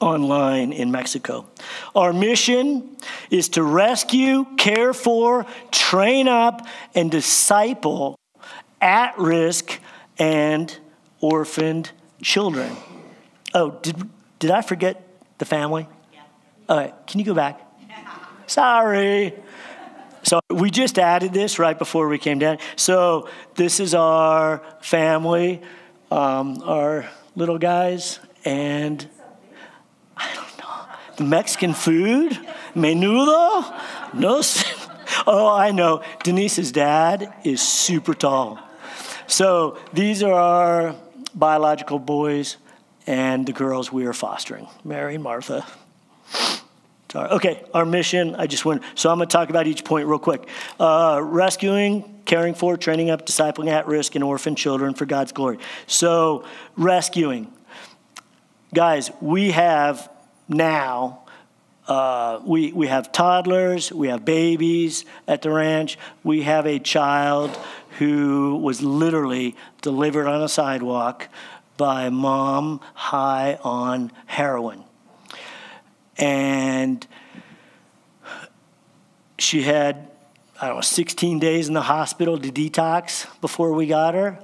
online 0.00 0.72
in 0.72 0.90
Mexico. 0.90 1.46
Our 1.96 2.12
mission 2.12 2.96
is 3.30 3.48
to 3.50 3.62
rescue, 3.62 4.46
care 4.56 4.92
for, 4.92 5.46
train 5.72 6.28
up, 6.28 6.66
and 6.94 7.10
disciple 7.10 8.18
at 8.80 9.18
risk 9.18 9.80
and 10.18 10.76
orphaned 11.20 11.90
children. 12.22 12.76
Oh, 13.54 13.78
did, 13.82 14.08
did 14.38 14.50
I 14.50 14.60
forget 14.60 15.02
the 15.38 15.44
family? 15.44 15.88
Yeah. 16.12 16.20
All 16.68 16.76
right, 16.76 16.94
can 17.06 17.18
you 17.18 17.26
go 17.26 17.34
back? 17.34 17.60
Sorry. 18.46 19.34
So 20.22 20.40
we 20.50 20.70
just 20.70 20.98
added 20.98 21.32
this 21.32 21.58
right 21.58 21.78
before 21.78 22.08
we 22.08 22.18
came 22.18 22.38
down. 22.38 22.58
So 22.74 23.28
this 23.54 23.80
is 23.80 23.94
our 23.94 24.62
family, 24.80 25.62
um, 26.10 26.62
our 26.64 27.08
little 27.36 27.58
guys, 27.58 28.18
and 28.44 29.08
I 30.16 30.34
don't 30.34 30.58
know, 30.58 30.86
the 31.05 31.05
Mexican 31.20 31.74
food, 31.74 32.32
menudo. 32.74 33.74
No, 34.14 34.42
oh, 35.26 35.48
I 35.48 35.70
know. 35.70 36.02
Denise's 36.22 36.72
dad 36.72 37.32
is 37.44 37.60
super 37.60 38.14
tall. 38.14 38.58
So 39.26 39.78
these 39.92 40.22
are 40.22 40.32
our 40.32 40.96
biological 41.34 41.98
boys 41.98 42.56
and 43.06 43.46
the 43.46 43.52
girls 43.52 43.92
we 43.92 44.06
are 44.06 44.12
fostering, 44.12 44.68
Mary 44.84 45.14
and 45.14 45.24
Martha. 45.24 45.64
Sorry. 47.10 47.30
Okay, 47.30 47.64
our 47.72 47.86
mission, 47.86 48.34
I 48.34 48.46
just 48.46 48.64
went, 48.64 48.82
so 48.94 49.10
I'm 49.10 49.18
going 49.18 49.28
to 49.28 49.32
talk 49.32 49.48
about 49.48 49.66
each 49.66 49.84
point 49.84 50.08
real 50.08 50.18
quick. 50.18 50.48
Uh, 50.78 51.20
rescuing, 51.22 52.20
caring 52.24 52.54
for, 52.54 52.76
training 52.76 53.10
up, 53.10 53.24
discipling 53.24 53.68
at 53.68 53.86
risk, 53.86 54.16
and 54.16 54.24
orphan 54.24 54.56
children 54.56 54.92
for 54.92 55.06
God's 55.06 55.32
glory. 55.32 55.58
So, 55.86 56.44
rescuing. 56.76 57.52
Guys, 58.74 59.10
we 59.20 59.52
have 59.52 60.10
now, 60.48 61.22
uh, 61.88 62.40
we, 62.44 62.72
we 62.72 62.86
have 62.88 63.12
toddlers, 63.12 63.92
we 63.92 64.08
have 64.08 64.24
babies 64.24 65.04
at 65.26 65.42
the 65.42 65.50
ranch, 65.50 65.98
we 66.24 66.42
have 66.42 66.66
a 66.66 66.78
child 66.78 67.56
who 67.98 68.56
was 68.56 68.82
literally 68.82 69.56
delivered 69.82 70.26
on 70.26 70.42
a 70.42 70.48
sidewalk 70.48 71.28
by 71.76 72.10
mom 72.10 72.80
high 72.94 73.58
on 73.62 74.10
heroin. 74.26 74.84
And 76.18 77.06
she 79.38 79.62
had, 79.62 80.10
I 80.60 80.68
don't 80.68 80.76
know, 80.76 80.82
16 80.82 81.38
days 81.38 81.68
in 81.68 81.74
the 81.74 81.82
hospital 81.82 82.38
to 82.38 82.50
detox 82.50 83.26
before 83.40 83.72
we 83.72 83.86
got 83.86 84.14
her. 84.14 84.38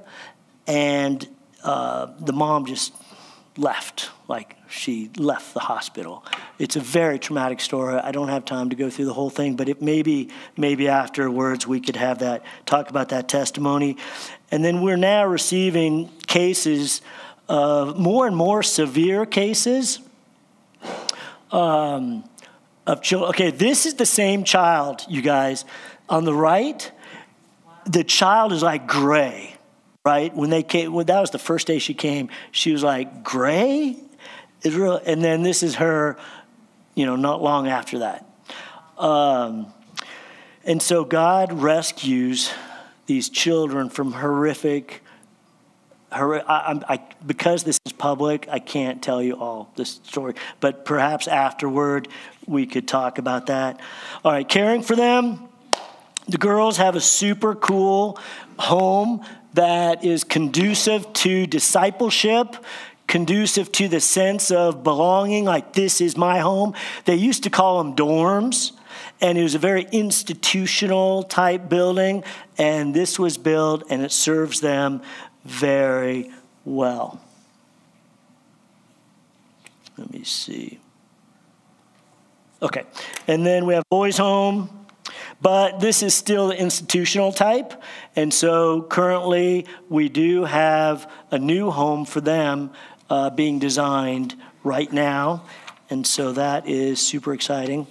And 0.67 1.27
uh, 1.63 2.07
the 2.19 2.33
mom 2.33 2.65
just 2.65 2.93
left, 3.57 4.11
like 4.27 4.55
she 4.73 5.11
left 5.17 5.53
the 5.53 5.59
hospital. 5.59 6.25
It's 6.57 6.75
a 6.75 6.79
very 6.79 7.19
traumatic 7.19 7.61
story. 7.61 7.95
I 7.95 8.11
don't 8.11 8.29
have 8.29 8.43
time 8.43 8.69
to 8.71 8.75
go 8.75 8.89
through 8.89 9.05
the 9.05 9.13
whole 9.13 9.29
thing, 9.29 9.55
but 9.55 9.69
it 9.69 9.81
maybe 9.81 10.29
maybe 10.57 10.87
afterwards 10.87 11.67
we 11.67 11.79
could 11.79 11.95
have 11.95 12.19
that 12.19 12.43
talk 12.65 12.89
about 12.89 13.09
that 13.09 13.29
testimony. 13.29 13.97
And 14.51 14.65
then 14.65 14.81
we're 14.81 14.97
now 14.97 15.25
receiving 15.25 16.09
cases 16.27 17.01
of 17.47 17.99
more 17.99 18.25
and 18.27 18.35
more 18.35 18.63
severe 18.63 19.25
cases. 19.25 19.99
Um, 21.51 22.23
of 22.85 23.01
children. 23.01 23.29
Okay, 23.29 23.51
this 23.51 23.85
is 23.85 23.93
the 23.93 24.05
same 24.05 24.43
child, 24.43 25.01
you 25.07 25.21
guys. 25.21 25.65
On 26.09 26.25
the 26.25 26.33
right, 26.33 26.91
the 27.85 28.03
child 28.03 28.51
is 28.51 28.63
like 28.63 28.87
gray, 28.87 29.55
right? 30.03 30.35
When 30.35 30.49
they 30.49 30.63
came, 30.63 30.93
when 30.93 31.05
that 31.05 31.21
was 31.21 31.31
the 31.31 31.39
first 31.39 31.67
day 31.67 31.79
she 31.79 31.93
came, 31.93 32.29
she 32.51 32.71
was 32.71 32.83
like 32.83 33.23
gray. 33.23 33.97
Real, 34.65 34.99
and 35.05 35.23
then 35.23 35.43
this 35.43 35.63
is 35.63 35.75
her, 35.75 36.17
you 36.95 37.05
know, 37.05 37.15
not 37.15 37.41
long 37.41 37.67
after 37.67 37.99
that. 37.99 38.25
Um, 38.97 39.67
and 40.63 40.81
so 40.81 41.03
God 41.03 41.51
rescues 41.51 42.51
these 43.05 43.29
children 43.29 43.89
from 43.89 44.13
horrific. 44.13 45.03
Hor- 46.11 46.49
I, 46.49 46.79
I, 46.87 46.99
because 47.25 47.63
this 47.63 47.77
is 47.85 47.91
public, 47.91 48.47
I 48.49 48.59
can't 48.59 49.01
tell 49.01 49.21
you 49.21 49.33
all 49.33 49.71
the 49.75 49.85
story, 49.85 50.35
but 50.59 50.85
perhaps 50.85 51.27
afterward 51.27 52.07
we 52.45 52.65
could 52.65 52.87
talk 52.87 53.17
about 53.17 53.47
that. 53.47 53.79
All 54.23 54.31
right, 54.31 54.47
caring 54.47 54.81
for 54.81 54.95
them. 54.95 55.49
The 56.29 56.37
girls 56.37 56.77
have 56.77 56.95
a 56.95 57.01
super 57.01 57.55
cool 57.55 58.17
home 58.57 59.25
that 59.55 60.05
is 60.05 60.23
conducive 60.23 61.11
to 61.13 61.45
discipleship, 61.45 62.55
conducive 63.07 63.71
to 63.73 63.87
the 63.87 63.99
sense 63.99 64.51
of 64.51 64.83
belonging, 64.83 65.45
like 65.45 65.73
this 65.73 66.01
is 66.01 66.17
my 66.17 66.39
home. 66.39 66.73
They 67.05 67.15
used 67.15 67.43
to 67.43 67.49
call 67.49 67.83
them 67.83 67.95
dorms, 67.95 68.71
and 69.21 69.37
it 69.37 69.43
was 69.43 69.55
a 69.55 69.59
very 69.59 69.87
institutional 69.91 71.23
type 71.23 71.69
building, 71.69 72.23
and 72.57 72.93
this 72.93 73.17
was 73.17 73.37
built 73.37 73.83
and 73.89 74.01
it 74.01 74.11
serves 74.11 74.59
them 74.61 75.01
very 75.45 76.31
well. 76.65 77.21
Let 79.97 80.11
me 80.11 80.23
see. 80.23 80.79
Okay, 82.61 82.83
and 83.27 83.45
then 83.45 83.65
we 83.65 83.73
have 83.73 83.83
boys' 83.89 84.17
home, 84.17 84.85
but 85.41 85.81
this 85.81 86.01
is 86.01 86.13
still 86.13 86.47
the 86.47 86.59
institutional 86.59 87.33
type, 87.33 87.73
and 88.15 88.33
so 88.33 88.81
currently 88.83 89.67
we 89.89 90.07
do 90.07 90.45
have 90.45 91.11
a 91.29 91.37
new 91.37 91.71
home 91.71 92.05
for 92.05 92.21
them 92.21 92.71
uh, 93.13 93.29
being 93.29 93.59
designed 93.59 94.33
right 94.63 94.91
now, 94.91 95.43
and 95.91 96.07
so 96.07 96.31
that 96.31 96.67
is 96.67 96.99
super 96.99 97.31
exciting. 97.31 97.85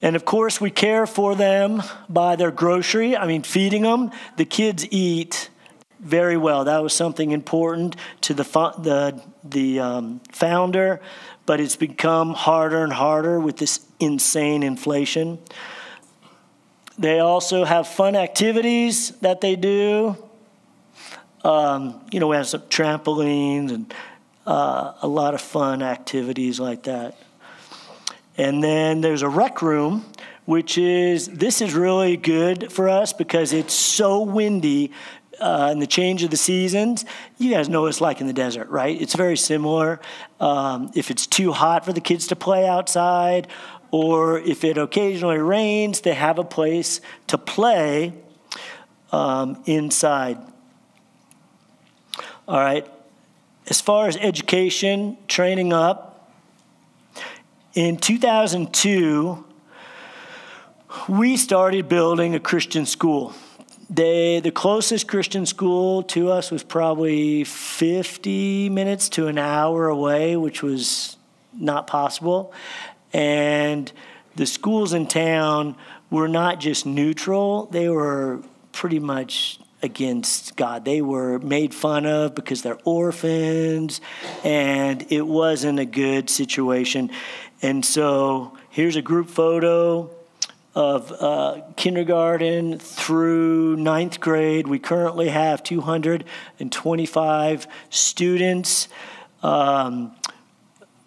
And 0.00 0.14
of 0.14 0.24
course, 0.24 0.60
we 0.60 0.70
care 0.70 1.08
for 1.08 1.34
them 1.34 1.82
by 2.08 2.36
their 2.36 2.52
grocery. 2.52 3.16
I 3.16 3.26
mean, 3.26 3.42
feeding 3.42 3.82
them. 3.82 4.12
The 4.36 4.44
kids 4.44 4.86
eat 4.92 5.50
very 5.98 6.36
well. 6.36 6.66
That 6.66 6.84
was 6.84 6.92
something 6.92 7.32
important 7.32 7.96
to 8.20 8.32
the 8.32 8.44
the 8.78 9.20
the 9.42 9.80
um, 9.80 10.20
founder, 10.30 11.00
but 11.44 11.58
it's 11.58 11.74
become 11.74 12.32
harder 12.32 12.84
and 12.84 12.92
harder 12.92 13.40
with 13.40 13.56
this 13.56 13.80
insane 13.98 14.62
inflation. 14.62 15.40
They 16.96 17.18
also 17.18 17.64
have 17.64 17.88
fun 17.88 18.14
activities 18.14 19.10
that 19.18 19.40
they 19.40 19.56
do. 19.56 20.16
Um, 21.42 22.00
you 22.12 22.20
know, 22.20 22.28
we 22.28 22.36
have 22.36 22.46
some 22.46 22.62
trampolines 22.62 23.72
and 23.72 23.92
uh, 24.48 24.94
a 25.02 25.06
lot 25.06 25.34
of 25.34 25.42
fun 25.42 25.82
activities 25.82 26.58
like 26.58 26.84
that. 26.84 27.18
And 28.38 28.64
then 28.64 29.02
there's 29.02 29.20
a 29.20 29.28
rec 29.28 29.60
room, 29.60 30.06
which 30.46 30.78
is 30.78 31.28
this 31.28 31.60
is 31.60 31.74
really 31.74 32.16
good 32.16 32.72
for 32.72 32.88
us 32.88 33.12
because 33.12 33.52
it's 33.52 33.74
so 33.74 34.22
windy 34.22 34.90
uh, 35.38 35.68
in 35.70 35.80
the 35.80 35.86
change 35.86 36.22
of 36.22 36.30
the 36.30 36.38
seasons. 36.38 37.04
You 37.36 37.52
guys 37.52 37.68
know 37.68 37.82
what 37.82 37.88
it's 37.88 38.00
like 38.00 38.22
in 38.22 38.26
the 38.26 38.32
desert, 38.32 38.70
right? 38.70 38.98
It's 38.98 39.14
very 39.14 39.36
similar. 39.36 40.00
Um, 40.40 40.92
if 40.94 41.10
it's 41.10 41.26
too 41.26 41.52
hot 41.52 41.84
for 41.84 41.92
the 41.92 42.00
kids 42.00 42.28
to 42.28 42.36
play 42.36 42.66
outside, 42.66 43.48
or 43.90 44.38
if 44.38 44.64
it 44.64 44.78
occasionally 44.78 45.38
rains, 45.38 46.00
they 46.00 46.14
have 46.14 46.38
a 46.38 46.44
place 46.44 47.02
to 47.26 47.36
play 47.36 48.14
um, 49.12 49.62
inside. 49.66 50.38
All 52.46 52.58
right. 52.58 52.86
As 53.70 53.82
far 53.82 54.08
as 54.08 54.16
education, 54.16 55.18
training 55.28 55.74
up, 55.74 56.32
in 57.74 57.98
2002, 57.98 59.44
we 61.06 61.36
started 61.36 61.86
building 61.86 62.34
a 62.34 62.40
Christian 62.40 62.86
school. 62.86 63.34
They, 63.90 64.40
the 64.40 64.50
closest 64.50 65.06
Christian 65.06 65.44
school 65.44 66.02
to 66.04 66.30
us 66.30 66.50
was 66.50 66.62
probably 66.62 67.44
50 67.44 68.70
minutes 68.70 69.10
to 69.10 69.26
an 69.26 69.36
hour 69.36 69.88
away, 69.88 70.34
which 70.34 70.62
was 70.62 71.18
not 71.52 71.86
possible. 71.86 72.54
And 73.12 73.92
the 74.36 74.46
schools 74.46 74.94
in 74.94 75.06
town 75.06 75.76
were 76.10 76.28
not 76.28 76.58
just 76.58 76.86
neutral, 76.86 77.66
they 77.66 77.90
were 77.90 78.40
pretty 78.72 78.98
much 78.98 79.60
against 79.82 80.56
God. 80.56 80.84
They 80.84 81.02
were 81.02 81.38
made 81.38 81.72
fun 81.74 82.06
of 82.06 82.34
because 82.34 82.62
they're 82.62 82.78
orphans, 82.84 84.00
and 84.44 85.06
it 85.10 85.26
wasn't 85.26 85.78
a 85.78 85.84
good 85.84 86.30
situation. 86.30 87.10
And 87.62 87.84
so 87.84 88.56
here's 88.70 88.96
a 88.96 89.02
group 89.02 89.28
photo 89.28 90.10
of 90.74 91.12
uh, 91.12 91.60
kindergarten 91.76 92.78
through 92.78 93.76
ninth 93.76 94.20
grade. 94.20 94.66
We 94.68 94.78
currently 94.78 95.28
have 95.28 95.62
225 95.64 97.66
students, 97.90 98.88
um, 99.42 100.14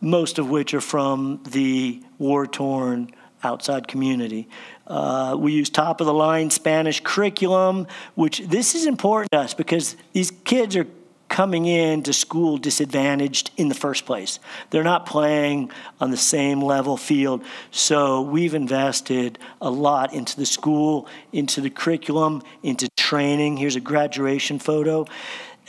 most 0.01 0.38
of 0.39 0.49
which 0.49 0.74
are 0.74 0.82
from 0.82 1.41
the 1.49 2.03
war 2.17 2.47
torn 2.47 3.11
outside 3.43 3.88
community. 3.88 4.49
Uh, 4.92 5.38
we 5.38 5.54
use 5.54 5.70
top 5.70 6.02
of 6.02 6.06
the 6.06 6.14
line 6.14 6.50
Spanish 6.50 7.00
curriculum, 7.00 7.88
which 8.16 8.39
this 8.39 8.76
is 8.76 8.86
important 8.86 9.32
to 9.32 9.39
us 9.39 9.54
because 9.54 9.96
these 10.12 10.32
kids 10.44 10.76
are 10.76 10.86
coming 11.30 11.66
in 11.66 12.04
to 12.04 12.12
school 12.12 12.58
disadvantaged 12.58 13.52
in 13.56 13.70
the 13.70 13.74
first 13.74 14.06
place. 14.06 14.38
They're 14.70 14.84
not 14.84 15.06
playing 15.06 15.72
on 16.02 16.12
the 16.12 16.18
same 16.18 16.62
level 16.62 16.98
field. 16.98 17.42
So 17.72 18.22
we've 18.22 18.54
invested 18.54 19.39
a 19.62 19.70
lot 19.70 20.14
into 20.14 20.36
the 20.36 20.46
school, 20.46 21.08
into 21.32 21.62
the 21.62 21.70
curriculum, 21.70 22.44
into 22.62 22.89
training. 22.98 23.56
Here's 23.56 23.78
a 23.78 23.80
graduation 23.80 24.60
photo. 24.60 25.08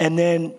And 0.01 0.18
then 0.18 0.53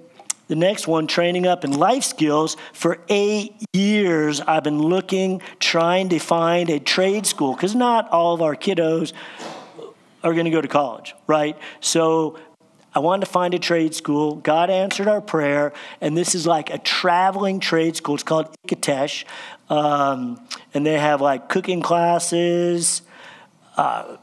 the 0.53 0.59
next 0.59 0.87
one, 0.87 1.07
training 1.07 1.47
up 1.47 1.65
in 1.65 1.71
life 1.71 2.03
skills. 2.03 2.57
For 2.73 2.99
eight 3.09 3.55
years, 3.73 4.39
I've 4.39 4.63
been 4.63 4.77
looking, 4.77 5.41
trying 5.57 6.09
to 6.09 6.19
find 6.19 6.69
a 6.69 6.79
trade 6.79 7.25
school, 7.25 7.55
because 7.55 7.73
not 7.73 8.07
all 8.11 8.35
of 8.35 8.41
our 8.43 8.55
kiddos 8.55 9.13
are 10.23 10.31
going 10.33 10.45
to 10.45 10.51
go 10.51 10.61
to 10.61 10.67
college, 10.67 11.15
right? 11.25 11.57
So 11.79 12.37
I 12.93 12.99
wanted 12.99 13.25
to 13.25 13.31
find 13.31 13.55
a 13.55 13.59
trade 13.59 13.95
school. 13.95 14.35
God 14.35 14.69
answered 14.69 15.07
our 15.07 15.21
prayer, 15.21 15.73
and 16.01 16.15
this 16.15 16.35
is 16.35 16.45
like 16.45 16.69
a 16.69 16.77
traveling 16.77 17.59
trade 17.59 17.95
school. 17.95 18.13
It's 18.13 18.23
called 18.23 18.55
ICATECH, 18.67 19.25
um, 19.71 20.39
and 20.75 20.85
they 20.85 20.99
have 20.99 21.19
like 21.19 21.49
cooking 21.49 21.81
classes. 21.81 23.01
Uh, 23.75 24.17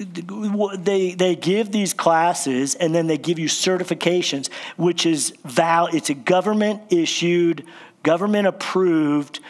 they 0.00 1.14
they 1.14 1.36
give 1.36 1.72
these 1.72 1.92
classes 1.92 2.74
and 2.74 2.94
then 2.94 3.06
they 3.06 3.18
give 3.18 3.38
you 3.38 3.48
certifications 3.48 4.50
which 4.76 5.04
is 5.04 5.34
val 5.44 5.86
it's 5.88 6.08
a 6.08 6.14
government 6.14 6.80
issued 6.90 7.66
government 8.02 8.46
approved 8.46 9.40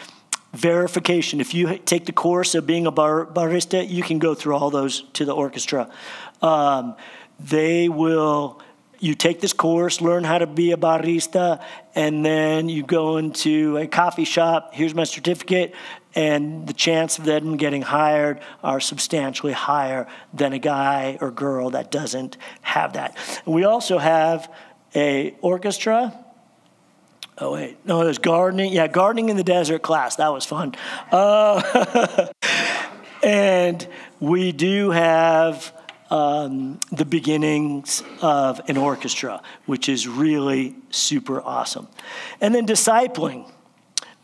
verification. 0.52 1.40
If 1.40 1.54
you 1.54 1.78
take 1.78 2.06
the 2.06 2.12
course 2.12 2.54
of 2.54 2.66
being 2.66 2.86
a 2.86 2.90
bar, 2.90 3.26
barista 3.26 3.88
you 3.88 4.02
can 4.02 4.18
go 4.18 4.34
through 4.34 4.56
all 4.56 4.70
those 4.70 5.02
to 5.14 5.24
the 5.24 5.32
orchestra. 5.32 5.90
Um, 6.42 6.96
they 7.38 7.88
will 7.88 8.60
you 8.98 9.14
take 9.14 9.40
this 9.40 9.54
course, 9.54 10.02
learn 10.02 10.24
how 10.24 10.36
to 10.36 10.46
be 10.46 10.72
a 10.72 10.76
barista, 10.76 11.62
and 11.94 12.22
then 12.24 12.68
you 12.68 12.82
go 12.82 13.16
into 13.16 13.78
a 13.78 13.86
coffee 13.86 14.24
shop. 14.24 14.74
Here's 14.74 14.94
my 14.94 15.04
certificate, 15.04 15.74
and 16.14 16.66
the 16.66 16.72
chance 16.72 17.18
of 17.18 17.24
them 17.24 17.56
getting 17.56 17.82
hired 17.82 18.40
are 18.62 18.80
substantially 18.80 19.52
higher 19.52 20.06
than 20.34 20.52
a 20.52 20.58
guy 20.58 21.18
or 21.20 21.30
girl 21.30 21.70
that 21.70 21.90
doesn't 21.90 22.36
have 22.62 22.94
that. 22.94 23.16
We 23.46 23.64
also 23.64 23.98
have 23.98 24.52
a 24.94 25.34
orchestra. 25.40 26.12
Oh 27.38 27.52
wait, 27.52 27.78
no, 27.86 28.04
there's 28.04 28.18
gardening. 28.18 28.72
Yeah, 28.72 28.86
gardening 28.88 29.28
in 29.28 29.36
the 29.36 29.44
desert 29.44 29.82
class. 29.82 30.16
That 30.16 30.32
was 30.32 30.44
fun. 30.44 30.74
Uh, 31.10 32.28
and 33.22 33.86
we 34.18 34.52
do 34.52 34.90
have 34.90 35.72
um, 36.10 36.80
the 36.90 37.04
beginnings 37.04 38.02
of 38.20 38.60
an 38.68 38.76
orchestra, 38.76 39.42
which 39.66 39.88
is 39.88 40.08
really 40.08 40.74
super 40.90 41.40
awesome. 41.40 41.88
And 42.40 42.54
then 42.54 42.66
discipling, 42.66 43.50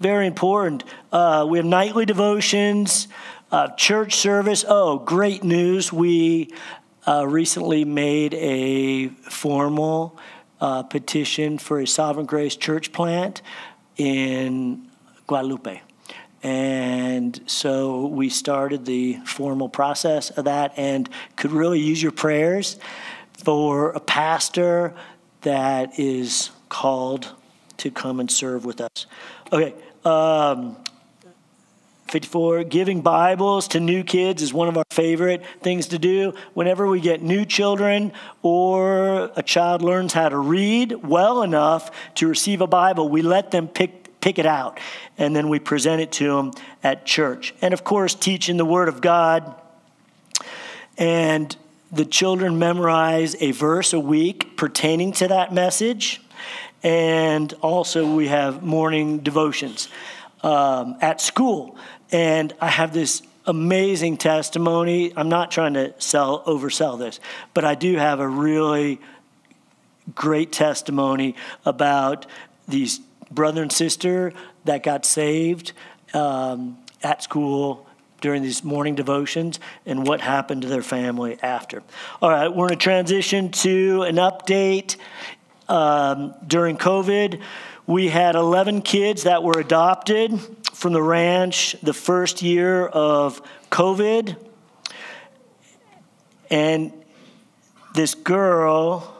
very 0.01 0.26
important. 0.26 0.84
Uh, 1.11 1.47
we 1.49 1.59
have 1.59 1.66
nightly 1.66 2.05
devotions, 2.05 3.09
uh, 3.51 3.68
church 3.68 4.16
service. 4.16 4.64
Oh, 4.68 4.99
great 4.99 5.42
news! 5.42 5.92
We 5.92 6.51
uh, 7.07 7.26
recently 7.26 7.84
made 7.84 8.34
a 8.34 9.09
formal 9.09 10.18
uh, 10.61 10.82
petition 10.82 11.59
for 11.59 11.80
a 11.80 11.86
Sovereign 11.86 12.26
Grace 12.26 12.57
church 12.57 12.92
plant 12.92 13.42
in 13.97 14.88
Guadalupe. 15.26 15.80
And 16.42 17.40
so 17.47 18.07
we 18.07 18.28
started 18.28 18.84
the 18.84 19.14
formal 19.24 19.68
process 19.68 20.30
of 20.30 20.44
that 20.44 20.74
and 20.76 21.09
could 21.34 21.53
really 21.53 21.80
use 21.80 22.03
your 22.03 22.12
prayers 22.12 22.78
for 23.44 23.90
a 23.90 24.01
pastor 24.01 24.94
that 25.42 25.99
is 25.99 26.51
called 26.68 27.34
to 27.78 27.90
come 27.90 28.20
and 28.20 28.30
serve 28.30 28.64
with 28.64 28.80
us. 28.80 29.07
Okay, 29.53 29.74
um, 30.07 30.76
54, 32.09 32.64
giving 32.64 33.00
Bibles 33.00 33.66
to 33.68 33.80
new 33.80 34.04
kids 34.04 34.40
is 34.40 34.54
one 34.54 34.68
of 34.68 34.76
our 34.76 34.84
favorite 34.90 35.44
things 35.61 35.88
to 35.88 35.98
do. 35.98 36.34
Whenever 36.54 36.86
we 36.86 37.00
get 37.00 37.20
new 37.20 37.44
children 37.44 38.12
or 38.42 39.32
a 39.34 39.42
child 39.42 39.82
learns 39.82 40.12
how 40.12 40.28
to 40.28 40.38
read 40.38 40.92
well 40.92 41.42
enough 41.42 41.90
to 42.14 42.28
receive 42.28 42.61
a 42.61 42.66
Bible, 42.68 43.09
we 43.09 43.22
let 43.22 43.50
them 43.50 43.66
pick, 43.66 44.20
pick 44.20 44.38
it 44.38 44.46
out 44.46 44.78
and 45.18 45.34
then 45.34 45.48
we 45.48 45.59
present 45.59 46.00
it 46.00 46.12
to 46.12 46.36
them 46.36 46.52
at 46.84 47.04
church. 47.04 47.52
And 47.61 47.74
of 47.74 47.82
course, 47.82 48.14
teaching 48.14 48.57
the 48.57 48.64
Word 48.64 48.88
of 48.88 49.00
God. 49.00 49.61
And 50.96 51.54
the 51.90 52.04
children 52.04 52.59
memorize 52.59 53.36
a 53.40 53.50
verse 53.50 53.92
a 53.92 54.00
week 54.00 54.57
pertaining 54.57 55.12
to 55.12 55.28
that 55.28 55.52
message. 55.52 56.20
And 56.87 57.53
also, 57.62 58.14
we 58.14 58.28
have 58.28 58.62
morning 58.62 59.18
devotions 59.18 59.89
um, 60.45 60.97
at 61.01 61.20
school. 61.20 61.76
And 62.12 62.55
I 62.61 62.68
have 62.68 62.95
this 62.95 63.22
amazing 63.45 64.18
testimony. 64.18 65.12
I'm 65.16 65.28
not 65.28 65.51
trying 65.51 65.74
to 65.74 65.95
sell 65.99 66.45
oversell 66.45 66.97
this, 66.97 67.18
but 67.55 67.64
I 67.64 67.74
do 67.74 67.97
have 67.97 68.20
a 68.20 68.28
really 68.28 69.01
great 70.14 70.53
testimony 70.53 71.34
about 71.64 72.24
these 72.68 73.01
brother 73.32 73.62
and 73.62 73.72
sister 73.72 74.32
that 74.64 74.84
got 74.84 75.05
saved 75.05 75.72
um, 76.14 76.78
at 77.03 77.20
school 77.20 77.84
during 78.20 78.43
these 78.43 78.64
morning 78.64 78.95
devotions 78.95 79.61
and 79.84 80.07
what 80.07 80.20
happened 80.20 80.62
to 80.62 80.68
their 80.68 80.82
family 80.82 81.39
after. 81.43 81.82
All 82.22 82.30
right, 82.30 82.49
we're 82.49 82.68
going 82.68 82.70
to 82.70 82.76
transition 82.76 83.51
to 83.51 84.03
an 84.03 84.16
update. 84.16 84.97
Um, 85.68 86.34
during 86.46 86.76
COVID, 86.76 87.40
we 87.86 88.08
had 88.08 88.34
11 88.34 88.82
kids 88.82 89.24
that 89.24 89.42
were 89.42 89.58
adopted 89.58 90.38
from 90.72 90.92
the 90.92 91.02
ranch 91.02 91.76
the 91.82 91.94
first 91.94 92.42
year 92.42 92.86
of 92.86 93.40
COVID. 93.70 94.36
And 96.50 96.92
this 97.94 98.14
girl, 98.14 99.16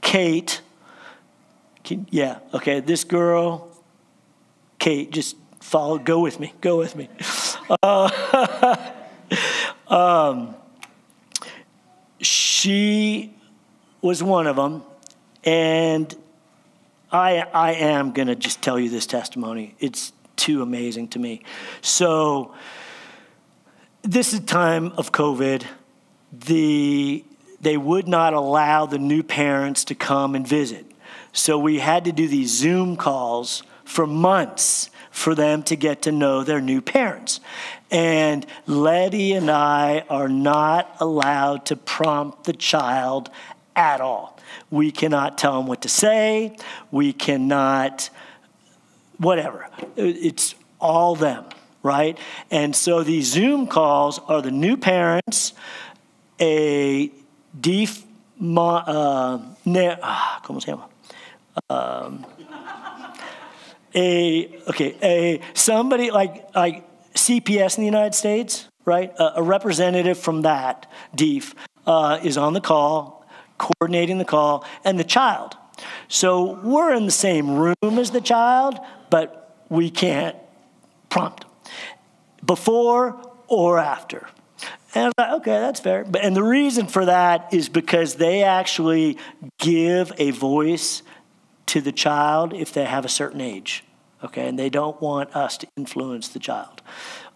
Kate, 0.00 0.60
yeah, 2.10 2.38
okay, 2.52 2.80
this 2.80 3.04
girl, 3.04 3.68
Kate, 4.78 5.10
just 5.10 5.36
follow, 5.60 5.98
go 5.98 6.20
with 6.20 6.38
me, 6.38 6.52
go 6.60 6.78
with 6.78 6.94
me. 6.94 7.08
Uh, 7.82 8.80
um, 9.88 10.54
she 12.20 13.34
was 14.00 14.22
one 14.22 14.46
of 14.46 14.56
them, 14.56 14.82
and 15.44 16.14
I, 17.10 17.38
I 17.52 17.72
am 17.72 18.12
going 18.12 18.28
to 18.28 18.34
just 18.34 18.60
tell 18.60 18.78
you 18.78 18.90
this 18.90 19.06
testimony. 19.06 19.74
It's 19.78 20.12
too 20.36 20.62
amazing 20.62 21.08
to 21.08 21.18
me. 21.18 21.42
So, 21.80 22.54
this 24.02 24.32
is 24.32 24.40
time 24.40 24.92
of 24.92 25.10
COVID. 25.12 25.64
The, 26.32 27.24
they 27.60 27.76
would 27.76 28.06
not 28.06 28.34
allow 28.34 28.86
the 28.86 28.98
new 28.98 29.22
parents 29.22 29.84
to 29.86 29.94
come 29.94 30.34
and 30.34 30.46
visit. 30.46 30.86
So, 31.32 31.58
we 31.58 31.78
had 31.78 32.04
to 32.04 32.12
do 32.12 32.28
these 32.28 32.50
Zoom 32.50 32.96
calls 32.96 33.62
for 33.84 34.06
months 34.06 34.90
for 35.10 35.34
them 35.34 35.62
to 35.64 35.74
get 35.74 36.02
to 36.02 36.12
know 36.12 36.44
their 36.44 36.60
new 36.60 36.80
parents. 36.80 37.40
And 37.90 38.46
Letty 38.66 39.32
and 39.32 39.50
I 39.50 40.04
are 40.10 40.28
not 40.28 40.94
allowed 41.00 41.66
to 41.66 41.76
prompt 41.76 42.44
the 42.44 42.52
child 42.52 43.30
at 43.74 44.00
all. 44.00 44.37
We 44.70 44.90
cannot 44.90 45.38
tell 45.38 45.56
them 45.56 45.66
what 45.66 45.82
to 45.82 45.88
say. 45.88 46.56
We 46.90 47.12
cannot 47.12 48.10
whatever. 49.18 49.68
It's 49.96 50.54
all 50.80 51.14
them, 51.14 51.44
right? 51.82 52.18
And 52.50 52.74
so 52.74 53.02
these 53.02 53.26
Zoom 53.26 53.66
calls 53.66 54.18
are 54.20 54.40
the 54.42 54.50
new 54.50 54.76
parents, 54.76 55.52
a 56.40 57.10
def, 57.58 58.04
uh, 58.40 59.38
ne, 59.64 59.96
ah, 60.02 60.40
¿cómo 60.44 60.62
se 60.62 60.72
llama? 60.72 60.88
Um, 61.70 62.26
a 63.94 64.56
okay, 64.68 64.96
a 65.02 65.40
somebody 65.54 66.10
like 66.10 66.54
like 66.54 66.84
CPS 67.14 67.78
in 67.78 67.82
the 67.82 67.86
United 67.86 68.14
States, 68.14 68.68
right? 68.84 69.12
A, 69.18 69.40
a 69.40 69.42
representative 69.42 70.18
from 70.18 70.42
that 70.42 70.90
DIF 71.14 71.54
uh, 71.86 72.20
is 72.22 72.36
on 72.36 72.52
the 72.52 72.60
call, 72.60 73.17
coordinating 73.58 74.18
the 74.18 74.24
call, 74.24 74.64
and 74.84 74.98
the 74.98 75.04
child. 75.04 75.56
So 76.08 76.58
we're 76.62 76.94
in 76.94 77.06
the 77.06 77.12
same 77.12 77.56
room 77.56 77.98
as 77.98 78.10
the 78.10 78.20
child, 78.20 78.78
but 79.10 79.64
we 79.68 79.90
can't 79.90 80.36
prompt 81.10 81.44
before 82.44 83.20
or 83.46 83.78
after. 83.78 84.26
And 84.94 85.04
I 85.04 85.08
was 85.08 85.14
like, 85.18 85.40
okay, 85.40 85.60
that's 85.60 85.80
fair. 85.80 86.04
But, 86.04 86.24
and 86.24 86.34
the 86.34 86.42
reason 86.42 86.86
for 86.86 87.04
that 87.04 87.52
is 87.52 87.68
because 87.68 88.16
they 88.16 88.42
actually 88.42 89.18
give 89.58 90.12
a 90.18 90.30
voice 90.30 91.02
to 91.66 91.80
the 91.80 91.92
child 91.92 92.54
if 92.54 92.72
they 92.72 92.84
have 92.84 93.04
a 93.04 93.08
certain 93.08 93.40
age, 93.40 93.84
okay? 94.24 94.48
And 94.48 94.58
they 94.58 94.70
don't 94.70 95.00
want 95.00 95.36
us 95.36 95.58
to 95.58 95.68
influence 95.76 96.28
the 96.28 96.38
child 96.38 96.80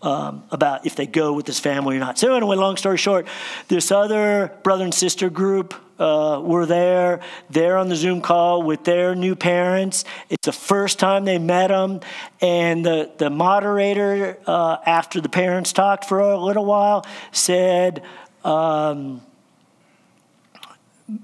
um, 0.00 0.44
about 0.50 0.86
if 0.86 0.96
they 0.96 1.06
go 1.06 1.34
with 1.34 1.44
this 1.44 1.60
family 1.60 1.96
or 1.96 2.00
not. 2.00 2.18
So, 2.18 2.34
anyway, 2.34 2.56
long 2.56 2.78
story 2.78 2.96
short, 2.96 3.26
this 3.68 3.92
other 3.92 4.52
brother 4.62 4.84
and 4.84 4.94
sister 4.94 5.28
group 5.28 5.74
uh, 6.02 6.40
were 6.40 6.66
there. 6.66 7.20
They're 7.48 7.76
on 7.76 7.88
the 7.88 7.94
Zoom 7.94 8.20
call 8.20 8.62
with 8.62 8.82
their 8.82 9.14
new 9.14 9.36
parents. 9.36 10.04
It's 10.28 10.46
the 10.46 10.52
first 10.52 10.98
time 10.98 11.24
they 11.24 11.38
met 11.38 11.68
them. 11.68 12.00
And 12.40 12.84
the, 12.84 13.10
the 13.18 13.30
moderator, 13.30 14.38
uh, 14.46 14.78
after 14.84 15.20
the 15.20 15.28
parents 15.28 15.72
talked 15.72 16.04
for 16.06 16.18
a 16.20 16.36
little 16.36 16.64
while, 16.64 17.06
said, 17.30 18.02
um, 18.44 19.22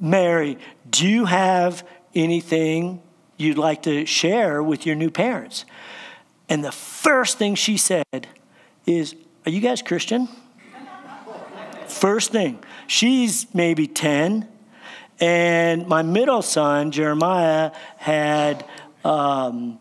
Mary, 0.01 0.59
do 0.89 1.09
you 1.09 1.25
have 1.25 1.87
anything 2.15 3.03
you'd 3.37 3.59
like 3.59 3.83
to 3.83 4.07
share 4.07 4.63
with 4.63 4.87
your 4.87 4.95
new 4.95 5.11
parents? 5.11 5.65
And 6.49 6.63
the 6.65 6.73
first 6.73 7.37
thing 7.37 7.57
she 7.57 7.77
said 7.77 8.29
is, 8.87 9.17
Are 9.45 9.51
you 9.51 9.61
guys 9.61 9.83
Christian? 9.83 10.29
First 11.89 12.33
thing. 12.33 12.63
She's 12.87 13.53
maybe 13.55 13.87
10. 13.87 14.49
And 15.21 15.87
my 15.87 16.03
middle 16.03 16.43
son, 16.43 16.91
Jeremiah, 16.91 17.73
had 17.97 18.65
um, 19.05 19.79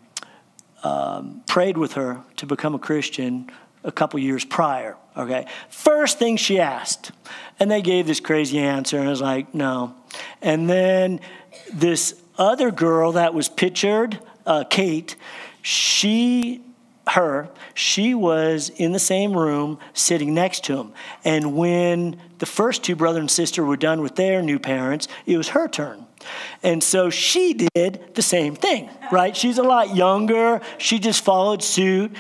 um, 0.84 1.44
prayed 1.48 1.78
with 1.78 1.94
her 1.94 2.22
to 2.38 2.46
become 2.46 2.76
a 2.76 2.80
Christian 2.80 3.50
a 3.84 3.92
couple 3.92 4.20
years 4.20 4.44
prior. 4.44 4.98
Okay. 5.16 5.48
First 5.70 6.20
thing 6.20 6.38
she 6.38 6.60
asked, 6.60 7.12
and 7.60 7.72
they 7.72 7.82
gave 7.82 8.06
this 8.08 8.20
crazy 8.20 8.60
answer, 8.60 8.98
and 8.98 9.08
I 9.08 9.12
was 9.12 9.22
like, 9.22 9.54
no. 9.54 9.96
And 10.42 10.70
then 10.70 11.20
this 11.74 12.22
other 12.38 12.72
girl 12.72 13.14
that 13.14 13.34
was 13.34 13.50
pictured, 13.50 14.20
uh, 14.46 14.64
Kate, 14.70 15.16
she 15.62 16.62
her, 17.10 17.50
she 17.74 18.14
was 18.14 18.70
in 18.70 18.92
the 18.92 19.00
same 19.00 19.36
room 19.36 19.80
sitting 19.94 20.34
next 20.34 20.66
to 20.66 20.78
him. 20.78 20.94
And 21.24 21.56
when 21.56 22.20
the 22.40 22.46
first 22.46 22.84
two 22.84 22.96
brother 22.96 23.20
and 23.20 23.30
sister 23.30 23.64
were 23.64 23.78
done 23.78 24.02
with 24.02 24.16
their 24.16 24.42
new 24.42 24.60
parents, 24.60 25.08
it 25.26 25.38
was 25.38 25.50
her 25.50 25.68
turn. 25.68 26.06
And 26.64 26.84
so 26.84 27.10
she 27.10 27.54
did 27.54 28.16
the 28.16 28.22
same 28.22 28.56
thing, 28.56 28.90
right? 29.12 29.36
She's 29.36 29.58
a 29.58 29.64
lot 29.64 29.96
younger. 29.96 30.62
She 30.78 31.00
just 31.00 31.24
followed 31.24 31.64
suit. 31.64 32.16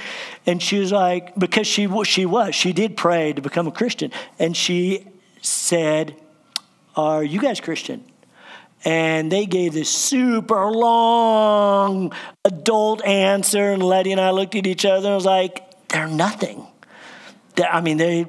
And 0.46 0.62
she 0.62 0.80
was 0.80 0.92
like, 0.92 1.36
because 1.36 1.68
she, 1.68 1.88
she 2.04 2.26
was, 2.26 2.56
she 2.56 2.74
did 2.74 2.96
pray 2.96 3.34
to 3.34 3.42
become 3.42 3.68
a 3.68 3.72
Christian. 3.72 4.12
And 4.40 4.56
she 4.56 5.08
said, 5.42 6.16
Are 6.96 7.24
you 7.24 7.42
guys 7.42 7.60
Christian? 7.60 8.06
And 8.86 9.32
they 9.32 9.46
gave 9.46 9.74
this 9.74 9.90
super 9.90 10.72
long 10.72 12.14
adult 12.46 13.04
answer. 13.04 13.72
And 13.72 13.82
Letty 13.84 14.12
and 14.12 14.22
I 14.22 14.32
looked 14.32 14.56
at 14.56 14.68
each 14.68 14.86
other 14.86 15.08
and 15.08 15.16
was 15.16 15.26
like, 15.26 15.88
they're 15.90 16.08
nothing. 16.08 16.68
They're, 17.56 17.70
I 17.72 17.82
mean, 17.82 17.98
they, 17.98 18.28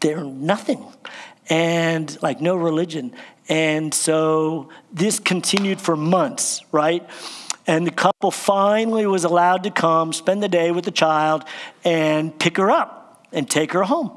they're 0.00 0.24
nothing. 0.24 0.84
And 1.50 2.16
like 2.22 2.40
no 2.40 2.56
religion. 2.56 3.12
And 3.48 3.92
so 3.92 4.70
this 4.92 5.18
continued 5.18 5.80
for 5.80 5.96
months, 5.96 6.62
right? 6.70 7.06
And 7.66 7.86
the 7.86 7.90
couple 7.90 8.30
finally 8.30 9.06
was 9.06 9.24
allowed 9.24 9.64
to 9.64 9.70
come, 9.70 10.12
spend 10.12 10.42
the 10.42 10.48
day 10.48 10.70
with 10.70 10.84
the 10.84 10.90
child, 10.90 11.44
and 11.84 12.36
pick 12.38 12.56
her 12.56 12.70
up 12.70 13.26
and 13.32 13.50
take 13.50 13.72
her 13.72 13.82
home. 13.82 14.12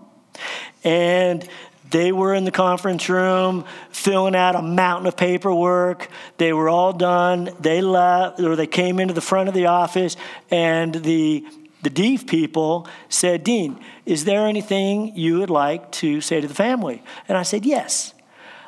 And 0.83 1.47
they 1.89 2.11
were 2.11 2.33
in 2.33 2.45
the 2.45 2.51
conference 2.51 3.09
room 3.09 3.65
filling 3.91 4.35
out 4.35 4.55
a 4.55 4.61
mountain 4.61 5.05
of 5.07 5.15
paperwork. 5.15 6.09
They 6.37 6.53
were 6.53 6.69
all 6.69 6.93
done. 6.93 7.51
They 7.59 7.81
left, 7.81 8.39
or 8.39 8.55
they 8.55 8.67
came 8.67 8.99
into 8.99 9.13
the 9.13 9.21
front 9.21 9.49
of 9.49 9.53
the 9.53 9.67
office, 9.67 10.15
and 10.49 10.95
the 10.95 11.45
the 11.83 11.89
DIF 11.89 12.25
people 12.25 12.87
said, 13.09 13.43
Dean, 13.43 13.79
is 14.05 14.25
there 14.25 14.47
anything 14.47 15.15
you 15.15 15.39
would 15.39 15.49
like 15.49 15.91
to 15.93 16.21
say 16.21 16.41
to 16.41 16.47
the 16.47 16.53
family? 16.53 17.03
And 17.27 17.37
I 17.37 17.43
said, 17.43 17.65
Yes. 17.65 18.13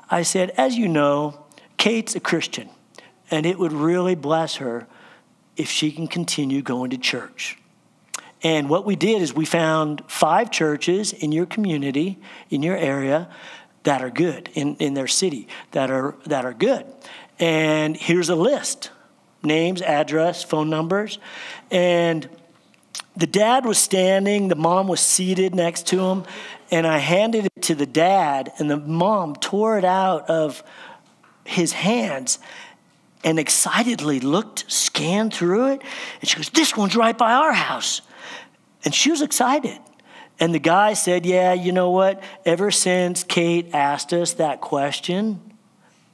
I 0.09 0.21
said, 0.21 0.51
As 0.51 0.77
you 0.77 0.87
know, 0.87 1.45
Kate's 1.77 2.15
a 2.15 2.19
Christian, 2.19 2.69
and 3.31 3.45
it 3.45 3.57
would 3.57 3.73
really 3.73 4.15
bless 4.15 4.57
her 4.57 4.87
if 5.55 5.69
she 5.69 5.91
can 5.91 6.07
continue 6.07 6.61
going 6.61 6.91
to 6.91 6.97
church. 6.97 7.57
And 8.43 8.69
what 8.69 8.85
we 8.85 8.95
did 8.95 9.21
is 9.21 9.33
we 9.33 9.45
found 9.45 10.03
five 10.07 10.51
churches 10.51 11.13
in 11.13 11.31
your 11.31 11.45
community, 11.45 12.19
in 12.49 12.61
your 12.61 12.77
area, 12.77 13.29
that 13.83 14.01
are 14.01 14.09
good, 14.09 14.49
in, 14.53 14.75
in 14.75 14.93
their 14.93 15.07
city, 15.07 15.47
that 15.71 15.89
are, 15.89 16.15
that 16.25 16.45
are 16.45 16.53
good. 16.53 16.85
And 17.39 17.95
here's 17.95 18.29
a 18.29 18.35
list 18.35 18.91
names, 19.41 19.81
address, 19.81 20.43
phone 20.43 20.69
numbers. 20.69 21.19
And 21.71 22.27
the 23.17 23.27
dad 23.27 23.65
was 23.65 23.77
standing, 23.77 24.49
the 24.49 24.55
mom 24.55 24.87
was 24.87 24.99
seated 24.99 25.55
next 25.55 25.87
to 25.87 25.99
him, 25.99 26.23
and 26.71 26.85
I 26.85 26.97
handed 26.97 27.45
it 27.45 27.61
to 27.63 27.75
the 27.75 27.85
dad, 27.85 28.51
and 28.57 28.69
the 28.69 28.77
mom 28.77 29.35
tore 29.35 29.77
it 29.77 29.85
out 29.85 30.29
of 30.29 30.63
his 31.45 31.73
hands 31.73 32.39
and 33.23 33.39
excitedly 33.39 34.19
looked, 34.19 34.69
scanned 34.71 35.33
through 35.33 35.73
it, 35.73 35.81
and 36.21 36.29
she 36.29 36.37
goes, 36.37 36.49
This 36.49 36.75
one's 36.75 36.95
right 36.95 37.17
by 37.17 37.33
our 37.33 37.53
house. 37.53 38.01
And 38.83 38.93
she 38.93 39.09
was 39.09 39.21
excited. 39.21 39.79
And 40.39 40.53
the 40.53 40.59
guy 40.59 40.93
said, 40.93 41.25
Yeah, 41.25 41.53
you 41.53 41.71
know 41.71 41.91
what? 41.91 42.21
Ever 42.45 42.69
since 42.71 43.23
Kate 43.23 43.73
asked 43.73 44.13
us 44.13 44.33
that 44.33 44.61
question, 44.61 45.39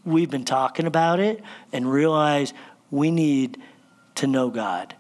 we've 0.05 0.29
been 0.29 0.45
talking 0.45 0.85
about 0.85 1.19
it 1.19 1.43
and 1.73 1.91
realized 1.91 2.53
we 2.91 3.11
need 3.11 3.57
to 4.15 4.27
know 4.27 4.49
God. 4.49 4.95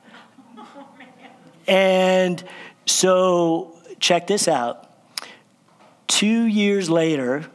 And 1.67 2.43
so, 2.85 3.77
check 3.99 4.27
this 4.27 4.47
out. 4.47 4.89
Two 6.07 6.45
years 6.45 6.89
later, 6.89 7.45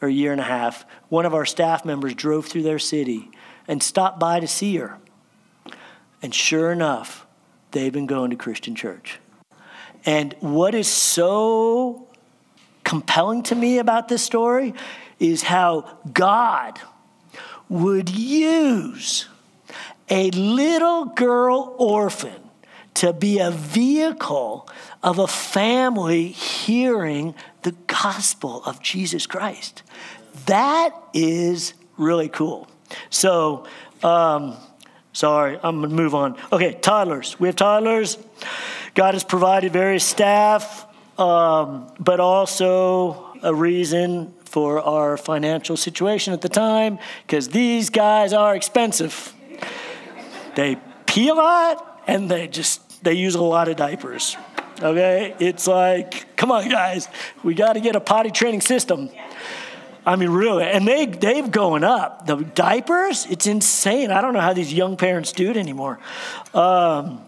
or 0.00 0.08
a 0.08 0.12
year 0.12 0.32
and 0.32 0.40
a 0.40 0.44
half, 0.44 0.84
one 1.08 1.26
of 1.26 1.34
our 1.34 1.46
staff 1.46 1.84
members 1.84 2.14
drove 2.14 2.46
through 2.46 2.62
their 2.62 2.78
city 2.78 3.30
and 3.66 3.82
stopped 3.82 4.18
by 4.18 4.40
to 4.40 4.46
see 4.46 4.76
her. 4.76 4.98
And 6.22 6.34
sure 6.34 6.70
enough, 6.70 7.26
they've 7.72 7.92
been 7.92 8.06
going 8.06 8.30
to 8.30 8.36
Christian 8.36 8.74
church. 8.74 9.18
And 10.04 10.34
what 10.40 10.74
is 10.74 10.88
so 10.88 12.08
compelling 12.84 13.42
to 13.44 13.54
me 13.54 13.78
about 13.78 14.08
this 14.08 14.22
story 14.22 14.74
is 15.18 15.42
how 15.42 15.98
God 16.12 16.80
would 17.68 18.10
use 18.10 19.28
a 20.08 20.30
little 20.30 21.06
girl 21.06 21.74
orphan 21.78 22.50
to 22.94 23.12
be 23.12 23.38
a 23.38 23.50
vehicle 23.50 24.68
of 25.02 25.18
a 25.18 25.26
family 25.26 26.28
hearing 26.28 27.34
the 27.62 27.72
gospel 27.86 28.62
of 28.64 28.80
Jesus 28.80 29.26
Christ. 29.26 29.82
That 30.46 30.90
is 31.12 31.74
really 31.96 32.28
cool. 32.28 32.68
So, 33.10 33.66
um, 34.02 34.56
sorry, 35.12 35.58
I'm 35.62 35.80
gonna 35.80 35.94
move 35.94 36.14
on. 36.14 36.36
Okay, 36.52 36.72
toddlers. 36.74 37.38
We 37.40 37.48
have 37.48 37.56
toddlers. 37.56 38.18
God 38.94 39.14
has 39.14 39.24
provided 39.24 39.72
various 39.72 40.04
staff, 40.04 40.86
um, 41.18 41.90
but 41.98 42.20
also 42.20 43.34
a 43.42 43.54
reason 43.54 44.34
for 44.44 44.80
our 44.80 45.16
financial 45.16 45.76
situation 45.76 46.34
at 46.34 46.42
the 46.42 46.48
time 46.48 46.98
because 47.26 47.48
these 47.48 47.88
guys 47.88 48.32
are 48.32 48.54
expensive. 48.54 49.34
They 50.54 50.76
pee 51.06 51.28
a 51.28 51.34
lot 51.34 51.91
and 52.06 52.30
they 52.30 52.48
just 52.48 53.04
they 53.04 53.14
use 53.14 53.34
a 53.34 53.42
lot 53.42 53.68
of 53.68 53.76
diapers. 53.76 54.36
Okay? 54.80 55.34
It's 55.38 55.66
like, 55.66 56.36
come 56.36 56.50
on 56.50 56.68
guys, 56.68 57.08
we 57.42 57.54
got 57.54 57.74
to 57.74 57.80
get 57.80 57.96
a 57.96 58.00
potty 58.00 58.30
training 58.30 58.60
system. 58.60 59.10
I 60.04 60.16
mean, 60.16 60.30
really, 60.30 60.64
and 60.64 60.86
they 60.86 61.06
they've 61.06 61.48
going 61.48 61.84
up. 61.84 62.26
The 62.26 62.36
diapers, 62.36 63.26
it's 63.26 63.46
insane. 63.46 64.10
I 64.10 64.20
don't 64.20 64.34
know 64.34 64.40
how 64.40 64.52
these 64.52 64.72
young 64.72 64.96
parents 64.96 65.30
do 65.30 65.48
it 65.50 65.56
anymore. 65.56 66.00
Um, 66.52 67.20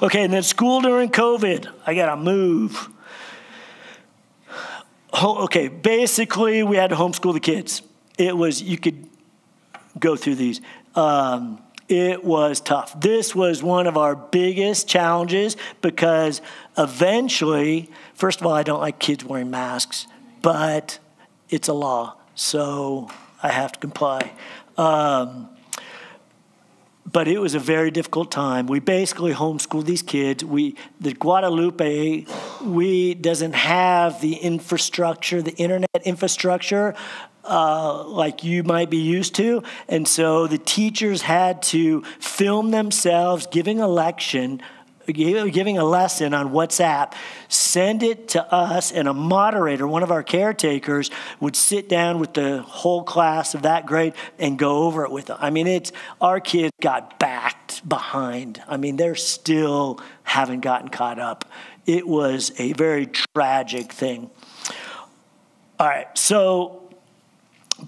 okay, 0.00 0.22
and 0.22 0.32
then 0.32 0.42
school 0.42 0.80
during 0.80 1.10
COVID. 1.10 1.70
I 1.86 1.94
gotta 1.94 2.16
move. 2.16 2.88
okay, 5.22 5.68
basically, 5.68 6.62
we 6.62 6.76
had 6.76 6.90
to 6.90 6.96
homeschool 6.96 7.34
the 7.34 7.40
kids. 7.40 7.82
It 8.16 8.34
was 8.34 8.62
you 8.62 8.78
could 8.78 9.06
go 9.98 10.16
through 10.16 10.36
these. 10.36 10.62
Um, 10.94 11.60
it 11.88 12.24
was 12.24 12.60
tough. 12.60 12.98
This 13.00 13.34
was 13.34 13.62
one 13.62 13.86
of 13.86 13.96
our 13.96 14.16
biggest 14.16 14.88
challenges 14.88 15.56
because 15.82 16.40
eventually, 16.76 17.90
first 18.14 18.40
of 18.40 18.46
all, 18.46 18.52
I 18.52 18.62
don't 18.62 18.80
like 18.80 18.98
kids 18.98 19.24
wearing 19.24 19.50
masks, 19.50 20.06
but 20.42 20.98
it's 21.48 21.68
a 21.68 21.72
law, 21.72 22.16
so 22.34 23.08
I 23.42 23.48
have 23.48 23.72
to 23.72 23.78
comply. 23.78 24.32
Um, 24.76 25.48
but 27.10 27.28
it 27.28 27.38
was 27.38 27.54
a 27.54 27.60
very 27.60 27.92
difficult 27.92 28.32
time. 28.32 28.66
We 28.66 28.80
basically 28.80 29.32
homeschooled 29.32 29.84
these 29.84 30.02
kids. 30.02 30.44
We, 30.44 30.74
the 31.00 31.14
Guadalupe, 31.14 32.26
we 32.62 33.14
doesn't 33.14 33.54
have 33.54 34.20
the 34.20 34.34
infrastructure, 34.34 35.40
the 35.40 35.54
internet 35.54 35.88
infrastructure 36.04 36.94
uh, 37.46 38.04
like 38.04 38.44
you 38.44 38.62
might 38.62 38.90
be 38.90 38.98
used 38.98 39.34
to. 39.36 39.62
And 39.88 40.06
so 40.06 40.46
the 40.46 40.58
teachers 40.58 41.22
had 41.22 41.62
to 41.64 42.02
film 42.20 42.70
themselves 42.70 43.46
giving 43.46 43.80
a 43.80 43.88
lecture, 43.88 44.58
giving 45.06 45.78
a 45.78 45.84
lesson 45.84 46.34
on 46.34 46.50
WhatsApp, 46.50 47.12
send 47.48 48.02
it 48.02 48.28
to 48.28 48.52
us, 48.52 48.90
and 48.92 49.08
a 49.08 49.14
moderator, 49.14 49.86
one 49.86 50.02
of 50.02 50.10
our 50.10 50.22
caretakers, 50.22 51.10
would 51.40 51.54
sit 51.54 51.88
down 51.88 52.18
with 52.18 52.34
the 52.34 52.62
whole 52.62 53.04
class 53.04 53.54
of 53.54 53.62
that 53.62 53.86
grade 53.86 54.14
and 54.38 54.58
go 54.58 54.84
over 54.84 55.04
it 55.04 55.12
with 55.12 55.26
them. 55.26 55.38
I 55.40 55.50
mean, 55.50 55.66
it's 55.66 55.92
our 56.20 56.40
kids 56.40 56.72
got 56.80 57.18
backed 57.18 57.88
behind. 57.88 58.62
I 58.66 58.76
mean, 58.76 58.96
they're 58.96 59.14
still 59.14 60.00
haven't 60.24 60.60
gotten 60.60 60.88
caught 60.88 61.18
up. 61.18 61.44
It 61.86 62.06
was 62.06 62.52
a 62.58 62.72
very 62.72 63.06
tragic 63.06 63.92
thing. 63.92 64.30
All 65.78 65.86
right, 65.86 66.08
so 66.18 66.85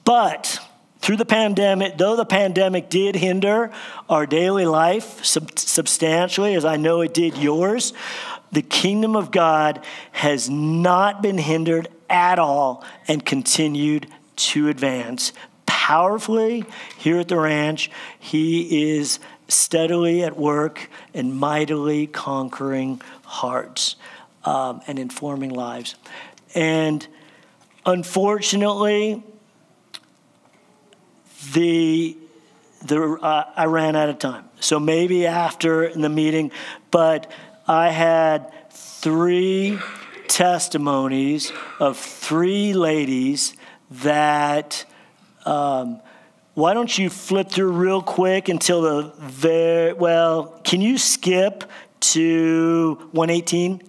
but 0.05 0.61
through 1.01 1.17
the 1.17 1.25
pandemic, 1.25 1.97
though 1.97 2.17
the 2.17 2.25
pandemic 2.25 2.91
did 2.91 3.15
hinder 3.15 3.71
our 4.09 4.27
daily 4.27 4.67
life 4.67 5.25
sub- 5.25 5.59
substantially, 5.59 6.55
as 6.55 6.65
I 6.65 6.77
know 6.77 7.01
it 7.01 7.15
did 7.15 7.37
yours, 7.37 7.93
the 8.53 8.63
kingdom 8.63 9.15
of 9.15 9.31
God 9.31 9.85
has 10.13 10.51
not 10.51 11.23
been 11.23 11.39
hindered 11.39 11.89
at 12.11 12.39
all 12.39 12.85
and 13.07 13.25
continued 13.25 14.09
to 14.37 14.69
advance. 14.69 15.33
Powerfully 15.67 16.65
here 16.97 17.19
at 17.19 17.29
the 17.29 17.37
ranch, 17.37 17.91
he 18.19 18.91
is 18.93 19.19
steadily 19.49 20.23
at 20.23 20.37
work 20.37 20.91
and 21.15 21.35
mightily 21.35 22.07
conquering 22.07 23.01
hearts 23.25 23.97
um, 24.45 24.81
and 24.87 24.99
informing 24.99 25.51
lives. 25.51 25.95
And 26.55 27.07
unfortunately, 27.87 29.23
the, 31.53 32.17
the 32.85 33.19
uh, 33.21 33.45
I 33.57 33.67
ran 33.67 33.97
out 33.97 34.09
of 34.09 34.19
time. 34.19 34.45
So 34.61 34.81
maybe 34.81 35.27
after 35.27 35.85
in 35.85 36.01
the 36.01 36.09
meeting, 36.09 36.51
but 36.91 37.31
I 37.67 37.91
had 37.91 38.53
three 38.71 39.79
testimonies 40.29 41.53
of 41.79 41.97
three 41.97 42.73
ladies 42.73 43.55
that. 43.91 44.85
Um, 45.45 46.01
why 46.59 46.75
don't 46.75 46.99
you 46.99 47.09
flip 47.09 47.53
through 47.53 47.71
real 47.71 48.03
quick 48.03 48.49
until 48.49 48.83
the 48.83 49.13
very 49.17 49.93
well? 49.93 50.61
Can 50.65 50.81
you 50.81 50.99
skip 50.99 51.63
to 52.01 52.99
118? 53.13 53.81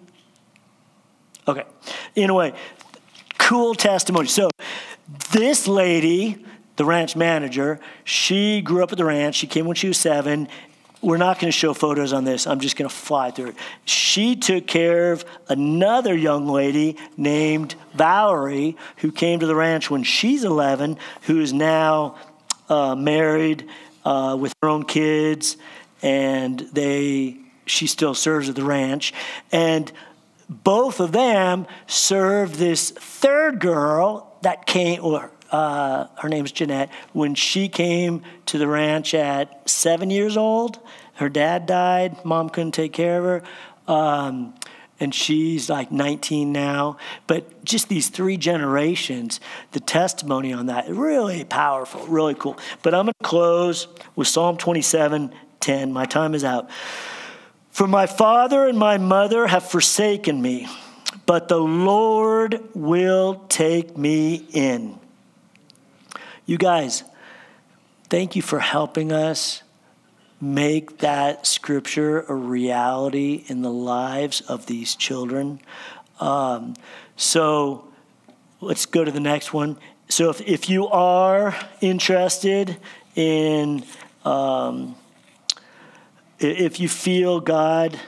Okay. 1.48 1.64
Anyway, 2.16 2.54
cool 3.40 3.74
testimony. 3.74 4.28
So 4.28 4.52
this 5.32 5.68
lady 5.68 6.46
the 6.80 6.86
ranch 6.86 7.14
manager. 7.14 7.78
She 8.06 8.62
grew 8.62 8.82
up 8.84 8.94
at 8.94 8.98
the 8.98 9.04
ranch. 9.04 9.36
She 9.36 9.48
came 9.48 9.66
when 9.66 9.76
she 9.76 9.90
was 9.90 9.98
seven. 9.98 10.48
We're 11.02 11.18
not 11.18 11.38
going 11.38 11.52
to 11.52 11.58
show 11.58 11.74
photos 11.74 12.14
on 12.14 12.24
this. 12.24 12.48
I'm 12.48 12.62
just 12.62 12.78
going 12.78 12.88
to 12.90 12.96
fly 12.96 13.32
through 13.32 13.50
it. 13.50 13.56
She 13.84 14.38
took 14.38 14.66
care 14.66 15.12
of 15.12 15.26
another 15.50 16.16
young 16.16 16.48
lady 16.48 16.96
named 17.18 17.76
Valerie 17.96 18.78
who 18.98 19.12
came 19.12 19.42
to 19.42 19.46
the 19.46 19.56
ranch 19.56 19.92
when 19.92 20.04
she's 20.04 20.46
11, 20.46 20.98
who 21.24 21.42
is 21.42 21.52
now 21.52 22.16
uh, 22.70 22.96
married 22.96 23.68
uh, 24.06 24.38
with 24.40 24.54
her 24.62 24.70
own 24.70 24.86
kids, 24.86 25.58
and 26.02 26.62
they 26.72 27.40
she 27.66 27.88
still 27.88 28.16
serves 28.16 28.48
at 28.48 28.56
the 28.56 28.64
ranch. 28.64 29.14
And 29.52 29.92
both 30.50 31.02
of 31.02 31.12
them 31.12 31.68
served 31.88 32.56
this 32.56 32.90
third 32.90 33.60
girl 33.60 34.38
that 34.44 34.66
came, 34.66 35.04
or 35.04 35.30
uh, 35.52 36.08
her 36.18 36.30
name's 36.30 36.52
Jeanette, 36.52 36.90
when 37.14 37.36
she 37.36 37.70
came 37.70 38.24
to 38.48 38.58
the 38.58 38.68
ranch 38.68 39.14
at 39.14 39.70
seven 39.70 40.10
years 40.10 40.38
old, 40.38 40.80
her 41.16 41.30
dad 41.30 41.66
died, 41.66 42.24
mom 42.24 42.50
couldn't 42.50 42.72
take 42.72 42.94
care 42.94 43.20
of 43.20 43.24
her. 43.26 43.94
Um, 43.94 44.54
and 45.00 45.16
she's 45.16 45.70
like 45.70 45.92
19 45.92 46.52
now. 46.52 46.98
But 47.28 47.64
just 47.64 47.90
these 47.90 48.10
three 48.10 48.38
generations, 48.38 49.40
the 49.72 49.80
testimony 49.80 50.54
on 50.54 50.68
that, 50.68 50.90
really 50.90 51.44
powerful, 51.46 52.06
really 52.08 52.36
cool. 52.36 52.58
But 52.84 52.94
I'm 52.94 53.06
going 53.06 53.14
to 53.22 53.28
close 53.28 53.88
with 54.16 54.28
Psalm 54.28 54.58
27 54.58 55.34
10. 55.60 55.92
My 55.92 56.06
time 56.06 56.34
is 56.36 56.44
out. 56.44 56.70
For 57.72 57.88
my 57.88 58.06
father 58.06 58.66
and 58.66 58.78
my 58.78 58.98
mother 58.98 59.48
have 59.48 59.70
forsaken 59.70 60.42
me, 60.42 60.68
but 61.26 61.48
the 61.48 61.60
Lord 61.60 62.62
will 62.74 63.46
take 63.50 63.98
me 63.98 64.48
in. 64.52 65.00
You 66.50 66.58
guys, 66.58 67.04
thank 68.10 68.36
you 68.36 68.42
for 68.42 68.58
helping 68.58 69.12
us 69.12 69.62
make 70.42 70.98
that 70.98 71.46
scripture 71.46 72.22
a 72.22 72.34
reality 72.34 73.44
in 73.46 73.62
the 73.62 73.70
lives 73.70 74.42
of 74.42 74.66
these 74.66 74.96
children. 74.96 75.62
Um, 76.20 76.74
so 77.16 77.88
let's 78.62 78.88
go 78.88 79.06
to 79.06 79.12
the 79.12 79.20
next 79.20 79.54
one. 79.54 79.78
So 80.08 80.32
if, 80.32 80.42
if 80.42 80.70
you 80.72 80.88
are 80.88 81.56
interested 81.82 82.78
in, 83.16 83.84
um, 84.26 84.96
if 86.40 86.80
you 86.80 86.90
feel 86.90 87.42
God 87.42 88.00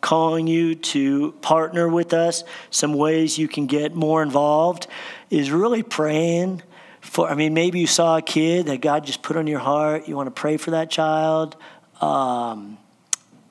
calling 0.00 0.48
you 0.48 0.74
to 0.74 1.30
partner 1.42 1.88
with 1.88 2.12
us, 2.12 2.42
some 2.70 2.94
ways 2.94 3.38
you 3.38 3.46
can 3.46 3.66
get 3.66 3.94
more 3.94 4.20
involved 4.20 4.88
is 5.30 5.52
really 5.52 5.84
praying 5.84 6.60
for, 7.04 7.28
I 7.28 7.34
mean, 7.34 7.54
maybe 7.54 7.80
you 7.80 7.86
saw 7.86 8.16
a 8.16 8.22
kid 8.22 8.66
that 8.66 8.80
God 8.80 9.04
just 9.04 9.22
put 9.22 9.36
on 9.36 9.46
your 9.46 9.60
heart. 9.60 10.08
You 10.08 10.16
want 10.16 10.26
to 10.26 10.40
pray 10.40 10.56
for 10.56 10.72
that 10.72 10.90
child. 10.90 11.56
Um, 12.00 12.78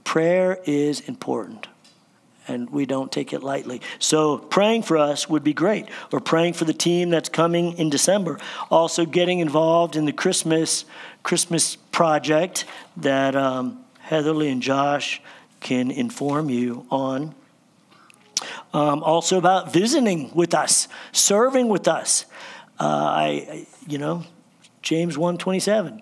prayer 0.04 0.60
is 0.66 1.00
important 1.02 1.68
and 2.48 2.70
we 2.70 2.86
don't 2.86 3.12
take 3.12 3.34
it 3.34 3.42
lightly. 3.42 3.82
So, 4.00 4.38
praying 4.38 4.84
for 4.84 4.98
us 4.98 5.30
would 5.30 5.44
be 5.44 5.54
great, 5.54 5.88
or 6.12 6.20
praying 6.20 6.54
for 6.54 6.66
the 6.66 6.74
team 6.74 7.10
that's 7.10 7.30
coming 7.30 7.78
in 7.78 7.90
December. 7.90 8.38
Also, 8.70 9.06
getting 9.06 9.40
involved 9.40 9.96
in 9.96 10.06
the 10.06 10.12
Christmas 10.12 10.86
Christmas 11.24 11.78
project 11.78 12.66
that 12.98 13.36
um, 13.36 13.84
Heatherly 14.00 14.50
and 14.50 14.62
Josh 14.62 15.22
can 15.62 15.90
inform 15.90 16.50
you 16.50 16.86
on. 16.92 17.34
Um, 18.74 19.02
also, 19.04 19.38
about 19.38 19.72
visiting 19.72 20.34
with 20.34 20.54
us, 20.54 20.90
serving 21.14 21.70
with 21.70 21.88
us. 21.88 22.26
Uh, 22.80 22.86
I, 22.86 23.68
you 23.88 23.98
know, 23.98 24.24
James 24.82 25.18
127. 25.18 26.02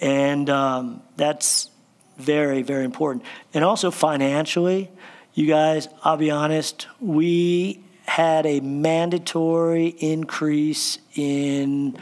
And 0.00 0.50
um, 0.50 1.02
that's 1.16 1.70
very, 2.18 2.62
very 2.62 2.84
important. 2.84 3.24
And 3.54 3.64
also 3.64 3.90
financially, 3.90 4.90
you 5.34 5.46
guys, 5.46 5.88
I'll 6.02 6.16
be 6.16 6.30
honest, 6.30 6.86
we 7.00 7.82
had 8.06 8.46
a 8.46 8.60
mandatory 8.60 9.86
increase 9.86 10.98
in 11.14 11.98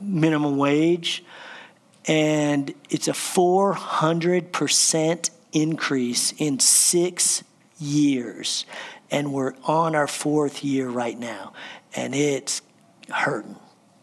minimum 0.00 0.56
wage, 0.56 1.22
and 2.06 2.72
it's 2.88 3.08
a 3.08 3.12
400% 3.12 5.30
increase 5.52 6.32
in 6.38 6.60
six 6.60 7.42
years. 7.78 8.64
And 9.10 9.32
we're 9.32 9.54
on 9.64 9.96
our 9.96 10.06
fourth 10.06 10.62
year 10.62 10.88
right 10.88 11.18
now, 11.18 11.52
and 11.94 12.14
it's 12.14 12.62
hurting 13.10 13.56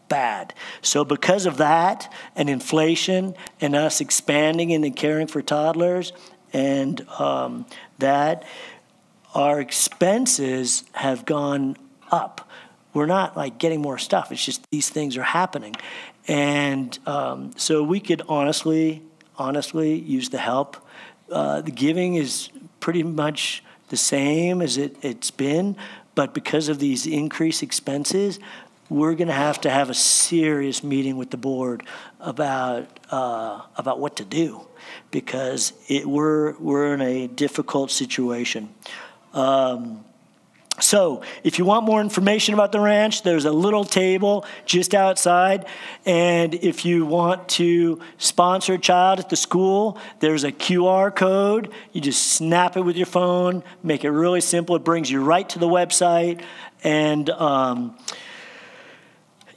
bad. 0.08 0.54
So, 0.82 1.04
because 1.04 1.46
of 1.46 1.58
that 1.58 2.12
and 2.34 2.48
inflation 2.48 3.34
and 3.60 3.76
us 3.76 4.00
expanding 4.00 4.72
and 4.72 4.96
caring 4.96 5.26
for 5.26 5.42
toddlers 5.42 6.12
and 6.52 7.06
um, 7.18 7.66
that, 7.98 8.44
our 9.34 9.60
expenses 9.60 10.84
have 10.92 11.26
gone 11.26 11.76
up. 12.10 12.48
We're 12.94 13.06
not 13.06 13.36
like 13.36 13.58
getting 13.58 13.82
more 13.82 13.98
stuff, 13.98 14.32
it's 14.32 14.44
just 14.44 14.62
these 14.70 14.88
things 14.88 15.16
are 15.16 15.22
happening. 15.22 15.76
And 16.26 16.98
um, 17.06 17.52
so, 17.56 17.82
we 17.82 18.00
could 18.00 18.22
honestly, 18.28 19.02
honestly 19.36 19.98
use 19.98 20.30
the 20.30 20.38
help. 20.38 20.76
Uh, 21.30 21.60
the 21.60 21.70
giving 21.70 22.14
is 22.14 22.48
pretty 22.80 23.02
much 23.02 23.62
the 23.90 23.96
same 23.96 24.60
as 24.62 24.76
it, 24.76 24.96
it's 25.02 25.30
been, 25.30 25.76
but 26.14 26.34
because 26.34 26.68
of 26.68 26.78
these 26.78 27.06
increased 27.06 27.62
expenses, 27.62 28.38
we're 28.90 29.14
going 29.14 29.28
to 29.28 29.34
have 29.34 29.60
to 29.62 29.70
have 29.70 29.90
a 29.90 29.94
serious 29.94 30.82
meeting 30.82 31.16
with 31.16 31.30
the 31.30 31.36
board 31.36 31.82
about 32.20 33.00
uh, 33.10 33.62
about 33.76 34.00
what 34.00 34.16
to 34.16 34.24
do 34.24 34.66
because 35.10 35.72
it, 35.88 36.06
we're 36.06 36.56
we're 36.58 36.94
in 36.94 37.00
a 37.00 37.26
difficult 37.26 37.90
situation. 37.90 38.68
Um, 39.34 40.04
so, 40.80 41.22
if 41.42 41.58
you 41.58 41.64
want 41.64 41.84
more 41.84 42.00
information 42.00 42.54
about 42.54 42.70
the 42.70 42.78
ranch, 42.78 43.22
there's 43.22 43.46
a 43.46 43.50
little 43.50 43.84
table 43.84 44.44
just 44.64 44.94
outside. 44.94 45.66
And 46.06 46.54
if 46.54 46.84
you 46.84 47.04
want 47.04 47.48
to 47.50 48.00
sponsor 48.16 48.74
a 48.74 48.78
child 48.78 49.18
at 49.18 49.28
the 49.28 49.36
school, 49.36 49.98
there's 50.20 50.44
a 50.44 50.52
QR 50.52 51.14
code. 51.14 51.72
You 51.92 52.00
just 52.00 52.28
snap 52.28 52.76
it 52.76 52.82
with 52.82 52.96
your 52.96 53.06
phone, 53.06 53.64
make 53.82 54.04
it 54.04 54.10
really 54.10 54.40
simple. 54.40 54.76
It 54.76 54.84
brings 54.84 55.10
you 55.10 55.20
right 55.20 55.48
to 55.48 55.58
the 55.58 55.66
website. 55.66 56.42
And 56.84 57.28
um, 57.30 57.98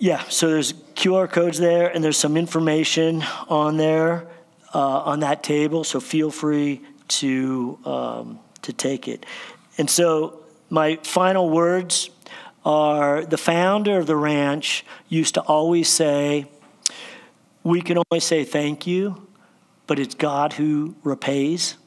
yeah, 0.01 0.23
so 0.29 0.49
there's 0.49 0.73
QR 0.95 1.31
codes 1.31 1.59
there, 1.59 1.87
and 1.87 2.03
there's 2.03 2.17
some 2.17 2.35
information 2.35 3.23
on 3.47 3.77
there 3.77 4.27
uh, 4.73 4.79
on 4.79 5.19
that 5.19 5.43
table. 5.43 5.83
So 5.83 5.99
feel 5.99 6.31
free 6.31 6.81
to 7.19 7.77
um, 7.85 8.39
to 8.63 8.73
take 8.73 9.07
it. 9.07 9.27
And 9.77 9.87
so 9.87 10.41
my 10.71 10.95
final 11.03 11.51
words 11.51 12.09
are: 12.65 13.23
the 13.23 13.37
founder 13.37 13.99
of 13.99 14.07
the 14.07 14.15
ranch 14.15 14.83
used 15.07 15.35
to 15.35 15.41
always 15.41 15.87
say, 15.87 16.47
"We 17.63 17.83
can 17.83 17.99
only 17.99 18.21
say 18.21 18.43
thank 18.43 18.87
you, 18.87 19.27
but 19.85 19.99
it's 19.99 20.15
God 20.15 20.53
who 20.53 20.95
repays." 21.03 21.77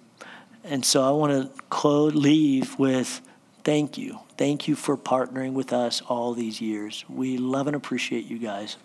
And 0.63 0.85
so 0.85 1.03
I 1.03 1.11
want 1.11 1.33
to 1.33 1.63
close, 1.65 2.15
leave 2.15 2.79
with 2.79 3.21
thank 3.65 3.99
you. 3.99 4.21
Thank 4.37 4.69
you 4.69 4.77
for 4.77 4.97
partnering 4.97 5.55
with 5.55 5.73
us 5.73 6.01
all 6.03 6.35
these 6.35 6.61
years. 6.61 7.05
We 7.09 7.39
love 7.39 7.67
and 7.67 7.75
appreciate 7.75 8.27
you 8.27 8.39
guys. 8.39 8.77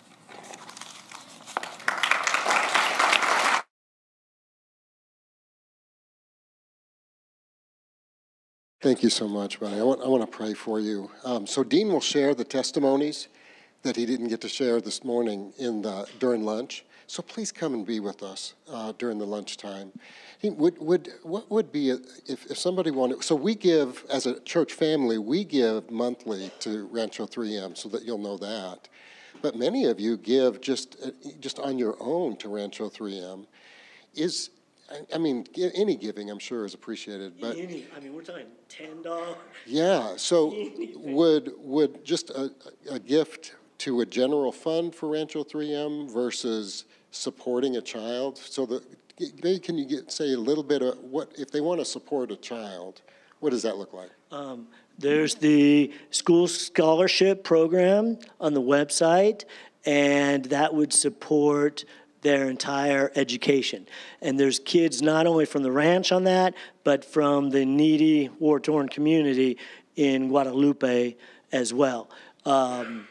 Thank 8.82 9.02
you 9.02 9.10
so 9.10 9.28
much, 9.28 9.60
buddy. 9.60 9.78
I 9.78 9.82
want, 9.82 10.00
I 10.02 10.08
want 10.08 10.22
to 10.22 10.36
pray 10.36 10.54
for 10.54 10.80
you. 10.80 11.10
Um, 11.22 11.46
so 11.46 11.62
Dean 11.62 11.88
will 11.88 12.00
share 12.00 12.34
the 12.34 12.44
testimonies 12.44 13.28
that 13.82 13.94
he 13.94 14.06
didn't 14.06 14.28
get 14.28 14.40
to 14.40 14.48
share 14.48 14.80
this 14.80 15.04
morning 15.04 15.52
in 15.58 15.82
the, 15.82 16.06
during 16.18 16.44
lunch. 16.44 16.86
So 17.10 17.24
please 17.24 17.50
come 17.50 17.74
and 17.74 17.84
be 17.84 17.98
with 17.98 18.22
us 18.22 18.54
uh, 18.72 18.92
during 18.96 19.18
the 19.18 19.26
lunchtime. 19.26 19.90
Would, 20.44 20.78
would, 20.78 21.08
what 21.24 21.50
would 21.50 21.72
be, 21.72 21.90
a, 21.90 21.94
if, 22.28 22.48
if 22.48 22.56
somebody 22.56 22.92
wanted, 22.92 23.24
so 23.24 23.34
we 23.34 23.56
give, 23.56 24.04
as 24.08 24.26
a 24.26 24.38
church 24.42 24.74
family, 24.74 25.18
we 25.18 25.42
give 25.42 25.90
monthly 25.90 26.52
to 26.60 26.86
Rancho 26.86 27.26
3M 27.26 27.76
so 27.76 27.88
that 27.88 28.04
you'll 28.04 28.18
know 28.18 28.36
that. 28.36 28.88
But 29.42 29.56
many 29.56 29.86
of 29.86 29.98
you 29.98 30.18
give 30.18 30.60
just, 30.60 30.98
uh, 31.04 31.10
just 31.40 31.58
on 31.58 31.78
your 31.78 31.96
own 31.98 32.36
to 32.36 32.48
Rancho 32.48 32.88
3M. 32.88 33.44
Is, 34.14 34.50
I 35.12 35.18
mean, 35.18 35.48
any 35.74 35.96
giving, 35.96 36.30
I'm 36.30 36.38
sure, 36.38 36.64
is 36.64 36.74
appreciated. 36.74 37.40
But 37.40 37.56
any, 37.56 37.88
I 37.96 37.98
mean, 37.98 38.14
we're 38.14 38.22
talking 38.22 38.46
ten 38.68 39.02
dollars. 39.02 39.36
Yeah. 39.66 40.16
So, 40.16 40.52
would 40.96 41.52
would 41.58 42.04
just 42.04 42.30
a, 42.30 42.52
a 42.90 42.98
gift 42.98 43.54
to 43.78 44.02
a 44.02 44.06
general 44.06 44.52
fund 44.52 44.94
for 44.94 45.08
Rancho 45.08 45.42
3M 45.42 46.12
versus 46.12 46.84
supporting 47.10 47.76
a 47.76 47.82
child? 47.82 48.38
So 48.38 48.66
that 48.66 48.82
maybe 49.42 49.58
can 49.58 49.78
you 49.78 49.86
get, 49.86 50.10
say 50.10 50.32
a 50.32 50.38
little 50.38 50.64
bit 50.64 50.82
of 50.82 50.98
what 50.98 51.32
if 51.38 51.50
they 51.50 51.60
want 51.60 51.80
to 51.80 51.84
support 51.84 52.30
a 52.30 52.36
child? 52.36 53.02
What 53.40 53.50
does 53.50 53.62
that 53.62 53.76
look 53.76 53.92
like? 53.92 54.10
Um, 54.30 54.66
there's 54.98 55.36
the 55.36 55.92
school 56.10 56.46
scholarship 56.46 57.42
program 57.42 58.18
on 58.38 58.52
the 58.52 58.60
website, 58.60 59.44
and 59.86 60.44
that 60.46 60.74
would 60.74 60.92
support 60.92 61.84
their 62.20 62.50
entire 62.50 63.10
education. 63.16 63.86
And 64.20 64.38
there's 64.38 64.58
kids 64.58 65.00
not 65.00 65.26
only 65.26 65.46
from 65.46 65.62
the 65.62 65.72
ranch 65.72 66.12
on 66.12 66.24
that, 66.24 66.54
but 66.84 67.02
from 67.02 67.48
the 67.48 67.64
needy, 67.64 68.28
war 68.38 68.60
torn 68.60 68.90
community 68.90 69.56
in 69.96 70.28
Guadalupe 70.28 71.16
as 71.50 71.72
well. 71.72 72.10
Um, 72.44 73.08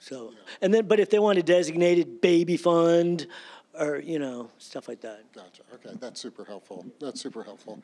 so, 0.00 0.32
and 0.62 0.72
then, 0.72 0.86
but 0.86 1.00
if 1.00 1.10
they 1.10 1.18
want 1.18 1.38
a 1.38 1.42
designated 1.42 2.20
baby 2.20 2.56
fund 2.56 3.26
or, 3.78 3.98
you 3.98 4.18
know, 4.18 4.50
stuff 4.58 4.88
like 4.88 5.00
that. 5.02 5.30
Gotcha. 5.32 5.62
Okay, 5.74 5.96
that's 6.00 6.20
super 6.20 6.44
helpful. 6.44 6.86
That's 7.00 7.20
super 7.20 7.42
helpful. 7.42 7.80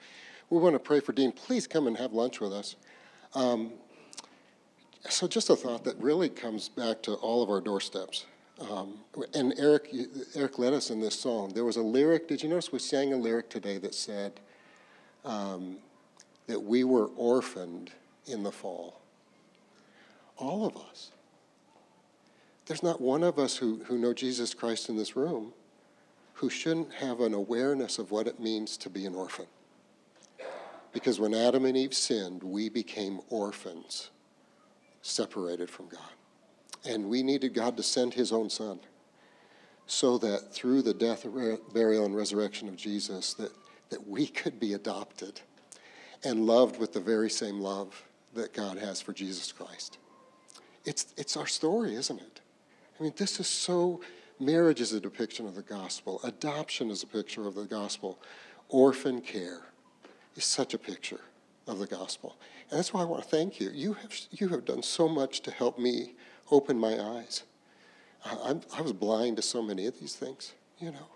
We 0.51 0.59
want 0.59 0.75
to 0.75 0.79
pray 0.79 1.01
for 1.01 1.13
Dean. 1.13 1.33
Please 1.33 1.67
come 1.67 1.87
and 1.87 1.97
have 1.97 2.13
lunch 2.13 2.41
with 2.41 2.53
us. 2.53 2.77
Um, 3.35 3.73
So, 5.09 5.29
just 5.29 5.51
a 5.51 5.57
thought 5.57 5.85
that 5.85 5.99
really 5.99 6.31
comes 6.31 6.71
back 6.71 7.03
to 7.03 7.15
all 7.15 7.43
of 7.43 7.51
our 7.51 7.61
doorsteps. 7.61 8.25
Um, 8.71 9.01
and 9.35 9.53
Eric, 9.59 9.93
Eric 10.35 10.59
led 10.59 10.73
us 10.73 10.91
in 10.91 11.01
this 11.01 11.19
song. 11.19 11.53
There 11.53 11.65
was 11.65 11.77
a 11.77 11.83
lyric. 11.83 12.27
Did 12.29 12.43
you 12.43 12.49
notice 12.49 12.73
we 12.73 12.79
sang 12.79 13.13
a 13.13 13.17
lyric 13.17 13.51
today 13.51 13.77
that 13.79 13.95
said 13.95 14.41
um, 15.25 15.77
that 16.47 16.63
we 16.63 16.85
were 16.85 17.09
orphaned 17.17 17.91
in 18.27 18.43
the 18.43 18.53
fall? 18.53 19.01
All 20.39 20.65
of 20.67 20.77
us. 20.77 21.11
There's 22.67 22.83
not 22.83 23.01
one 23.01 23.23
of 23.23 23.39
us 23.39 23.57
who, 23.57 23.83
who 23.85 23.99
know 23.99 24.15
Jesus 24.15 24.55
Christ 24.55 24.89
in 24.89 24.97
this 24.97 25.17
room 25.17 25.53
who 26.35 26.51
shouldn't 26.51 26.93
have 26.95 27.21
an 27.21 27.33
awareness 27.33 27.99
of 27.99 28.11
what 28.11 28.27
it 28.27 28.41
means 28.41 28.77
to 28.79 28.91
be 28.91 29.07
an 29.07 29.15
orphan. 29.15 29.47
Because 30.93 31.21
when 31.21 31.35
Adam 31.35 31.65
and 31.65 31.77
Eve 31.77 31.95
sinned, 31.95 32.43
we 32.43 32.69
became 32.69 33.21
orphans, 33.31 34.11
separated 35.03 35.71
from 35.71 35.89
God. 35.89 36.01
And 36.85 37.09
we 37.09 37.23
needed 37.23 37.55
God 37.55 37.77
to 37.77 37.83
send 37.83 38.15
his 38.15 38.33
own 38.33 38.51
son 38.51 38.81
so 39.87 40.19
that 40.19 40.53
through 40.53 40.83
the 40.83 40.95
death, 40.95 41.27
burial, 41.73 42.05
and 42.05 42.17
resurrection 42.17 42.69
of 42.69 42.77
Jesus, 42.77 43.35
that, 43.35 43.53
that 43.91 44.07
we 44.07 44.27
could 44.27 44.59
be 44.59 44.73
adopted 44.73 45.41
and 46.25 46.47
loved 46.47 46.79
with 46.79 46.93
the 46.93 47.01
very 47.01 47.31
same 47.31 47.61
love 47.61 48.05
that 48.35 48.53
God 48.53 48.79
has 48.79 49.01
for 49.01 49.13
Jesus 49.13 49.53
Christ. 49.53 49.99
It's, 50.85 51.13
it's 51.17 51.37
our 51.37 51.47
story, 51.47 51.95
isn't 51.95 52.21
it? 52.21 52.41
I 52.99 53.03
mean, 53.03 53.13
this 53.17 53.41
is 53.41 53.47
so, 53.47 54.01
marriage 54.39 54.81
is 54.81 54.93
a 54.93 55.01
depiction 55.01 55.47
of 55.47 55.55
the 55.55 55.63
gospel, 55.63 56.21
adoption 56.25 56.91
is 56.91 57.03
a 57.03 57.07
picture 57.07 57.47
of 57.47 57.55
the 57.55 57.65
gospel, 57.65 58.19
orphan 58.69 59.21
care 59.21 59.63
is 60.37 60.45
such 60.45 60.75
a 60.75 60.79
picture 60.79 61.21
of 61.67 61.79
the 61.79 61.87
gospel. 61.87 62.37
And 62.71 62.79
that's 62.79 62.93
why 62.93 63.03
I 63.03 63.05
want 63.05 63.23
to 63.23 63.29
thank 63.29 63.61
you. 63.61 63.71
You 63.71 63.95
have, 63.95 64.13
you 64.31 64.49
have 64.49 64.65
done 64.65 64.83
so 64.83 65.09
much 65.09 65.41
to 65.43 65.51
help 65.51 65.79
me 65.79 66.15
open 66.51 66.79
my 66.79 67.01
eyes. 67.01 67.45
I, 68.25 68.57
I 68.77 68.81
was 68.81 68.93
blind 68.93 69.37
to 69.37 69.43
so 69.43 69.63
many 69.63 69.87
of 69.87 69.99
these 69.99 70.15
things, 70.15 70.55
you 70.79 70.91
know. 70.91 71.09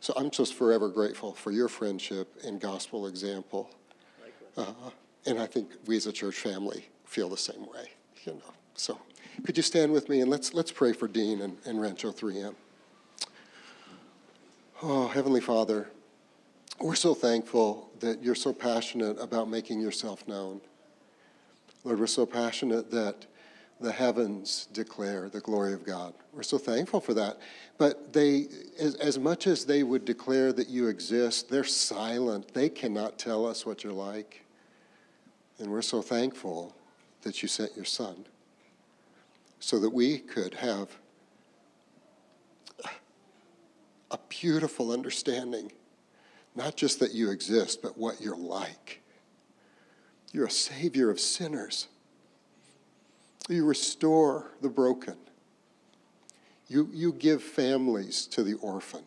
So 0.00 0.12
I'm 0.16 0.30
just 0.30 0.54
forever 0.54 0.88
grateful 0.88 1.32
for 1.32 1.50
your 1.50 1.68
friendship 1.68 2.36
and 2.44 2.60
gospel 2.60 3.06
example. 3.06 3.70
Uh, 4.56 4.72
and 5.26 5.38
I 5.38 5.46
think 5.46 5.70
we 5.86 5.96
as 5.96 6.06
a 6.06 6.12
church 6.12 6.36
family 6.36 6.88
feel 7.06 7.28
the 7.28 7.36
same 7.36 7.62
way, 7.62 7.90
you 8.24 8.34
know. 8.34 8.52
So 8.74 8.98
could 9.42 9.56
you 9.56 9.62
stand 9.62 9.92
with 9.92 10.08
me 10.08 10.20
and 10.20 10.30
let's, 10.30 10.54
let's 10.54 10.70
pray 10.70 10.92
for 10.92 11.08
Dean 11.08 11.40
and, 11.40 11.56
and 11.64 11.80
Rancho 11.80 12.12
3M. 12.12 12.54
Oh, 14.82 15.08
Heavenly 15.08 15.40
Father, 15.40 15.88
we're 16.80 16.94
so 16.94 17.14
thankful 17.14 17.90
that 18.00 18.22
you're 18.22 18.34
so 18.34 18.52
passionate 18.52 19.18
about 19.20 19.48
making 19.48 19.80
yourself 19.80 20.26
known. 20.28 20.60
Lord, 21.84 21.98
we're 21.98 22.06
so 22.06 22.26
passionate 22.26 22.90
that 22.90 23.26
the 23.80 23.92
heavens 23.92 24.68
declare 24.72 25.28
the 25.28 25.40
glory 25.40 25.72
of 25.72 25.84
God. 25.84 26.14
We're 26.32 26.42
so 26.42 26.58
thankful 26.58 27.00
for 27.00 27.14
that. 27.14 27.38
But 27.76 28.12
they, 28.12 28.46
as, 28.78 28.94
as 28.96 29.18
much 29.18 29.46
as 29.46 29.64
they 29.64 29.82
would 29.82 30.04
declare 30.04 30.52
that 30.52 30.68
you 30.68 30.88
exist, 30.88 31.50
they're 31.50 31.64
silent. 31.64 32.54
They 32.54 32.68
cannot 32.68 33.18
tell 33.18 33.46
us 33.46 33.66
what 33.66 33.82
you're 33.82 33.92
like. 33.92 34.44
And 35.58 35.70
we're 35.70 35.82
so 35.82 36.02
thankful 36.02 36.74
that 37.22 37.42
you 37.42 37.48
sent 37.48 37.74
your 37.74 37.84
son 37.84 38.26
so 39.64 39.78
that 39.78 39.88
we 39.88 40.18
could 40.18 40.52
have 40.52 40.90
a 44.10 44.18
beautiful 44.28 44.92
understanding, 44.92 45.72
not 46.54 46.76
just 46.76 47.00
that 47.00 47.14
you 47.14 47.30
exist, 47.30 47.80
but 47.80 47.96
what 47.96 48.20
you're 48.20 48.36
like. 48.36 49.00
You're 50.32 50.44
a 50.44 50.50
savior 50.50 51.08
of 51.08 51.18
sinners. 51.18 51.88
You 53.48 53.64
restore 53.64 54.50
the 54.60 54.68
broken. 54.68 55.16
You, 56.68 56.90
you 56.92 57.14
give 57.14 57.42
families 57.42 58.26
to 58.32 58.42
the 58.42 58.54
orphan. 58.54 59.04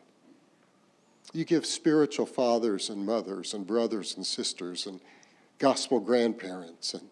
You 1.34 1.46
give 1.46 1.68
spiritual 1.68 2.26
fathers 2.26 2.90
and 2.90 3.06
mothers 3.06 3.54
and 3.54 3.68
brothers 3.68 4.16
and 4.18 4.26
sisters 4.26 4.88
and 4.88 5.02
gospel 5.60 6.00
grandparents. 6.00 6.96
And 6.96 7.08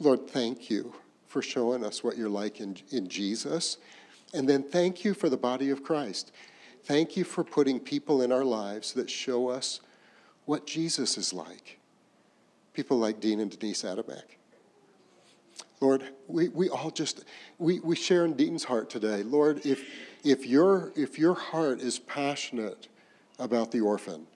Lord, 0.00 0.28
thank 0.28 0.68
you 0.68 0.92
for 1.28 1.42
showing 1.42 1.84
us 1.84 2.02
what 2.02 2.16
you're 2.16 2.28
like 2.28 2.60
in, 2.60 2.76
in 2.90 3.08
Jesus. 3.08 3.78
And 4.34 4.48
then 4.48 4.62
thank 4.62 5.04
you 5.04 5.14
for 5.14 5.28
the 5.28 5.36
body 5.36 5.70
of 5.70 5.84
Christ. 5.84 6.32
Thank 6.84 7.16
you 7.16 7.24
for 7.24 7.44
putting 7.44 7.78
people 7.78 8.22
in 8.22 8.32
our 8.32 8.44
lives 8.44 8.92
that 8.94 9.10
show 9.10 9.48
us 9.48 9.80
what 10.46 10.66
Jesus 10.66 11.18
is 11.18 11.32
like. 11.32 11.78
People 12.72 12.98
like 12.98 13.20
Dean 13.20 13.40
and 13.40 13.50
Denise 13.50 13.82
Adamek. 13.82 14.22
Lord, 15.80 16.02
we, 16.26 16.48
we 16.48 16.68
all 16.68 16.90
just, 16.90 17.24
we, 17.58 17.80
we 17.80 17.94
share 17.94 18.24
in 18.24 18.34
Dean's 18.34 18.64
heart 18.64 18.90
today. 18.90 19.22
Lord, 19.22 19.64
if, 19.64 19.84
if, 20.24 20.46
your, 20.46 20.92
if 20.96 21.18
your 21.18 21.34
heart 21.34 21.80
is 21.80 21.98
passionate 21.98 22.88
about 23.38 23.70
the 23.70 23.80
orphan, 23.80 24.26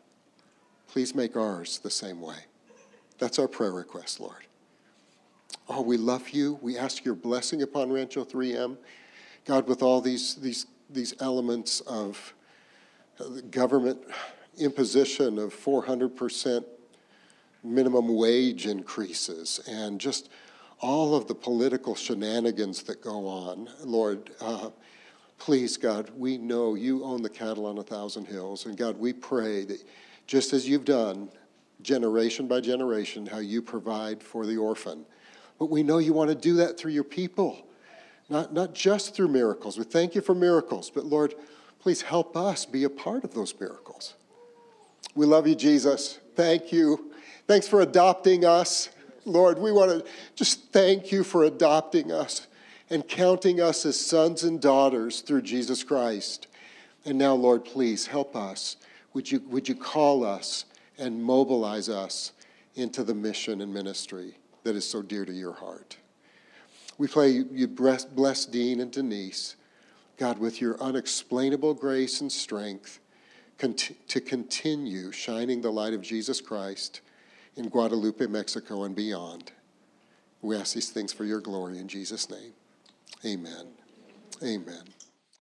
please 0.88 1.14
make 1.14 1.36
ours 1.36 1.78
the 1.78 1.90
same 1.90 2.20
way. 2.20 2.36
That's 3.18 3.38
our 3.38 3.49
prayer 3.49 3.72
request, 3.72 4.20
Lord. 4.20 4.47
Oh, 5.74 5.80
we 5.80 5.96
love 5.96 6.28
you. 6.28 6.58
We 6.60 6.76
ask 6.76 7.02
your 7.02 7.14
blessing 7.14 7.62
upon 7.62 7.90
Rancho 7.90 8.26
3M. 8.26 8.76
God, 9.46 9.66
with 9.66 9.82
all 9.82 10.02
these, 10.02 10.34
these, 10.34 10.66
these 10.90 11.14
elements 11.18 11.80
of 11.80 12.34
government 13.50 13.98
imposition 14.58 15.38
of 15.38 15.54
400% 15.54 16.66
minimum 17.64 18.14
wage 18.14 18.66
increases 18.66 19.60
and 19.66 19.98
just 19.98 20.28
all 20.82 21.14
of 21.14 21.26
the 21.26 21.34
political 21.34 21.94
shenanigans 21.94 22.82
that 22.82 23.00
go 23.00 23.26
on. 23.26 23.70
Lord, 23.82 24.30
uh, 24.42 24.68
please, 25.38 25.78
God, 25.78 26.10
we 26.14 26.36
know 26.36 26.74
you 26.74 27.02
own 27.02 27.22
the 27.22 27.30
cattle 27.30 27.64
on 27.64 27.78
a 27.78 27.82
thousand 27.82 28.26
hills. 28.26 28.66
And 28.66 28.76
God, 28.76 28.98
we 28.98 29.14
pray 29.14 29.64
that 29.64 29.82
just 30.26 30.52
as 30.52 30.68
you've 30.68 30.84
done 30.84 31.30
generation 31.80 32.46
by 32.46 32.60
generation, 32.60 33.24
how 33.24 33.38
you 33.38 33.62
provide 33.62 34.22
for 34.22 34.44
the 34.44 34.58
orphan. 34.58 35.06
But 35.59 35.70
we 35.70 35.82
know 35.82 35.98
you 35.98 36.12
want 36.12 36.30
to 36.30 36.34
do 36.34 36.55
that 36.55 36.78
through 36.78 36.92
your 36.92 37.05
people, 37.05 37.64
not, 38.28 38.53
not 38.53 38.74
just 38.74 39.14
through 39.14 39.28
miracles. 39.28 39.78
We 39.78 39.84
thank 39.84 40.14
you 40.14 40.20
for 40.20 40.34
miracles, 40.34 40.90
but 40.90 41.05
Lord, 41.05 41.34
please 41.80 42.03
help 42.03 42.36
us 42.36 42.64
be 42.64 42.84
a 42.84 42.90
part 42.90 43.24
of 43.24 43.34
those 43.34 43.59
miracles. 43.59 44.14
We 45.14 45.26
love 45.26 45.46
you, 45.46 45.55
Jesus. 45.55 46.18
Thank 46.34 46.72
you. 46.72 47.12
Thanks 47.46 47.68
for 47.68 47.80
adopting 47.80 48.44
us. 48.44 48.88
Lord, 49.24 49.59
we 49.59 49.70
want 49.70 49.90
to 49.90 50.11
just 50.34 50.72
thank 50.72 51.12
you 51.12 51.22
for 51.22 51.44
adopting 51.44 52.11
us 52.11 52.46
and 52.90 53.07
counting 53.07 53.61
us 53.61 53.86
as 53.86 53.98
sons 53.98 54.42
and 54.42 54.61
daughters 54.61 55.20
through 55.20 55.42
Jesus 55.42 55.84
Christ. 55.84 56.46
And 57.05 57.18
now, 57.18 57.34
Lord, 57.34 57.64
please 57.64 58.07
help 58.07 58.34
us. 58.36 58.76
Would 59.14 59.30
you, 59.30 59.40
would 59.48 59.68
you 59.68 59.74
call 59.74 60.24
us 60.24 60.64
and 60.98 61.22
mobilize 61.22 61.88
us 61.88 62.32
into 62.74 63.05
the 63.05 63.14
mission 63.14 63.61
and 63.61 63.72
ministry 63.72 64.36
that 64.64 64.76
is 64.76 64.88
so 64.88 65.02
dear 65.02 65.24
to 65.24 65.32
your 65.32 65.52
heart? 65.52 65.96
We 66.98 67.08
pray 67.08 67.30
you 67.30 67.66
bless 67.68 68.46
Dean 68.46 68.80
and 68.80 68.90
Denise, 68.90 69.56
God, 70.18 70.38
with 70.38 70.60
your 70.60 70.80
unexplainable 70.80 71.74
grace 71.74 72.20
and 72.20 72.30
strength 72.30 73.00
to 73.58 74.20
continue 74.20 75.12
shining 75.12 75.60
the 75.60 75.70
light 75.70 75.94
of 75.94 76.02
Jesus 76.02 76.40
Christ 76.40 77.00
in 77.56 77.68
Guadalupe, 77.68 78.26
Mexico, 78.26 78.84
and 78.84 78.94
beyond. 78.94 79.52
We 80.40 80.56
ask 80.56 80.74
these 80.74 80.90
things 80.90 81.12
for 81.12 81.24
your 81.24 81.40
glory 81.40 81.78
in 81.78 81.86
Jesus' 81.86 82.28
name. 82.28 82.52
Amen. 83.24 83.68
Amen. 84.42 84.82